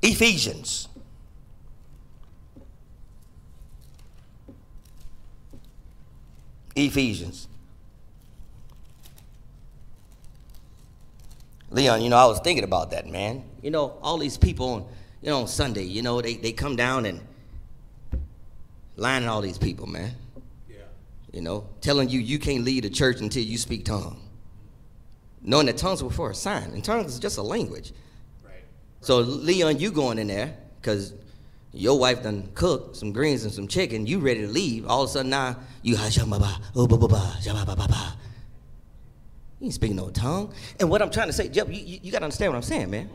Ephesians. 0.00 0.88
Ephesians. 6.74 7.46
Leon, 11.70 12.00
you 12.00 12.08
know, 12.08 12.16
I 12.16 12.24
was 12.24 12.40
thinking 12.40 12.64
about 12.64 12.92
that, 12.92 13.06
man. 13.06 13.44
You 13.60 13.70
know, 13.70 13.98
all 14.00 14.16
these 14.16 14.38
people 14.38 14.68
on, 14.70 14.86
you 15.24 15.30
know, 15.30 15.40
on 15.40 15.48
Sunday, 15.48 15.84
you 15.84 16.02
know, 16.02 16.20
they, 16.20 16.34
they 16.34 16.52
come 16.52 16.76
down 16.76 17.06
and 17.06 17.18
lining 18.96 19.26
all 19.26 19.40
these 19.40 19.56
people, 19.56 19.86
man. 19.86 20.10
Yeah. 20.68 20.76
You 21.32 21.40
know, 21.40 21.66
telling 21.80 22.10
you 22.10 22.20
you 22.20 22.38
can't 22.38 22.62
lead 22.62 22.84
a 22.84 22.90
church 22.90 23.22
until 23.22 23.42
you 23.42 23.56
speak 23.56 23.86
tongue. 23.86 24.20
Knowing 25.40 25.64
that 25.64 25.78
tongues 25.78 26.02
were 26.02 26.10
for 26.10 26.30
a 26.30 26.34
sign, 26.34 26.64
and 26.72 26.84
tongues 26.84 27.14
is 27.14 27.18
just 27.18 27.38
a 27.38 27.42
language. 27.42 27.94
Right. 28.44 28.64
So 29.00 29.20
Leon, 29.20 29.78
you 29.78 29.92
going 29.92 30.18
in 30.18 30.26
there 30.26 30.58
because 30.78 31.14
your 31.72 31.98
wife 31.98 32.22
done 32.22 32.50
cooked 32.54 32.96
some 32.96 33.10
greens 33.10 33.44
and 33.44 33.52
some 33.52 33.66
chicken. 33.66 34.06
You 34.06 34.18
ready 34.18 34.42
to 34.42 34.48
leave? 34.48 34.86
All 34.86 35.04
of 35.04 35.08
a 35.08 35.12
sudden 35.12 35.30
now 35.30 35.56
you 35.80 35.96
oh 35.98 36.86
ba 36.86 36.98
ba 36.98 37.08
ba 37.08 37.08
ba 37.08 37.64
ba 37.64 37.76
ba. 37.76 38.16
You 39.58 39.66
ain't 39.66 39.74
speaking 39.74 39.96
no 39.96 40.10
tongue. 40.10 40.52
And 40.78 40.90
what 40.90 41.00
I'm 41.00 41.10
trying 41.10 41.28
to 41.28 41.32
say, 41.32 41.48
Jeff, 41.48 41.68
you, 41.68 41.82
you, 41.82 42.00
you 42.02 42.12
got 42.12 42.18
to 42.18 42.24
understand 42.24 42.52
what 42.52 42.56
I'm 42.58 42.62
saying, 42.62 42.90
man. 42.90 43.08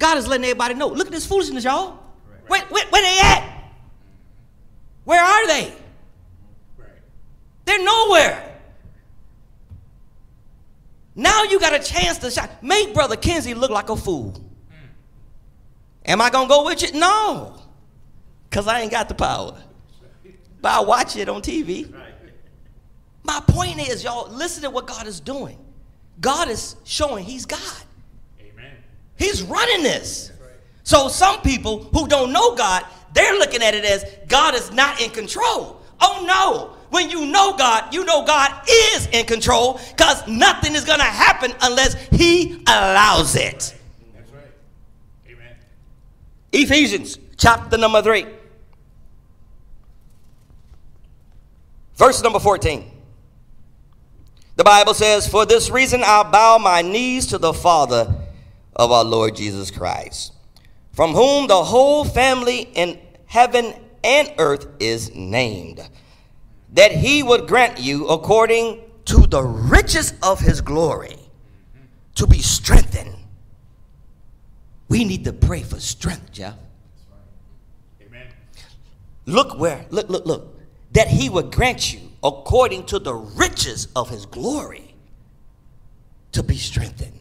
God 0.00 0.16
is 0.16 0.26
letting 0.26 0.44
everybody 0.44 0.74
know. 0.74 0.88
Look 0.88 1.06
at 1.06 1.12
this 1.12 1.26
foolishness, 1.26 1.62
y'all. 1.62 1.98
Where, 2.48 2.62
where, 2.62 2.86
where 2.86 3.02
they 3.02 3.20
at? 3.22 3.70
Where 5.04 5.22
are 5.22 5.46
they? 5.46 5.72
Right. 6.78 6.88
They're 7.66 7.84
nowhere. 7.84 8.58
Now 11.14 11.44
you 11.44 11.60
got 11.60 11.74
a 11.74 11.78
chance 11.78 12.16
to 12.18 12.30
shine. 12.30 12.48
Make 12.62 12.94
Brother 12.94 13.16
Kinsey 13.16 13.52
look 13.52 13.70
like 13.70 13.90
a 13.90 13.96
fool. 13.96 14.42
Am 16.06 16.22
I 16.22 16.30
going 16.30 16.46
to 16.46 16.48
go 16.48 16.64
with 16.64 16.82
you? 16.82 16.98
No. 16.98 17.60
Because 18.48 18.66
I 18.66 18.80
ain't 18.80 18.90
got 18.90 19.08
the 19.08 19.14
power. 19.14 19.62
But 20.62 20.72
I 20.72 20.80
watch 20.80 21.14
it 21.16 21.28
on 21.28 21.42
TV. 21.42 21.92
My 23.22 23.40
point 23.46 23.86
is, 23.86 24.02
y'all, 24.02 24.30
listen 24.30 24.62
to 24.62 24.70
what 24.70 24.86
God 24.86 25.06
is 25.06 25.20
doing. 25.20 25.58
God 26.22 26.48
is 26.48 26.76
showing 26.84 27.22
He's 27.24 27.44
God. 27.44 27.84
He's 29.20 29.42
running 29.42 29.82
this. 29.82 30.32
So 30.82 31.08
some 31.08 31.42
people 31.42 31.84
who 31.92 32.08
don't 32.08 32.32
know 32.32 32.56
God, 32.56 32.84
they're 33.12 33.38
looking 33.38 33.62
at 33.62 33.74
it 33.74 33.84
as 33.84 34.04
God 34.26 34.54
is 34.54 34.72
not 34.72 35.00
in 35.00 35.10
control. 35.10 35.82
Oh 36.00 36.24
no. 36.26 36.76
When 36.88 37.10
you 37.10 37.26
know 37.26 37.54
God, 37.56 37.94
you 37.94 38.04
know 38.04 38.24
God 38.24 38.50
is 38.68 39.06
in 39.12 39.26
control 39.26 39.78
because 39.90 40.26
nothing 40.26 40.74
is 40.74 40.84
going 40.84 40.98
to 40.98 41.04
happen 41.04 41.52
unless 41.60 41.94
He 42.08 42.64
allows 42.66 43.36
it. 43.36 43.76
That's 44.14 44.32
right. 44.32 44.50
Amen. 45.28 45.54
Ephesians 46.50 47.18
chapter 47.36 47.76
number 47.76 48.02
3, 48.02 48.26
verse 51.94 52.22
number 52.22 52.40
14. 52.40 52.90
The 54.56 54.64
Bible 54.64 54.94
says, 54.94 55.28
For 55.28 55.46
this 55.46 55.70
reason 55.70 56.02
I 56.02 56.22
bow 56.24 56.58
my 56.58 56.82
knees 56.82 57.26
to 57.28 57.38
the 57.38 57.52
Father 57.52 58.16
of 58.76 58.90
our 58.90 59.04
Lord 59.04 59.36
Jesus 59.36 59.70
Christ, 59.70 60.32
from 60.92 61.12
whom 61.12 61.46
the 61.46 61.62
whole 61.64 62.04
family 62.04 62.68
in 62.74 62.98
heaven 63.26 63.74
and 64.02 64.32
earth 64.38 64.66
is 64.78 65.14
named, 65.14 65.80
that 66.72 66.92
he 66.92 67.22
would 67.22 67.46
grant 67.46 67.80
you 67.80 68.08
according 68.08 68.82
to 69.06 69.26
the 69.26 69.42
riches 69.42 70.14
of 70.22 70.40
his 70.40 70.60
glory 70.60 71.16
to 72.14 72.26
be 72.26 72.38
strengthened. 72.38 73.16
We 74.88 75.04
need 75.04 75.24
to 75.24 75.32
pray 75.32 75.62
for 75.62 75.78
strength, 75.78 76.32
Jeff. 76.32 76.56
Amen. 78.04 78.26
Look 79.26 79.58
where, 79.58 79.86
look, 79.90 80.08
look, 80.08 80.26
look. 80.26 80.58
That 80.92 81.06
he 81.06 81.28
would 81.28 81.52
grant 81.52 81.94
you 81.94 82.00
according 82.22 82.86
to 82.86 82.98
the 82.98 83.14
riches 83.14 83.88
of 83.94 84.10
his 84.10 84.26
glory 84.26 84.94
to 86.32 86.42
be 86.42 86.56
strengthened 86.56 87.19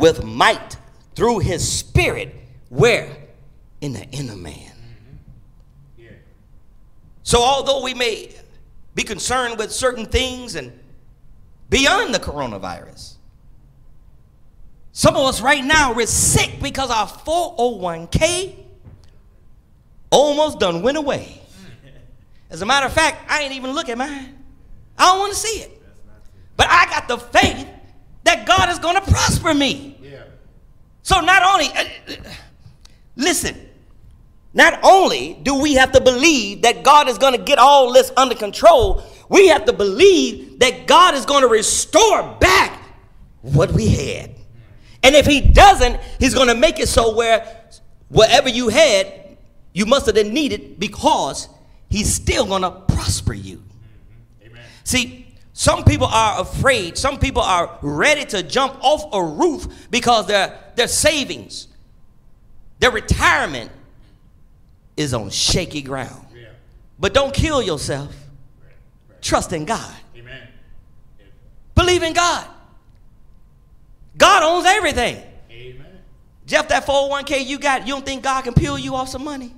with 0.00 0.24
might 0.24 0.76
through 1.14 1.38
his 1.40 1.70
spirit, 1.70 2.34
where? 2.70 3.16
In 3.80 3.92
the 3.92 4.04
inner 4.10 4.36
man. 4.36 4.72
So, 7.22 7.42
although 7.42 7.82
we 7.82 7.94
may 7.94 8.34
be 8.94 9.04
concerned 9.04 9.58
with 9.58 9.70
certain 9.70 10.06
things 10.06 10.56
and 10.56 10.72
beyond 11.68 12.12
the 12.12 12.18
coronavirus, 12.18 13.14
some 14.92 15.14
of 15.14 15.22
us 15.22 15.40
right 15.40 15.64
now 15.64 15.92
we're 15.92 16.06
sick 16.06 16.60
because 16.60 16.90
our 16.90 17.06
401k 17.06 18.56
almost 20.10 20.58
done 20.58 20.82
went 20.82 20.98
away. 20.98 21.40
As 22.50 22.62
a 22.62 22.66
matter 22.66 22.86
of 22.86 22.92
fact, 22.92 23.30
I 23.30 23.42
ain't 23.42 23.52
even 23.52 23.72
look 23.72 23.88
at 23.88 23.96
mine. 23.96 24.36
I 24.98 25.04
don't 25.04 25.20
want 25.20 25.32
to 25.32 25.38
see 25.38 25.60
it. 25.60 25.80
But 26.56 26.66
I 26.68 26.86
got 26.86 27.06
the 27.06 27.16
faith 27.16 27.68
that 28.24 28.46
God 28.46 28.68
is 28.70 28.78
going 28.78 28.96
to 28.96 29.02
prosper 29.02 29.54
me. 29.54 29.89
So 31.02 31.20
not 31.20 31.42
only, 31.42 31.66
uh, 31.66 32.30
listen, 33.16 33.56
not 34.52 34.80
only 34.82 35.38
do 35.42 35.60
we 35.60 35.74
have 35.74 35.92
to 35.92 36.00
believe 36.00 36.62
that 36.62 36.82
God 36.82 37.08
is 37.08 37.18
going 37.18 37.34
to 37.34 37.42
get 37.42 37.58
all 37.58 37.92
this 37.92 38.12
under 38.16 38.34
control, 38.34 39.02
we 39.28 39.48
have 39.48 39.64
to 39.66 39.72
believe 39.72 40.58
that 40.58 40.86
God 40.86 41.14
is 41.14 41.24
going 41.24 41.42
to 41.42 41.48
restore 41.48 42.36
back 42.40 42.82
what 43.42 43.70
we 43.72 43.88
had. 43.88 44.34
And 45.02 45.14
if 45.14 45.26
He 45.26 45.40
doesn't, 45.40 46.00
He's 46.18 46.34
going 46.34 46.48
to 46.48 46.54
make 46.54 46.80
it 46.80 46.88
so 46.88 47.14
where 47.14 47.46
whatever 48.08 48.48
you 48.48 48.68
had, 48.68 49.36
you 49.72 49.86
must 49.86 50.06
have 50.06 50.26
needed 50.26 50.78
because 50.80 51.48
He's 51.88 52.12
still 52.12 52.44
going 52.44 52.62
to 52.62 52.70
prosper 52.70 53.32
you. 53.32 53.62
Amen. 54.44 54.62
See, 54.84 55.26
some 55.52 55.84
people 55.84 56.06
are 56.06 56.40
afraid. 56.40 56.96
Some 56.96 57.18
people 57.18 57.42
are 57.42 57.78
ready 57.82 58.24
to 58.26 58.42
jump 58.42 58.76
off 58.80 59.04
a 59.12 59.22
roof 59.22 59.88
because 59.90 60.26
their, 60.26 60.58
their 60.80 60.88
savings, 60.88 61.68
their 62.78 62.90
retirement 62.90 63.70
is 64.96 65.12
on 65.12 65.28
shaky 65.28 65.82
ground. 65.82 66.26
Yeah. 66.34 66.46
But 66.98 67.12
don't 67.12 67.34
kill 67.34 67.60
yourself. 67.60 68.08
Right. 68.62 68.72
Right. 69.10 69.20
Trust 69.20 69.52
in 69.52 69.66
God. 69.66 69.94
Amen. 70.16 70.48
Believe 71.74 72.02
in 72.02 72.14
God. 72.14 72.46
God 74.16 74.42
owns 74.42 74.64
everything. 74.64 75.22
Amen. 75.50 75.98
Jeff, 76.46 76.68
that 76.68 76.86
401k 76.86 77.44
you 77.44 77.58
got, 77.58 77.86
you 77.86 77.92
don't 77.92 78.06
think 78.06 78.22
God 78.22 78.40
can 78.44 78.54
peel 78.54 78.78
you 78.78 78.94
off 78.94 79.10
some 79.10 79.22
money? 79.22 79.52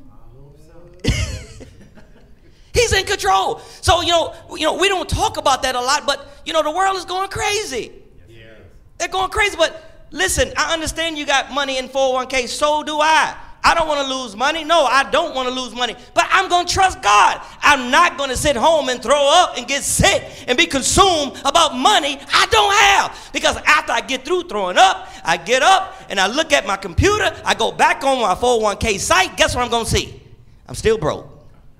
He's 2.74 2.92
in 2.92 3.06
control. 3.06 3.60
So, 3.80 4.00
you 4.00 4.10
know, 4.10 4.34
you 4.56 4.66
know, 4.66 4.74
we 4.76 4.88
don't 4.88 5.08
talk 5.08 5.36
about 5.36 5.62
that 5.62 5.76
a 5.76 5.80
lot, 5.80 6.04
but 6.04 6.26
you 6.44 6.52
know, 6.52 6.64
the 6.64 6.72
world 6.72 6.96
is 6.96 7.04
going 7.04 7.30
crazy. 7.30 7.92
Yeah. 8.28 8.54
They're 8.98 9.06
going 9.06 9.30
crazy. 9.30 9.56
But 9.56 9.91
listen, 10.12 10.52
I 10.56 10.72
understand 10.72 11.18
you 11.18 11.26
got 11.26 11.50
money 11.52 11.78
in 11.78 11.88
401k. 11.88 12.48
So 12.48 12.82
do 12.82 13.00
I. 13.00 13.34
I 13.64 13.74
don't 13.74 13.86
want 13.86 14.06
to 14.06 14.14
lose 14.14 14.34
money. 14.34 14.64
No, 14.64 14.84
I 14.84 15.08
don't 15.08 15.34
want 15.34 15.48
to 15.48 15.54
lose 15.54 15.72
money. 15.72 15.94
But 16.14 16.26
I'm 16.30 16.48
going 16.48 16.66
to 16.66 16.72
trust 16.72 17.00
God. 17.00 17.40
I'm 17.60 17.92
not 17.92 18.18
going 18.18 18.30
to 18.30 18.36
sit 18.36 18.56
home 18.56 18.88
and 18.88 19.00
throw 19.00 19.28
up 19.30 19.56
and 19.56 19.68
get 19.68 19.84
sick 19.84 20.24
and 20.48 20.58
be 20.58 20.66
consumed 20.66 21.40
about 21.44 21.76
money 21.76 22.18
I 22.32 22.46
don't 22.50 22.74
have. 22.74 23.30
Because 23.32 23.56
after 23.58 23.92
I 23.92 24.00
get 24.00 24.24
through 24.24 24.44
throwing 24.44 24.78
up, 24.78 25.08
I 25.24 25.36
get 25.36 25.62
up 25.62 25.94
and 26.08 26.18
I 26.18 26.26
look 26.26 26.52
at 26.52 26.66
my 26.66 26.76
computer. 26.76 27.30
I 27.44 27.54
go 27.54 27.70
back 27.70 28.02
on 28.02 28.20
my 28.20 28.34
401k 28.34 28.98
site. 28.98 29.36
Guess 29.36 29.54
what 29.54 29.64
I'm 29.64 29.70
going 29.70 29.84
to 29.84 29.90
see? 29.90 30.20
I'm 30.66 30.74
still 30.74 30.98
broke. 30.98 31.28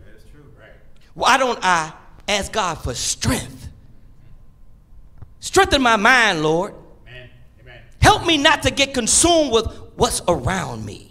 That's 0.07 0.23
true. 0.31 0.45
Right. 0.61 0.71
Why 1.15 1.37
don't 1.37 1.59
I 1.63 1.93
ask 2.29 2.53
God 2.53 2.77
for 2.77 2.95
strength? 2.95 3.69
Strengthen 5.41 5.83
my 5.83 5.97
mind, 5.97 6.45
Lord. 6.45 6.75
Help 8.03 8.27
me 8.27 8.37
not 8.37 8.63
to 8.65 8.71
get 8.71 8.93
consumed 8.93 9.53
with 9.53 9.67
what's 9.97 10.21
around 10.29 10.85
me. 10.85 11.11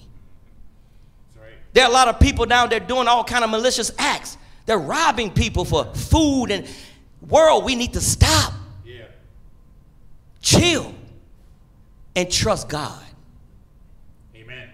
Right. 1.39 1.53
There 1.73 1.83
are 1.85 1.89
a 1.89 1.93
lot 1.93 2.07
of 2.09 2.19
people 2.19 2.45
down 2.45 2.69
there 2.69 2.79
doing 2.79 3.07
all 3.07 3.23
kind 3.23 3.43
of 3.43 3.49
malicious 3.49 3.91
acts. 3.97 4.37
They're 4.65 4.77
robbing 4.77 5.31
people 5.31 5.65
for 5.65 5.85
food 5.93 6.47
and 6.51 6.67
world. 7.27 7.63
We 7.65 7.75
need 7.75 7.93
to 7.93 8.01
stop, 8.01 8.53
Yeah. 8.85 9.05
chill, 10.41 10.93
and 12.15 12.29
trust 12.29 12.67
God. 12.69 13.01
Amen. 14.35 14.69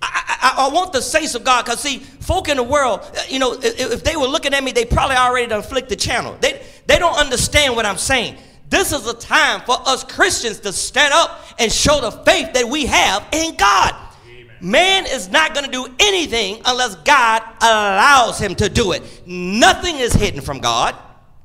I, 0.00 0.52
I, 0.56 0.66
I 0.66 0.68
want 0.72 0.92
the 0.92 1.02
saints 1.02 1.34
of 1.34 1.44
God 1.44 1.64
because 1.64 1.80
see, 1.80 1.98
folk 1.98 2.48
in 2.48 2.56
the 2.56 2.62
world, 2.62 3.00
uh, 3.00 3.22
you 3.28 3.38
know, 3.38 3.54
if, 3.54 3.64
if 3.92 4.04
they 4.04 4.16
were 4.16 4.26
looking 4.28 4.54
at 4.54 4.62
me, 4.62 4.72
they 4.72 4.84
probably 4.84 5.16
already 5.16 5.48
done 5.48 5.62
flicked 5.62 5.88
the 5.88 5.96
channel. 5.96 6.36
They 6.40 6.64
they 6.86 6.98
don't 6.98 7.16
understand 7.18 7.74
what 7.76 7.84
I'm 7.86 7.98
saying. 7.98 8.36
This 8.68 8.92
is 8.92 9.06
a 9.06 9.14
time 9.14 9.60
for 9.60 9.76
us 9.86 10.02
Christians 10.02 10.60
to 10.60 10.72
stand 10.72 11.12
up 11.14 11.40
and 11.58 11.70
show 11.70 12.00
the 12.00 12.10
faith 12.10 12.52
that 12.54 12.68
we 12.68 12.86
have 12.86 13.26
in 13.32 13.54
God. 13.56 13.94
Amen. 14.28 14.56
Man 14.60 15.06
is 15.06 15.28
not 15.28 15.54
going 15.54 15.66
to 15.66 15.70
do 15.70 15.86
anything 16.00 16.60
unless 16.64 16.96
God 16.96 17.42
allows 17.60 18.40
him 18.40 18.54
to 18.56 18.68
do 18.68 18.92
it. 18.92 19.02
Nothing 19.26 19.96
is 19.96 20.12
hidden 20.12 20.40
from 20.40 20.58
God, 20.58 20.96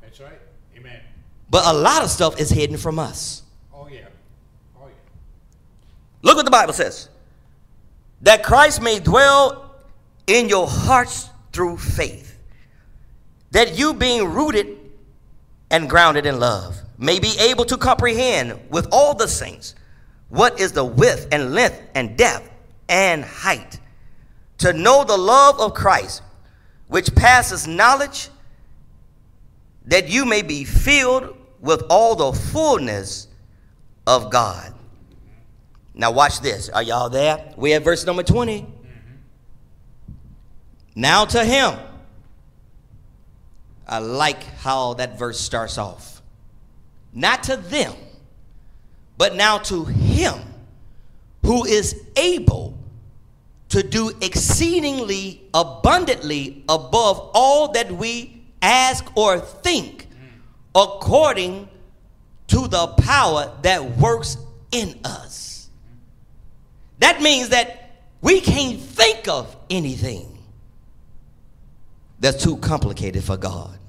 That's 0.02 0.20
right. 0.20 0.40
Amen. 0.76 1.00
but 1.50 1.64
a 1.68 1.74
lot 1.74 2.04
of 2.04 2.10
stuff 2.10 2.40
is 2.40 2.50
hidden 2.50 2.78
from 2.78 2.98
us. 2.98 3.44
Oh 3.72 3.88
yeah. 3.88 4.06
Oh 4.80 4.88
yeah. 4.88 4.94
Look 6.24 6.38
what 6.38 6.46
the 6.46 6.52
Bible 6.52 6.74
says. 6.74 7.10
That 8.22 8.44
Christ 8.44 8.82
may 8.82 9.00
dwell 9.00 9.76
in 10.26 10.50
your 10.50 10.68
hearts 10.68 11.30
through 11.54 11.78
faith. 11.78 12.38
That 13.52 13.78
you 13.78 13.94
being 13.94 14.32
rooted 14.34 14.78
and 15.72 15.90
grounded 15.90 16.26
in 16.26 16.40
love 16.40 16.80
may 16.98 17.20
be 17.20 17.34
able 17.40 17.66
to 17.66 17.78
comprehend 17.78 18.60
with 18.70 18.88
all 18.92 19.16
the 19.16 19.28
saints 19.28 19.74
what 20.30 20.60
is 20.60 20.72
the 20.74 20.86
width 20.86 21.28
and 21.32 21.54
length 21.54 21.82
and 21.96 22.16
depth 22.16 22.50
and 22.88 23.24
height. 23.24 23.80
To 24.60 24.74
know 24.74 25.04
the 25.04 25.18
love 25.18 25.60
of 25.60 25.74
Christ, 25.74 26.22
which 26.88 27.16
passes 27.16 27.68
knowledge, 27.68 28.30
that 29.86 30.08
you 30.10 30.26
may 30.26 30.44
be 30.44 30.64
filled 30.64 31.36
with 31.60 31.84
all 31.90 32.16
the 32.16 32.32
fullness 32.38 33.28
of 34.06 34.30
God. 34.30 34.74
Now, 35.94 36.12
watch 36.12 36.42
this. 36.42 36.70
Are 36.70 36.84
y'all 36.84 37.10
there? 37.10 37.54
We 37.58 37.74
at 37.74 37.84
verse 37.84 38.06
number 38.06 38.24
20. 38.24 38.62
Mm-hmm. 38.62 38.78
Now 40.96 41.26
to 41.26 41.44
him. 41.44 41.78
I 43.92 44.00
like 44.00 44.42
how 44.60 44.94
that 44.96 45.20
verse 45.20 45.38
starts 45.38 45.78
off. 45.78 46.22
Not 47.14 47.44
to 47.44 47.58
them, 47.58 47.94
but 49.18 49.36
now 49.36 49.58
to 49.58 49.84
him 49.84 50.40
who 51.44 51.66
is 51.66 52.02
able 52.16 52.78
to 53.68 53.84
do 53.84 54.14
exceedingly 54.22 55.42
abundantly 55.54 56.64
above 56.70 57.32
all 57.34 57.74
that 57.74 57.92
we 57.92 58.42
ask 58.62 59.06
or 59.18 59.40
think, 59.40 60.08
according 60.74 61.68
to 62.48 62.70
the 62.70 62.88
power 62.88 63.52
that 63.62 63.98
works 63.98 64.38
in 64.72 64.98
us. 65.04 65.70
That 67.00 67.22
means 67.22 67.50
that 67.50 67.92
we 68.22 68.40
can't 68.40 68.80
think 68.80 69.28
of 69.28 69.54
anything 69.70 70.38
that's 72.22 72.42
too 72.42 72.56
complicated 72.58 73.24
for 73.24 73.36
God. 73.36 73.81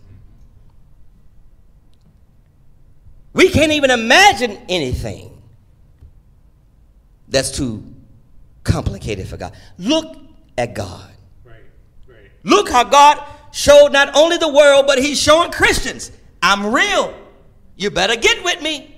We 3.33 3.49
can't 3.49 3.73
even 3.73 3.91
imagine 3.91 4.59
anything 4.69 5.43
that's 7.29 7.51
too 7.51 7.83
complicated 8.63 9.27
for 9.27 9.37
God. 9.37 9.55
Look 9.79 10.17
at 10.59 10.75
God. 10.75 11.11
Right. 11.45 11.57
Right. 12.07 12.31
Look 12.45 12.69
how 12.69 12.85
God 12.85 13.23
showed 13.53 13.93
not 13.93 14.15
only 14.17 14.37
the 14.37 14.53
world, 14.53 14.87
but 14.87 14.99
He's 14.99 15.21
showing 15.21 15.51
Christians, 15.51 16.13
I'm 16.43 16.73
real. 16.75 17.15
You 17.77 17.91
better 17.91 18.17
get 18.17 18.45
with 18.45 18.61
me. 18.63 18.89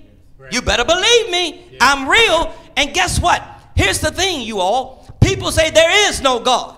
You 0.51 0.61
better 0.61 0.85
believe 0.85 1.29
me. 1.31 1.77
I'm 1.81 2.07
real. 2.07 2.53
And 2.77 2.93
guess 2.93 3.19
what? 3.19 3.43
Here's 3.75 3.99
the 3.99 4.11
thing, 4.11 4.41
you 4.41 4.59
all. 4.59 5.07
People 5.21 5.51
say 5.51 5.71
there 5.71 6.09
is 6.09 6.21
no 6.21 6.39
God. 6.39 6.77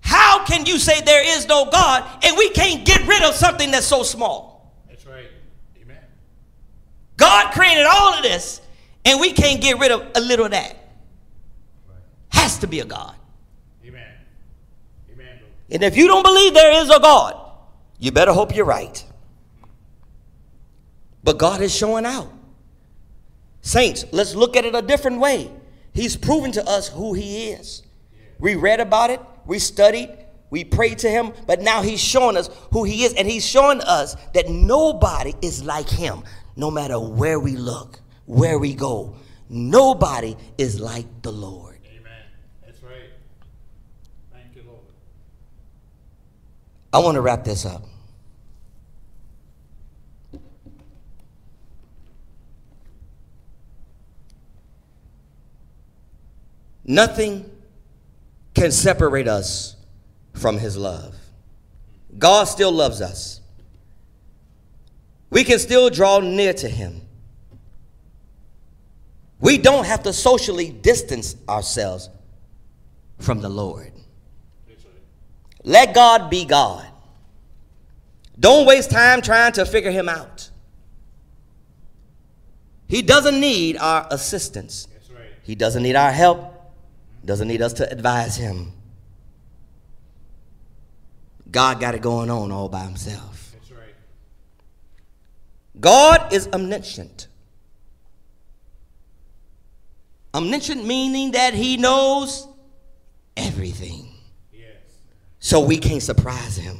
How 0.00 0.44
can 0.44 0.66
you 0.66 0.78
say 0.78 1.00
there 1.00 1.24
is 1.36 1.48
no 1.48 1.70
God 1.70 2.04
and 2.22 2.36
we 2.36 2.50
can't 2.50 2.84
get 2.84 3.06
rid 3.06 3.22
of 3.22 3.34
something 3.34 3.70
that's 3.70 3.86
so 3.86 4.02
small? 4.02 4.53
That's 7.16 7.30
right. 7.30 7.44
Amen. 7.44 7.46
God 7.46 7.54
created 7.54 7.86
all 7.86 8.14
of 8.14 8.22
this 8.22 8.60
and 9.04 9.20
we 9.20 9.32
can't 9.32 9.60
get 9.60 9.78
rid 9.78 9.92
of 9.92 10.06
a 10.14 10.20
little 10.20 10.46
of 10.46 10.52
that. 10.52 10.76
has 12.30 12.58
to 12.58 12.66
be 12.66 12.80
a 12.80 12.84
God. 12.84 13.14
Amen. 13.84 14.14
Amen. 15.12 15.38
And 15.70 15.82
if 15.82 15.96
you 15.96 16.06
don't 16.06 16.22
believe 16.22 16.54
there 16.54 16.82
is 16.82 16.90
a 16.90 17.00
God, 17.00 17.40
you 17.98 18.12
better 18.12 18.32
hope 18.32 18.54
you're 18.54 18.64
right. 18.64 19.04
But 21.22 21.38
God 21.38 21.60
is 21.60 21.74
showing 21.74 22.04
out. 22.04 22.30
Saints, 23.62 24.04
let's 24.12 24.34
look 24.34 24.56
at 24.56 24.64
it 24.66 24.74
a 24.74 24.82
different 24.82 25.20
way. 25.20 25.50
He's 25.94 26.16
proven 26.16 26.52
to 26.52 26.68
us 26.68 26.88
who 26.88 27.14
He 27.14 27.48
is. 27.48 27.82
We 28.38 28.56
read 28.56 28.80
about 28.80 29.10
it, 29.10 29.20
we 29.46 29.58
studied, 29.58 30.10
we 30.50 30.64
prayed 30.64 30.98
to 30.98 31.08
Him, 31.08 31.32
but 31.46 31.62
now 31.62 31.80
He's 31.80 32.00
showing 32.00 32.36
us 32.36 32.50
who 32.72 32.84
He 32.84 33.04
is, 33.04 33.14
and 33.14 33.26
He's 33.26 33.46
showing 33.46 33.80
us 33.80 34.16
that 34.34 34.50
nobody 34.50 35.32
is 35.40 35.64
like 35.64 35.88
Him, 35.88 36.24
no 36.56 36.70
matter 36.70 36.98
where 36.98 37.38
we 37.38 37.56
look, 37.56 38.00
where 38.26 38.58
we 38.58 38.74
go. 38.74 39.16
Nobody 39.48 40.36
is 40.56 40.80
like 40.80 41.06
the 41.22 41.32
Lord. 41.32 41.78
Amen. 41.86 42.12
That's 42.64 42.82
right. 42.82 43.10
Thank 44.32 44.56
you, 44.56 44.62
Lord. 44.66 44.80
I 46.92 46.98
want 46.98 47.16
to 47.16 47.20
wrap 47.20 47.44
this 47.44 47.66
up. 47.66 47.84
Nothing 56.86 57.50
can 58.54 58.70
separate 58.70 59.26
us 59.26 59.76
from 60.34 60.58
His 60.58 60.76
love. 60.76 61.16
God 62.18 62.44
still 62.44 62.72
loves 62.72 63.00
us. 63.00 63.40
We 65.34 65.42
can 65.42 65.58
still 65.58 65.90
draw 65.90 66.20
near 66.20 66.52
to 66.54 66.68
Him. 66.68 67.00
We 69.40 69.58
don't 69.58 69.84
have 69.84 70.04
to 70.04 70.12
socially 70.12 70.70
distance 70.70 71.34
ourselves 71.48 72.08
from 73.18 73.40
the 73.40 73.48
Lord. 73.48 73.90
Let 75.64 75.92
God 75.92 76.30
be 76.30 76.44
God. 76.44 76.86
Don't 78.38 78.64
waste 78.64 78.92
time 78.92 79.22
trying 79.22 79.52
to 79.54 79.66
figure 79.66 79.90
him 79.90 80.08
out. 80.08 80.50
He 82.86 83.02
doesn't 83.02 83.40
need 83.40 83.76
our 83.76 84.06
assistance. 84.10 84.86
Right. 85.12 85.26
He 85.42 85.54
doesn't 85.54 85.82
need 85.82 85.96
our 85.96 86.12
help. 86.12 86.52
Doesn't 87.24 87.48
need 87.48 87.62
us 87.62 87.72
to 87.74 87.90
advise 87.90 88.36
him. 88.36 88.72
God 91.50 91.80
got 91.80 91.94
it 91.94 92.02
going 92.02 92.30
on 92.30 92.52
all 92.52 92.68
by 92.68 92.84
himself. 92.84 93.33
God 95.80 96.32
is 96.32 96.48
omniscient. 96.52 97.28
Omniscient 100.32 100.84
meaning 100.84 101.32
that 101.32 101.54
he 101.54 101.76
knows 101.76 102.48
everything. 103.36 104.08
Yes. 104.52 104.68
So 105.38 105.60
we 105.60 105.78
can't 105.78 106.02
surprise 106.02 106.56
him. 106.56 106.78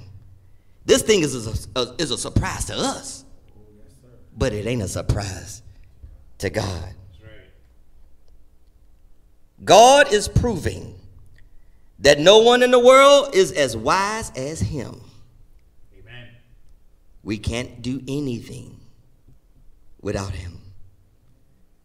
This 0.87 1.03
thing 1.03 1.23
is 1.23 1.47
a, 1.47 1.81
a- 1.81 1.95
is 1.99 2.11
a 2.11 2.19
surprise 2.19 2.67
to 2.67 2.75
us, 2.75 3.25
oh, 3.57 3.63
but 4.37 4.53
it 4.53 4.67
ain't 4.67 4.83
a 4.83 4.89
surprise 4.89 5.63
to 6.39 6.51
God. 6.51 6.67
That's 6.67 7.23
right. 7.23 7.49
God 9.65 10.13
is 10.13 10.29
proving 10.29 10.95
that 12.01 12.19
no 12.19 12.39
one 12.39 12.63
in 12.63 12.71
the 12.71 12.79
world 12.79 13.35
is 13.35 13.53
as 13.53 13.77
wise 13.77 14.31
as 14.37 14.61
him. 14.61 15.01
Amen. 15.99 16.29
We 17.23 17.39
can't 17.39 17.81
do 17.81 18.03
anything 18.07 18.79
without 20.05 20.31
him. 20.31 20.61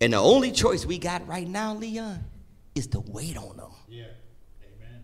And 0.01 0.13
the 0.13 0.17
only 0.17 0.51
choice 0.51 0.85
we 0.85 0.97
got 0.97 1.27
right 1.27 1.47
now, 1.47 1.73
Leon, 1.73 2.23
is 2.75 2.87
to 2.87 2.99
wait 2.99 3.37
on 3.37 3.57
him. 3.57 3.71
Yeah. 3.87 4.03
Amen. 4.61 5.03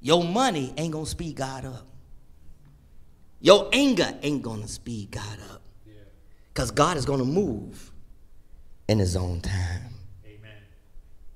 Your 0.00 0.24
money 0.24 0.74
ain't 0.76 0.92
gonna 0.92 1.06
speed 1.06 1.36
God 1.36 1.64
up. 1.64 1.86
Your 3.40 3.68
anger 3.72 4.12
ain't 4.22 4.42
gonna 4.42 4.68
speed 4.68 5.10
God 5.10 5.38
up. 5.50 5.62
Yeah. 5.86 5.94
Because 6.52 6.70
God 6.70 6.96
is 6.96 7.04
gonna 7.04 7.24
move 7.24 7.92
in 8.88 8.98
his 8.98 9.16
own 9.16 9.40
time. 9.40 9.94
Amen. 10.24 10.50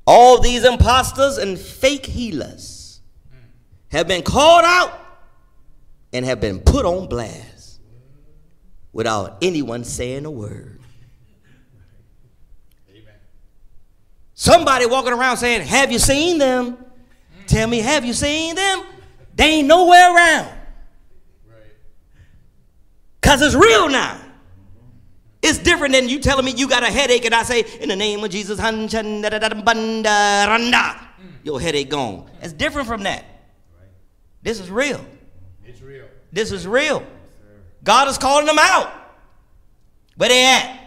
All 0.07 0.41
these 0.41 0.65
imposters 0.65 1.39
and 1.39 1.59
fake 1.59 2.05
healers 2.05 3.01
mm. 3.33 3.39
have 3.89 4.09
been 4.09 4.23
called 4.23 4.65
out 4.65 4.93
and 6.13 6.25
have 6.25 6.41
been 6.41 6.61
put 6.61 6.85
on 6.85 7.09
blast 7.09 7.81
without 8.93 9.39
anyone 9.43 9.85
saying 9.85 10.25
a 10.25 10.31
word. 10.31 10.81
Amen. 12.89 13.05
Somebody 14.45 14.85
walking 14.85 15.15
around 15.15 15.39
saying, 15.39 15.63
Have 15.63 15.91
you 15.91 15.99
seen 15.99 16.37
them? 16.37 16.77
Tell 17.47 17.67
me, 17.67 17.79
have 17.79 18.05
you 18.05 18.13
seen 18.13 18.55
them? 18.55 18.83
They 19.35 19.45
ain't 19.55 19.69
nowhere 19.69 20.15
around. 20.15 20.49
Right. 21.49 21.73
Because 23.23 23.41
it's 23.41 23.55
real 23.55 23.89
now. 23.89 24.21
It's 25.41 25.57
different 25.57 25.95
than 25.95 26.11
you 26.11 26.21
telling 26.21 26.45
me 26.45 26.51
you 26.51 26.69
got 26.69 26.83
a 26.83 26.91
headache 26.91 27.25
and 27.25 27.35
I 27.35 27.43
say, 27.43 27.65
in 27.81 27.89
the 27.89 27.97
name 27.97 28.23
of 28.23 28.29
Jesus, 28.29 28.59
hun, 28.59 28.87
chun, 28.87 29.23
da, 29.23 29.31
da, 29.31 29.39
da, 29.39 29.63
bun, 29.63 30.03
da, 30.03 30.45
randa." 30.45 30.77
Hmm. 31.17 31.29
your 31.43 31.59
headache 31.59 31.89
gone. 31.89 32.31
It's 32.43 32.53
different 32.53 32.87
from 32.87 33.05
that. 33.05 33.25
This 34.43 34.61
is 34.61 34.71
real. 34.71 35.03
It's 35.65 35.81
real. 35.81 36.05
This 36.33 36.53
is 36.53 36.67
real. 36.67 37.03
God 37.83 38.09
is 38.09 38.19
calling 38.19 38.45
them 38.45 38.59
out. 38.61 38.93
Where 40.17 40.29
they 40.29 40.45
at? 40.45 40.84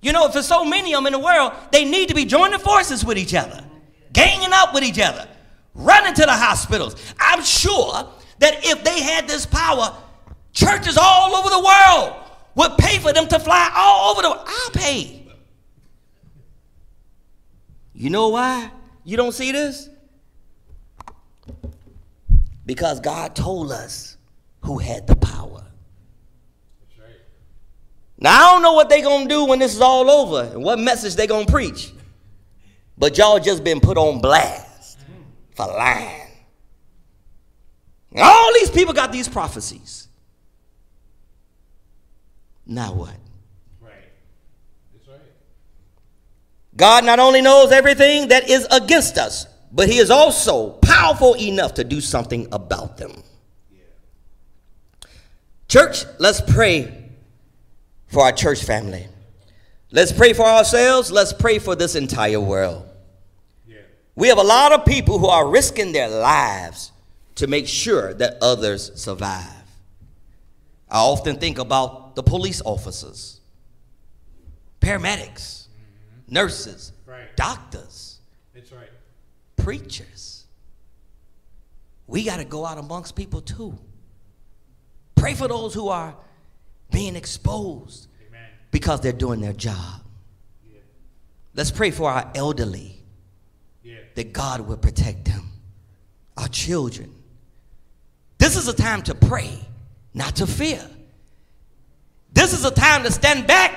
You 0.00 0.12
know, 0.12 0.28
there's 0.28 0.46
so 0.46 0.64
many 0.64 0.94
of 0.94 0.98
them 0.98 1.06
in 1.06 1.12
the 1.12 1.24
world, 1.24 1.52
they 1.72 1.84
need 1.84 2.08
to 2.08 2.14
be 2.14 2.24
joining 2.24 2.58
forces 2.58 3.04
with 3.04 3.18
each 3.18 3.34
other, 3.34 3.64
ganging 4.12 4.50
up 4.52 4.72
with 4.74 4.84
each 4.84 5.00
other, 5.00 5.26
running 5.74 6.14
to 6.14 6.22
the 6.22 6.32
hospitals. 6.32 6.94
I'm 7.18 7.42
sure 7.42 8.08
that 8.38 8.64
if 8.64 8.84
they 8.84 9.02
had 9.02 9.26
this 9.26 9.46
power, 9.46 9.96
churches 10.52 10.98
all 11.00 11.34
over 11.34 11.50
the 11.50 11.60
world 11.60 12.16
would 12.54 12.76
pay 12.78 12.98
for 12.98 13.12
them 13.12 13.26
to 13.28 13.38
fly 13.38 13.70
all 13.74 14.12
over 14.12 14.22
the 14.22 14.30
world. 14.30 14.44
I'll 14.46 14.70
pay. 14.70 15.26
You 17.94 18.10
know 18.10 18.28
why 18.28 18.70
you 19.04 19.16
don't 19.16 19.32
see 19.32 19.52
this? 19.52 19.88
Because 22.66 23.00
God 23.00 23.34
told 23.34 23.72
us 23.72 24.16
who 24.60 24.78
had 24.78 25.06
the 25.06 25.16
power. 25.16 25.55
Now 28.18 28.30
I 28.34 28.52
don't 28.52 28.62
know 28.62 28.72
what 28.72 28.88
they're 28.88 29.02
gonna 29.02 29.28
do 29.28 29.44
when 29.44 29.58
this 29.58 29.74
is 29.74 29.80
all 29.80 30.10
over 30.10 30.50
and 30.52 30.62
what 30.62 30.78
message 30.78 31.16
they're 31.16 31.26
gonna 31.26 31.46
preach. 31.46 31.92
But 32.98 33.18
y'all 33.18 33.38
just 33.38 33.62
been 33.62 33.80
put 33.80 33.98
on 33.98 34.20
blast 34.20 34.98
for 35.54 35.66
lying. 35.66 36.30
And 38.12 38.22
all 38.22 38.52
these 38.54 38.70
people 38.70 38.94
got 38.94 39.12
these 39.12 39.28
prophecies. 39.28 40.08
Now 42.64 42.94
what? 42.94 43.14
Right. 43.80 43.92
That's 44.94 45.08
right. 45.08 45.20
God 46.74 47.04
not 47.04 47.18
only 47.18 47.42
knows 47.42 47.70
everything 47.70 48.28
that 48.28 48.48
is 48.48 48.66
against 48.70 49.18
us, 49.18 49.46
but 49.70 49.88
he 49.90 49.98
is 49.98 50.10
also 50.10 50.70
powerful 50.70 51.34
enough 51.36 51.74
to 51.74 51.84
do 51.84 52.00
something 52.00 52.48
about 52.50 52.96
them. 52.96 53.22
Church, 55.68 56.04
let's 56.18 56.40
pray 56.40 57.05
for 58.16 58.22
our 58.22 58.32
church 58.32 58.64
family. 58.64 59.06
Let's 59.90 60.10
pray 60.10 60.32
for 60.32 60.46
ourselves. 60.46 61.12
Let's 61.12 61.34
pray 61.34 61.58
for 61.58 61.76
this 61.76 61.94
entire 61.94 62.40
world. 62.40 62.88
Yeah. 63.68 63.76
We 64.14 64.28
have 64.28 64.38
a 64.38 64.42
lot 64.42 64.72
of 64.72 64.86
people 64.86 65.18
who 65.18 65.26
are 65.26 65.46
risking 65.46 65.92
their 65.92 66.08
lives 66.08 66.92
to 67.34 67.46
make 67.46 67.68
sure 67.68 68.14
that 68.14 68.38
others 68.40 68.90
survive. 68.98 69.44
I 70.90 71.00
often 71.00 71.36
think 71.36 71.58
about 71.58 72.16
the 72.16 72.22
police 72.22 72.62
officers, 72.64 73.38
paramedics, 74.80 75.66
mm-hmm. 75.66 76.34
nurses, 76.34 76.92
Right. 77.04 77.36
doctors, 77.36 78.20
That's 78.54 78.72
right. 78.72 78.88
preachers. 79.58 80.46
We 82.06 82.24
got 82.24 82.38
to 82.38 82.46
go 82.46 82.64
out 82.64 82.78
amongst 82.78 83.14
people 83.14 83.42
too. 83.42 83.76
Pray 85.16 85.34
for 85.34 85.48
those 85.48 85.74
who 85.74 85.88
are 85.88 86.16
being 86.90 87.16
exposed 87.16 88.08
Amen. 88.28 88.48
because 88.70 89.00
they're 89.00 89.12
doing 89.12 89.40
their 89.40 89.52
job. 89.52 90.00
Yeah. 90.70 90.80
Let's 91.54 91.70
pray 91.70 91.90
for 91.90 92.10
our 92.10 92.30
elderly 92.34 93.02
Yeah. 93.82 93.98
that 94.14 94.32
God 94.32 94.60
will 94.62 94.76
protect 94.76 95.24
them, 95.24 95.50
our 96.36 96.48
children. 96.48 97.12
This 98.38 98.56
is 98.56 98.68
a 98.68 98.74
time 98.74 99.02
to 99.04 99.14
pray, 99.14 99.58
not 100.14 100.36
to 100.36 100.46
fear. 100.46 100.82
This 102.32 102.52
is 102.52 102.64
a 102.64 102.70
time 102.70 103.02
to 103.04 103.10
stand 103.10 103.46
back 103.46 103.72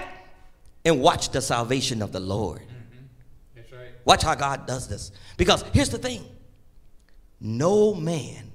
and 0.84 1.01
watch 1.01 1.30
the 1.30 1.41
salvation 1.41 2.01
of 2.01 2.12
the 2.12 2.20
Lord. 2.20 2.62
Mm-hmm. 2.62 3.05
That's 3.55 3.72
right. 3.72 3.88
Watch 4.05 4.24
how 4.24 4.36
God 4.36 4.68
does 4.68 4.88
this. 4.88 5.12
Because 5.38 5.64
here's 5.74 5.89
the 5.89 5.97
thing 5.97 6.26
no 7.39 7.93
man 7.93 8.51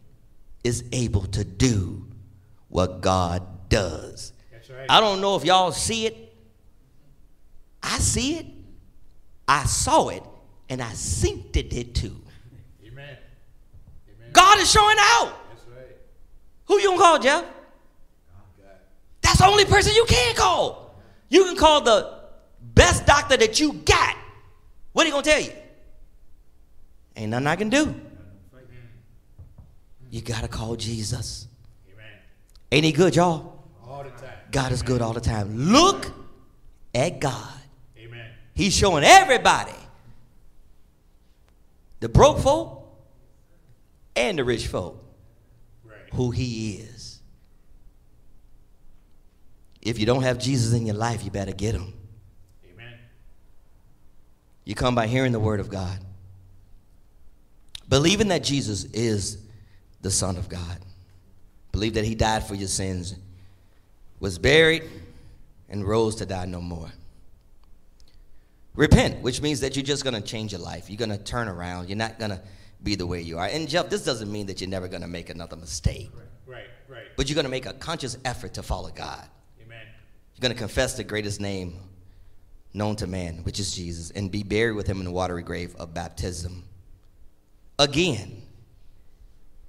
is 0.63 0.85
able 0.93 1.23
to 1.27 1.45
do 1.45 2.07
what 2.69 3.01
God 3.01 3.69
does. 3.69 4.33
That's 4.75 4.91
right. 4.91 4.97
I 4.97 5.01
don't 5.01 5.21
know 5.21 5.37
if 5.37 5.45
y'all 5.45 5.73
see 5.73 6.07
it. 6.07 6.35
I 7.83 7.99
see 7.99 8.39
it. 8.39 8.47
I 9.47 9.65
saw 9.65 10.09
it. 10.09 10.23
And 10.69 10.83
I 10.83 10.91
synced 10.93 11.57
it 11.57 11.95
too. 11.95 12.17
Amen. 12.87 13.17
God 14.33 14.59
is 14.59 14.71
showing 14.71 14.97
out. 14.99 15.35
Who 16.67 16.81
you 16.81 16.89
gonna 16.89 17.01
call, 17.01 17.19
Jeff? 17.19 17.45
That's 19.21 19.39
the 19.39 19.47
only 19.47 19.65
person 19.65 19.95
you 19.95 20.05
can 20.09 20.35
call. 20.35 20.95
You 21.29 21.45
can 21.45 21.57
call 21.57 21.83
the 21.83 22.21
best 22.61 23.07
doctor 23.07 23.37
that 23.37 23.61
you 23.61 23.75
got. 23.75 24.17
What 24.93 25.03
are 25.03 25.07
he 25.07 25.11
gonna 25.11 25.23
tell 25.23 25.41
you? 25.41 25.53
Ain't 27.17 27.31
nothing 27.31 27.47
I 27.47 27.57
can 27.57 27.69
do. 27.69 27.95
You 30.11 30.21
gotta 30.23 30.49
call 30.49 30.77
Jesus. 30.77 31.49
Amen. 31.93 32.07
Ain't 32.71 32.85
he 32.85 32.93
good, 32.93 33.17
y'all? 33.17 33.65
All 33.85 34.05
the 34.05 34.11
time. 34.11 34.34
God 34.55 34.71
is 34.71 34.83
good 34.83 35.03
all 35.03 35.13
the 35.13 35.21
time. 35.21 35.73
Look 35.73 36.13
at 36.95 37.19
God. 37.19 37.59
Amen. 37.99 38.31
He's 38.55 38.73
showing 38.73 39.03
everybody, 39.03 39.75
the 41.99 42.09
broke 42.09 42.39
folk 42.39 42.89
and 44.15 44.39
the 44.39 44.45
rich 44.45 44.69
folk, 44.69 45.05
Right. 45.85 45.97
who 46.13 46.31
He 46.31 46.75
is. 46.75 47.19
If 49.83 49.99
you 49.99 50.07
don't 50.07 50.23
have 50.23 50.39
Jesus 50.39 50.73
in 50.73 50.87
your 50.87 50.95
life, 50.95 51.25
you 51.25 51.33
better 51.33 51.51
get 51.53 51.75
Him. 51.75 51.93
Amen. 52.73 52.95
You 54.65 54.77
come 54.77 54.95
by 54.95 55.09
hearing 55.09 55.33
the 55.33 55.41
Word 55.41 55.59
of 55.59 55.69
God, 55.69 55.99
believing 57.89 58.29
that 58.29 58.45
Jesus 58.45 58.85
is 58.85 59.39
the 60.01 60.13
Son 60.13 60.37
of 60.37 60.49
God, 60.49 60.79
believe 61.73 61.95
that 61.95 62.05
He 62.05 62.15
died 62.15 62.47
for 62.47 62.55
your 62.55 62.69
sins, 62.69 63.17
was 64.25 64.39
buried, 64.39 64.85
and 65.69 65.87
rose 65.87 66.17
to 66.17 66.25
die 66.25 66.47
no 66.47 66.59
more. 66.59 66.91
Repent, 68.75 69.21
which 69.21 69.43
means 69.43 69.61
that 69.61 69.77
you're 69.77 69.85
just 69.85 70.03
going 70.03 70.15
to 70.15 70.23
change 70.23 70.53
your 70.53 70.63
life. 70.63 70.89
You're 70.89 70.97
going 70.97 71.11
to 71.11 71.19
turn 71.19 71.47
around. 71.47 71.91
You're 71.91 71.99
not 71.99 72.19
going 72.19 72.31
to 72.31 72.41
be 72.83 72.95
the 72.95 73.07
way 73.07 73.21
you 73.21 73.37
are. 73.37 73.47
And 73.47 73.69
Jeff, 73.69 73.91
this 73.91 74.03
doesn't 74.03 74.33
mean 74.33 74.47
that 74.47 74.63
you're 74.63 74.71
never 74.71 74.89
going 74.89 75.03
to 75.03 75.09
make 75.09 75.29
another 75.29 75.57
mistake, 75.57 76.11
Right. 76.47 76.65
Right. 76.89 77.03
but 77.19 77.29
you're 77.29 77.35
going 77.35 77.45
to 77.45 77.51
make 77.51 77.67
a 77.67 77.75
conscious 77.75 78.17
effort 78.25 78.55
to 78.55 78.63
follow 78.63 78.89
God. 78.89 79.29
Amen. 79.63 79.87
You're 80.35 80.41
going 80.41 80.55
to 80.55 80.59
confess 80.59 80.97
the 80.97 81.05
greatest 81.05 81.39
name 81.39 81.75
known 82.73 82.97
to 82.97 83.07
man, 83.07 83.45
which 83.45 83.61
is 83.61 83.75
Jesus, 83.77 84.11
and 84.11 84.31
be 84.31 84.43
buried 84.43 84.75
with 84.75 84.87
him 84.87 85.01
in 85.01 85.05
the 85.05 85.13
watery 85.13 85.43
grave 85.43 85.77
of 85.77 85.93
baptism. 85.93 86.65
Again, 87.79 88.41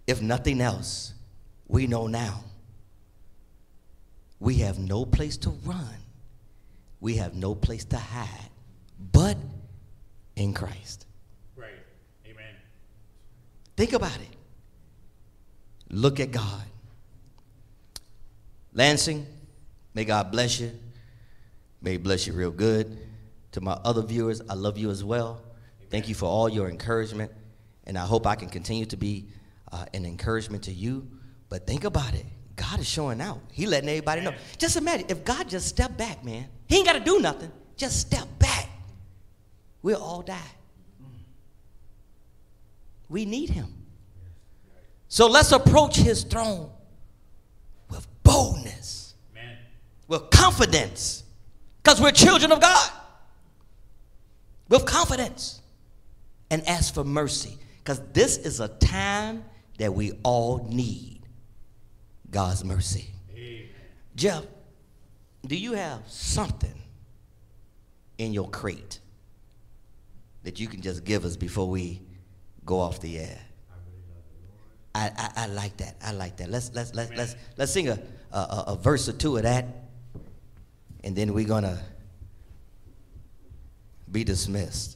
if 0.08 0.22
nothing 0.22 0.62
else, 0.62 1.14
we 1.68 1.88
know 1.88 2.08
now 2.08 2.45
we 4.40 4.56
have 4.56 4.80
no 4.80 5.06
place 5.06 5.38
to 5.38 5.50
run, 5.66 5.96
we 7.00 7.16
have 7.16 7.34
no 7.36 7.56
place 7.56 7.86
to 7.86 7.98
hide, 7.98 8.50
but 9.12 9.38
in 10.36 10.54
Christ. 10.54 11.06
Right. 11.56 11.70
Amen. 12.26 12.54
Think 13.76 13.94
about 13.94 14.16
it. 14.16 14.36
Look 15.90 16.20
at 16.20 16.32
God. 16.32 16.64
Lansing, 18.74 19.26
may 19.94 20.04
God 20.04 20.32
bless 20.32 20.60
you. 20.60 20.72
May 21.82 21.92
He 21.92 21.98
bless 21.98 22.28
you 22.28 22.34
real 22.34 22.52
good. 22.52 22.98
To 23.54 23.62
my 23.62 23.74
other 23.86 24.02
viewers, 24.02 24.42
I 24.50 24.54
love 24.54 24.78
you 24.78 24.90
as 24.90 25.04
well. 25.04 25.42
Thank 25.90 26.10
you 26.10 26.16
for 26.16 26.26
all 26.26 26.50
your 26.50 26.68
encouragement. 26.68 27.32
And 27.86 27.98
I 27.98 28.06
hope 28.06 28.28
I 28.28 28.36
can 28.36 28.50
continue 28.50 28.86
to 28.88 28.98
be 28.98 29.28
uh, 29.72 29.86
an 29.94 30.06
encouragement 30.06 30.64
to 30.64 30.74
you. 30.74 31.08
But 31.48 31.66
think 31.66 31.84
about 31.86 32.14
it. 32.14 32.26
God 32.56 32.80
is 32.80 32.88
showing 32.88 33.22
out. 33.22 33.41
He 33.51 33.66
letting 33.66 33.89
everybody 33.89 34.22
know. 34.22 34.34
Just 34.58 34.78
imagine 34.78 35.08
if 35.10 35.26
God 35.26 35.49
just 35.49 35.68
stepped 35.68 35.97
back, 35.97 36.24
man. 36.24 36.47
He 36.68 36.78
ain't 36.78 36.86
got 36.86 36.93
to 36.93 36.99
do 36.99 37.20
nothing. 37.20 37.51
Just 37.76 37.99
step 37.99 38.28
back. 38.39 38.70
We'll 39.82 40.01
all 40.01 40.22
die. 40.22 40.39
We 43.10 43.26
need 43.26 43.49
him. 43.49 43.68
So 45.08 45.28
let's 45.28 45.51
approach 45.51 45.97
his 45.97 46.24
throne 46.24 46.72
with 47.89 48.08
boldness, 48.24 49.14
Amen. 49.32 49.58
with 50.08 50.30
confidence, 50.32 51.24
because 51.84 52.01
we're 52.01 52.12
children 52.12 52.51
of 52.51 52.60
God. 52.60 52.91
With 54.68 54.86
confidence 54.86 55.62
and 56.49 56.68
ask 56.68 56.93
for 56.93 57.03
mercy, 57.03 57.58
because 57.78 58.01
this 58.14 58.38
is 58.38 58.60
a 58.60 58.68
time 58.68 59.45
that 59.78 59.93
we 59.93 60.14
all 60.24 60.68
need 60.70 61.14
God's 62.36 62.66
mercy. 62.66 63.12
Amen. 63.34 63.70
Jeff, 64.14 64.44
do 65.48 65.56
you 65.56 65.72
have 65.72 66.02
something 66.08 66.82
in 68.18 68.34
your 68.34 68.50
crate 68.50 69.00
that 70.44 70.60
you 70.60 70.68
can 70.68 70.82
just 70.82 71.06
give 71.06 71.24
us 71.24 71.38
before 71.38 71.70
we 71.70 72.02
go 72.66 72.82
off 72.82 73.00
the 73.00 73.20
air? 73.20 73.40
I, 74.94 75.12
I, 75.18 75.44
I 75.44 75.48
like 75.48 75.78
that. 75.78 75.96
I 76.04 76.12
like 76.12 76.36
that. 76.36 76.50
Let's 76.50 76.72
let's 76.74 76.94
let's 76.94 77.10
let's 77.16 77.38
let's 77.56 77.72
sing 77.72 77.88
a, 77.88 77.98
a 78.34 78.38
a 78.38 78.64
a 78.68 78.76
verse 78.76 79.08
or 79.08 79.14
two 79.14 79.38
of 79.38 79.44
that, 79.44 79.68
and 81.06 81.16
then 81.16 81.34
we're 81.34 81.48
gonna 81.48 81.80
be 84.12 84.26
dismissed. 84.26 84.95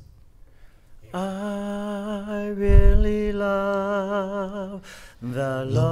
I 1.12 2.54
really 2.56 3.32
love 3.32 4.82
the 5.22 5.66
Lord. 5.66 5.90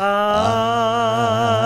I 0.00 1.57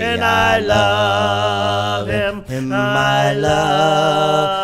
and 0.00 0.22
I 0.22 0.58
love 0.58 2.08
Him. 2.08 2.44
Him 2.44 2.72
I 2.72 3.32
love, 3.32 4.57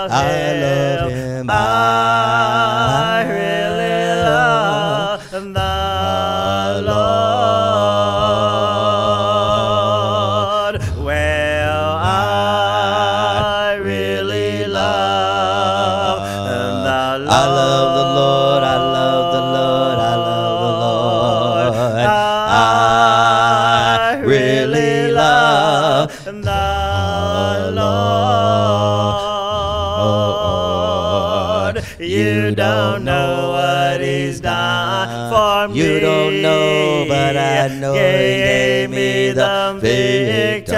anointing 37.67 38.03
gave 38.03 38.91
me 38.91 39.31
the 39.33 39.79
victory. 39.81 40.75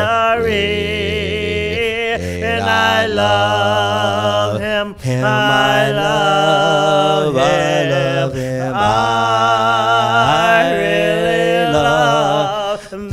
And 2.43 2.63
I 2.65 3.07
love 3.07 4.61
him, 4.61 4.95
him 4.95 5.25
I 5.25 5.91
love 5.93 7.35
him, 7.35 7.41
I 7.41 7.89
love 7.91 8.35
him. 8.35 8.73
I 8.75 10.73
really 10.73 11.73
love 11.73 12.91
the 12.91 13.07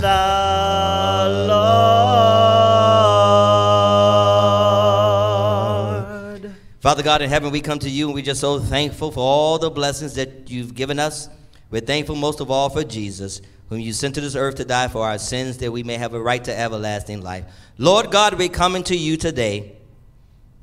Lord. 6.44 6.56
Father 6.80 7.04
God 7.04 7.22
in 7.22 7.30
heaven, 7.30 7.52
we 7.52 7.62
come 7.62 7.80
to 7.80 7.90
you 7.90 8.08
and 8.08 8.14
we're 8.14 8.24
just 8.24 8.42
so 8.42 8.60
thankful 8.60 9.12
for 9.12 9.22
all 9.22 9.58
the 9.58 9.72
blessings 9.72 10.14
that 10.16 10.50
you've 10.50 10.76
given 10.76 11.00
us. 11.00 11.30
We're 11.72 11.82
thankful 11.82 12.16
most 12.16 12.40
of 12.40 12.52
all 12.52 12.70
for 12.70 12.84
Jesus 12.84 13.42
whom 13.70 13.80
you 13.80 13.94
sent 13.94 14.16
to 14.16 14.22
this 14.22 14.36
earth 14.36 14.56
to 14.56 14.66
die 14.66 14.88
for 14.88 15.06
our 15.06 15.18
sins 15.18 15.58
that 15.58 15.72
we 15.72 15.84
may 15.84 15.98
have 15.98 16.14
a 16.14 16.22
right 16.22 16.44
to 16.44 16.58
everlasting 16.58 17.22
life. 17.22 17.46
Lord 17.78 18.12
God, 18.12 18.38
we're 18.38 18.50
coming 18.50 18.84
to 18.84 18.96
you 18.96 19.18
today 19.18 19.76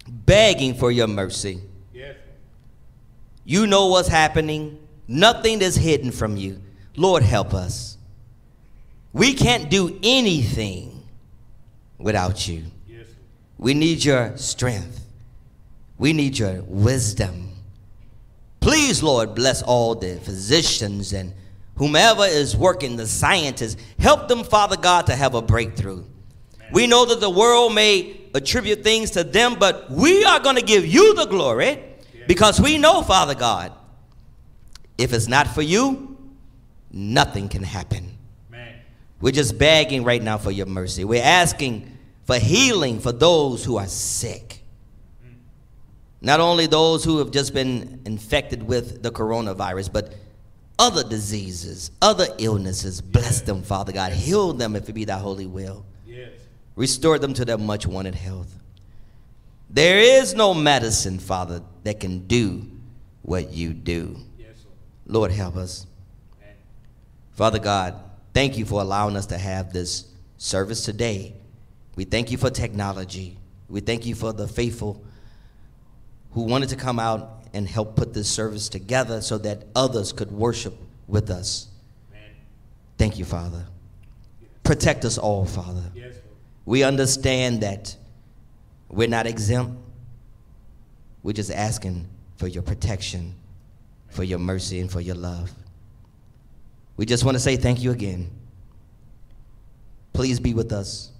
begging 0.06 0.74
for 0.74 0.90
your 0.90 1.06
mercy. 1.06 1.60
Yes. 1.92 2.16
You 3.44 3.66
know 3.66 3.88
what's 3.88 4.08
happening. 4.08 4.78
Nothing 5.08 5.60
is 5.62 5.76
hidden 5.76 6.12
from 6.12 6.36
you. 6.36 6.60
Lord, 6.96 7.22
help 7.22 7.54
us. 7.54 7.96
We 9.12 9.34
can't 9.34 9.70
do 9.70 9.98
anything 10.02 11.02
without 11.98 12.46
you. 12.46 12.64
Yes. 12.88 13.06
We 13.58 13.74
need 13.74 14.04
your 14.04 14.36
strength. 14.36 15.04
We 15.98 16.12
need 16.12 16.38
your 16.38 16.62
wisdom. 16.62 17.48
Please, 18.60 19.02
Lord, 19.02 19.34
bless 19.34 19.62
all 19.62 19.94
the 19.94 20.16
physicians 20.16 21.12
and 21.12 21.32
whomever 21.80 22.26
is 22.26 22.54
working, 22.54 22.96
the 22.96 23.06
scientists. 23.06 23.82
Help 23.98 24.28
them, 24.28 24.44
Father 24.44 24.76
God, 24.76 25.06
to 25.06 25.16
have 25.16 25.34
a 25.34 25.40
breakthrough. 25.40 26.04
We 26.72 26.86
know 26.86 27.06
that 27.06 27.20
the 27.20 27.30
world 27.30 27.74
may 27.74 28.20
attribute 28.34 28.84
things 28.84 29.12
to 29.12 29.24
them, 29.24 29.56
but 29.58 29.90
we 29.90 30.22
are 30.22 30.38
going 30.40 30.56
to 30.56 30.62
give 30.62 30.84
you 30.84 31.14
the 31.14 31.24
glory 31.24 31.82
because 32.28 32.60
we 32.60 32.76
know, 32.76 33.00
Father 33.00 33.34
God, 33.34 33.72
if 34.98 35.14
it's 35.14 35.26
not 35.26 35.48
for 35.48 35.62
you, 35.62 36.18
nothing 36.92 37.48
can 37.48 37.62
happen. 37.62 38.18
We're 39.22 39.32
just 39.32 39.56
begging 39.56 40.04
right 40.04 40.22
now 40.22 40.36
for 40.36 40.50
your 40.50 40.66
mercy. 40.66 41.04
We're 41.04 41.24
asking 41.24 41.96
for 42.24 42.36
healing 42.36 43.00
for 43.00 43.12
those 43.12 43.64
who 43.64 43.78
are 43.78 43.86
sick. 43.86 44.62
Mm. 45.24 45.34
Not 46.20 46.40
only 46.40 46.66
those 46.66 47.04
who 47.04 47.18
have 47.18 47.30
just 47.30 47.52
been 47.52 48.02
infected 48.04 48.62
with 48.62 49.02
the 49.02 49.10
coronavirus, 49.10 49.92
but 49.92 50.14
other 50.80 51.04
diseases, 51.04 51.90
other 52.00 52.26
illnesses. 52.38 53.02
Bless 53.02 53.42
them, 53.42 53.62
Father 53.62 53.92
God. 53.92 54.12
Heal 54.12 54.54
them 54.54 54.74
if 54.74 54.88
it 54.88 54.94
be 54.94 55.04
thy 55.04 55.18
holy 55.18 55.46
will. 55.46 55.84
Yes. 56.06 56.30
Restore 56.74 57.18
them 57.18 57.34
to 57.34 57.44
their 57.44 57.58
much 57.58 57.86
wanted 57.86 58.14
health. 58.14 58.52
There 59.68 59.98
is 59.98 60.34
no 60.34 60.54
medicine, 60.54 61.18
Father, 61.18 61.62
that 61.84 62.00
can 62.00 62.26
do 62.26 62.66
what 63.22 63.52
you 63.52 63.74
do. 63.74 64.16
Yes, 64.38 64.64
Lord. 65.06 65.30
Help 65.30 65.56
us. 65.56 65.86
Man. 66.40 66.54
Father 67.32 67.58
God, 67.58 67.94
thank 68.32 68.56
you 68.56 68.64
for 68.64 68.80
allowing 68.80 69.16
us 69.16 69.26
to 69.26 69.38
have 69.38 69.72
this 69.74 70.06
service 70.38 70.82
today. 70.82 71.34
We 71.94 72.04
thank 72.04 72.30
you 72.30 72.38
for 72.38 72.48
technology. 72.48 73.36
We 73.68 73.80
thank 73.80 74.06
you 74.06 74.14
for 74.14 74.32
the 74.32 74.48
faithful 74.48 75.04
who 76.32 76.42
wanted 76.42 76.70
to 76.70 76.76
come 76.76 76.98
out 76.98 77.39
and 77.52 77.68
help 77.68 77.96
put 77.96 78.14
this 78.14 78.28
service 78.28 78.68
together 78.68 79.20
so 79.20 79.38
that 79.38 79.64
others 79.74 80.12
could 80.12 80.30
worship 80.30 80.74
with 81.06 81.30
us. 81.30 81.68
Man. 82.12 82.20
Thank 82.96 83.18
you, 83.18 83.24
Father. 83.24 83.66
Protect 84.62 85.04
us 85.04 85.18
all, 85.18 85.44
Father. 85.44 85.82
Yes, 85.94 86.14
Lord. 86.14 86.36
We 86.64 86.82
understand 86.84 87.62
that 87.62 87.96
we're 88.88 89.08
not 89.08 89.26
exempt. 89.26 89.76
We're 91.22 91.32
just 91.32 91.50
asking 91.50 92.08
for 92.36 92.46
your 92.46 92.62
protection, 92.62 93.34
for 94.08 94.24
your 94.24 94.38
mercy, 94.38 94.80
and 94.80 94.90
for 94.90 95.00
your 95.00 95.16
love. 95.16 95.50
We 96.96 97.06
just 97.06 97.24
want 97.24 97.34
to 97.34 97.40
say 97.40 97.56
thank 97.56 97.82
you 97.82 97.90
again. 97.90 98.30
Please 100.12 100.38
be 100.38 100.54
with 100.54 100.72
us 100.72 101.10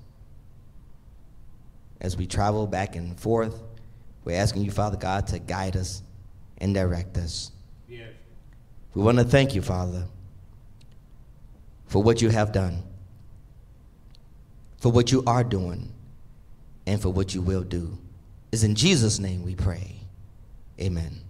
as 2.00 2.16
we 2.16 2.26
travel 2.26 2.66
back 2.66 2.96
and 2.96 3.18
forth. 3.18 3.60
We're 4.24 4.36
asking 4.36 4.62
you, 4.62 4.70
Father 4.70 4.96
God, 4.96 5.26
to 5.28 5.38
guide 5.38 5.76
us 5.76 6.02
and 6.60 6.74
direct 6.74 7.16
us. 7.16 7.52
Yes. 7.88 8.10
We 8.94 9.02
want 9.02 9.18
to 9.18 9.24
thank 9.24 9.54
you, 9.54 9.62
Father, 9.62 10.04
for 11.86 12.02
what 12.02 12.20
you 12.22 12.28
have 12.28 12.52
done, 12.52 12.82
for 14.78 14.92
what 14.92 15.10
you 15.10 15.22
are 15.26 15.44
doing, 15.44 15.92
and 16.86 17.00
for 17.00 17.10
what 17.10 17.34
you 17.34 17.42
will 17.42 17.62
do. 17.62 17.98
It's 18.52 18.62
in 18.62 18.74
Jesus' 18.74 19.18
name 19.18 19.42
we 19.42 19.54
pray. 19.54 19.96
Amen. 20.80 21.20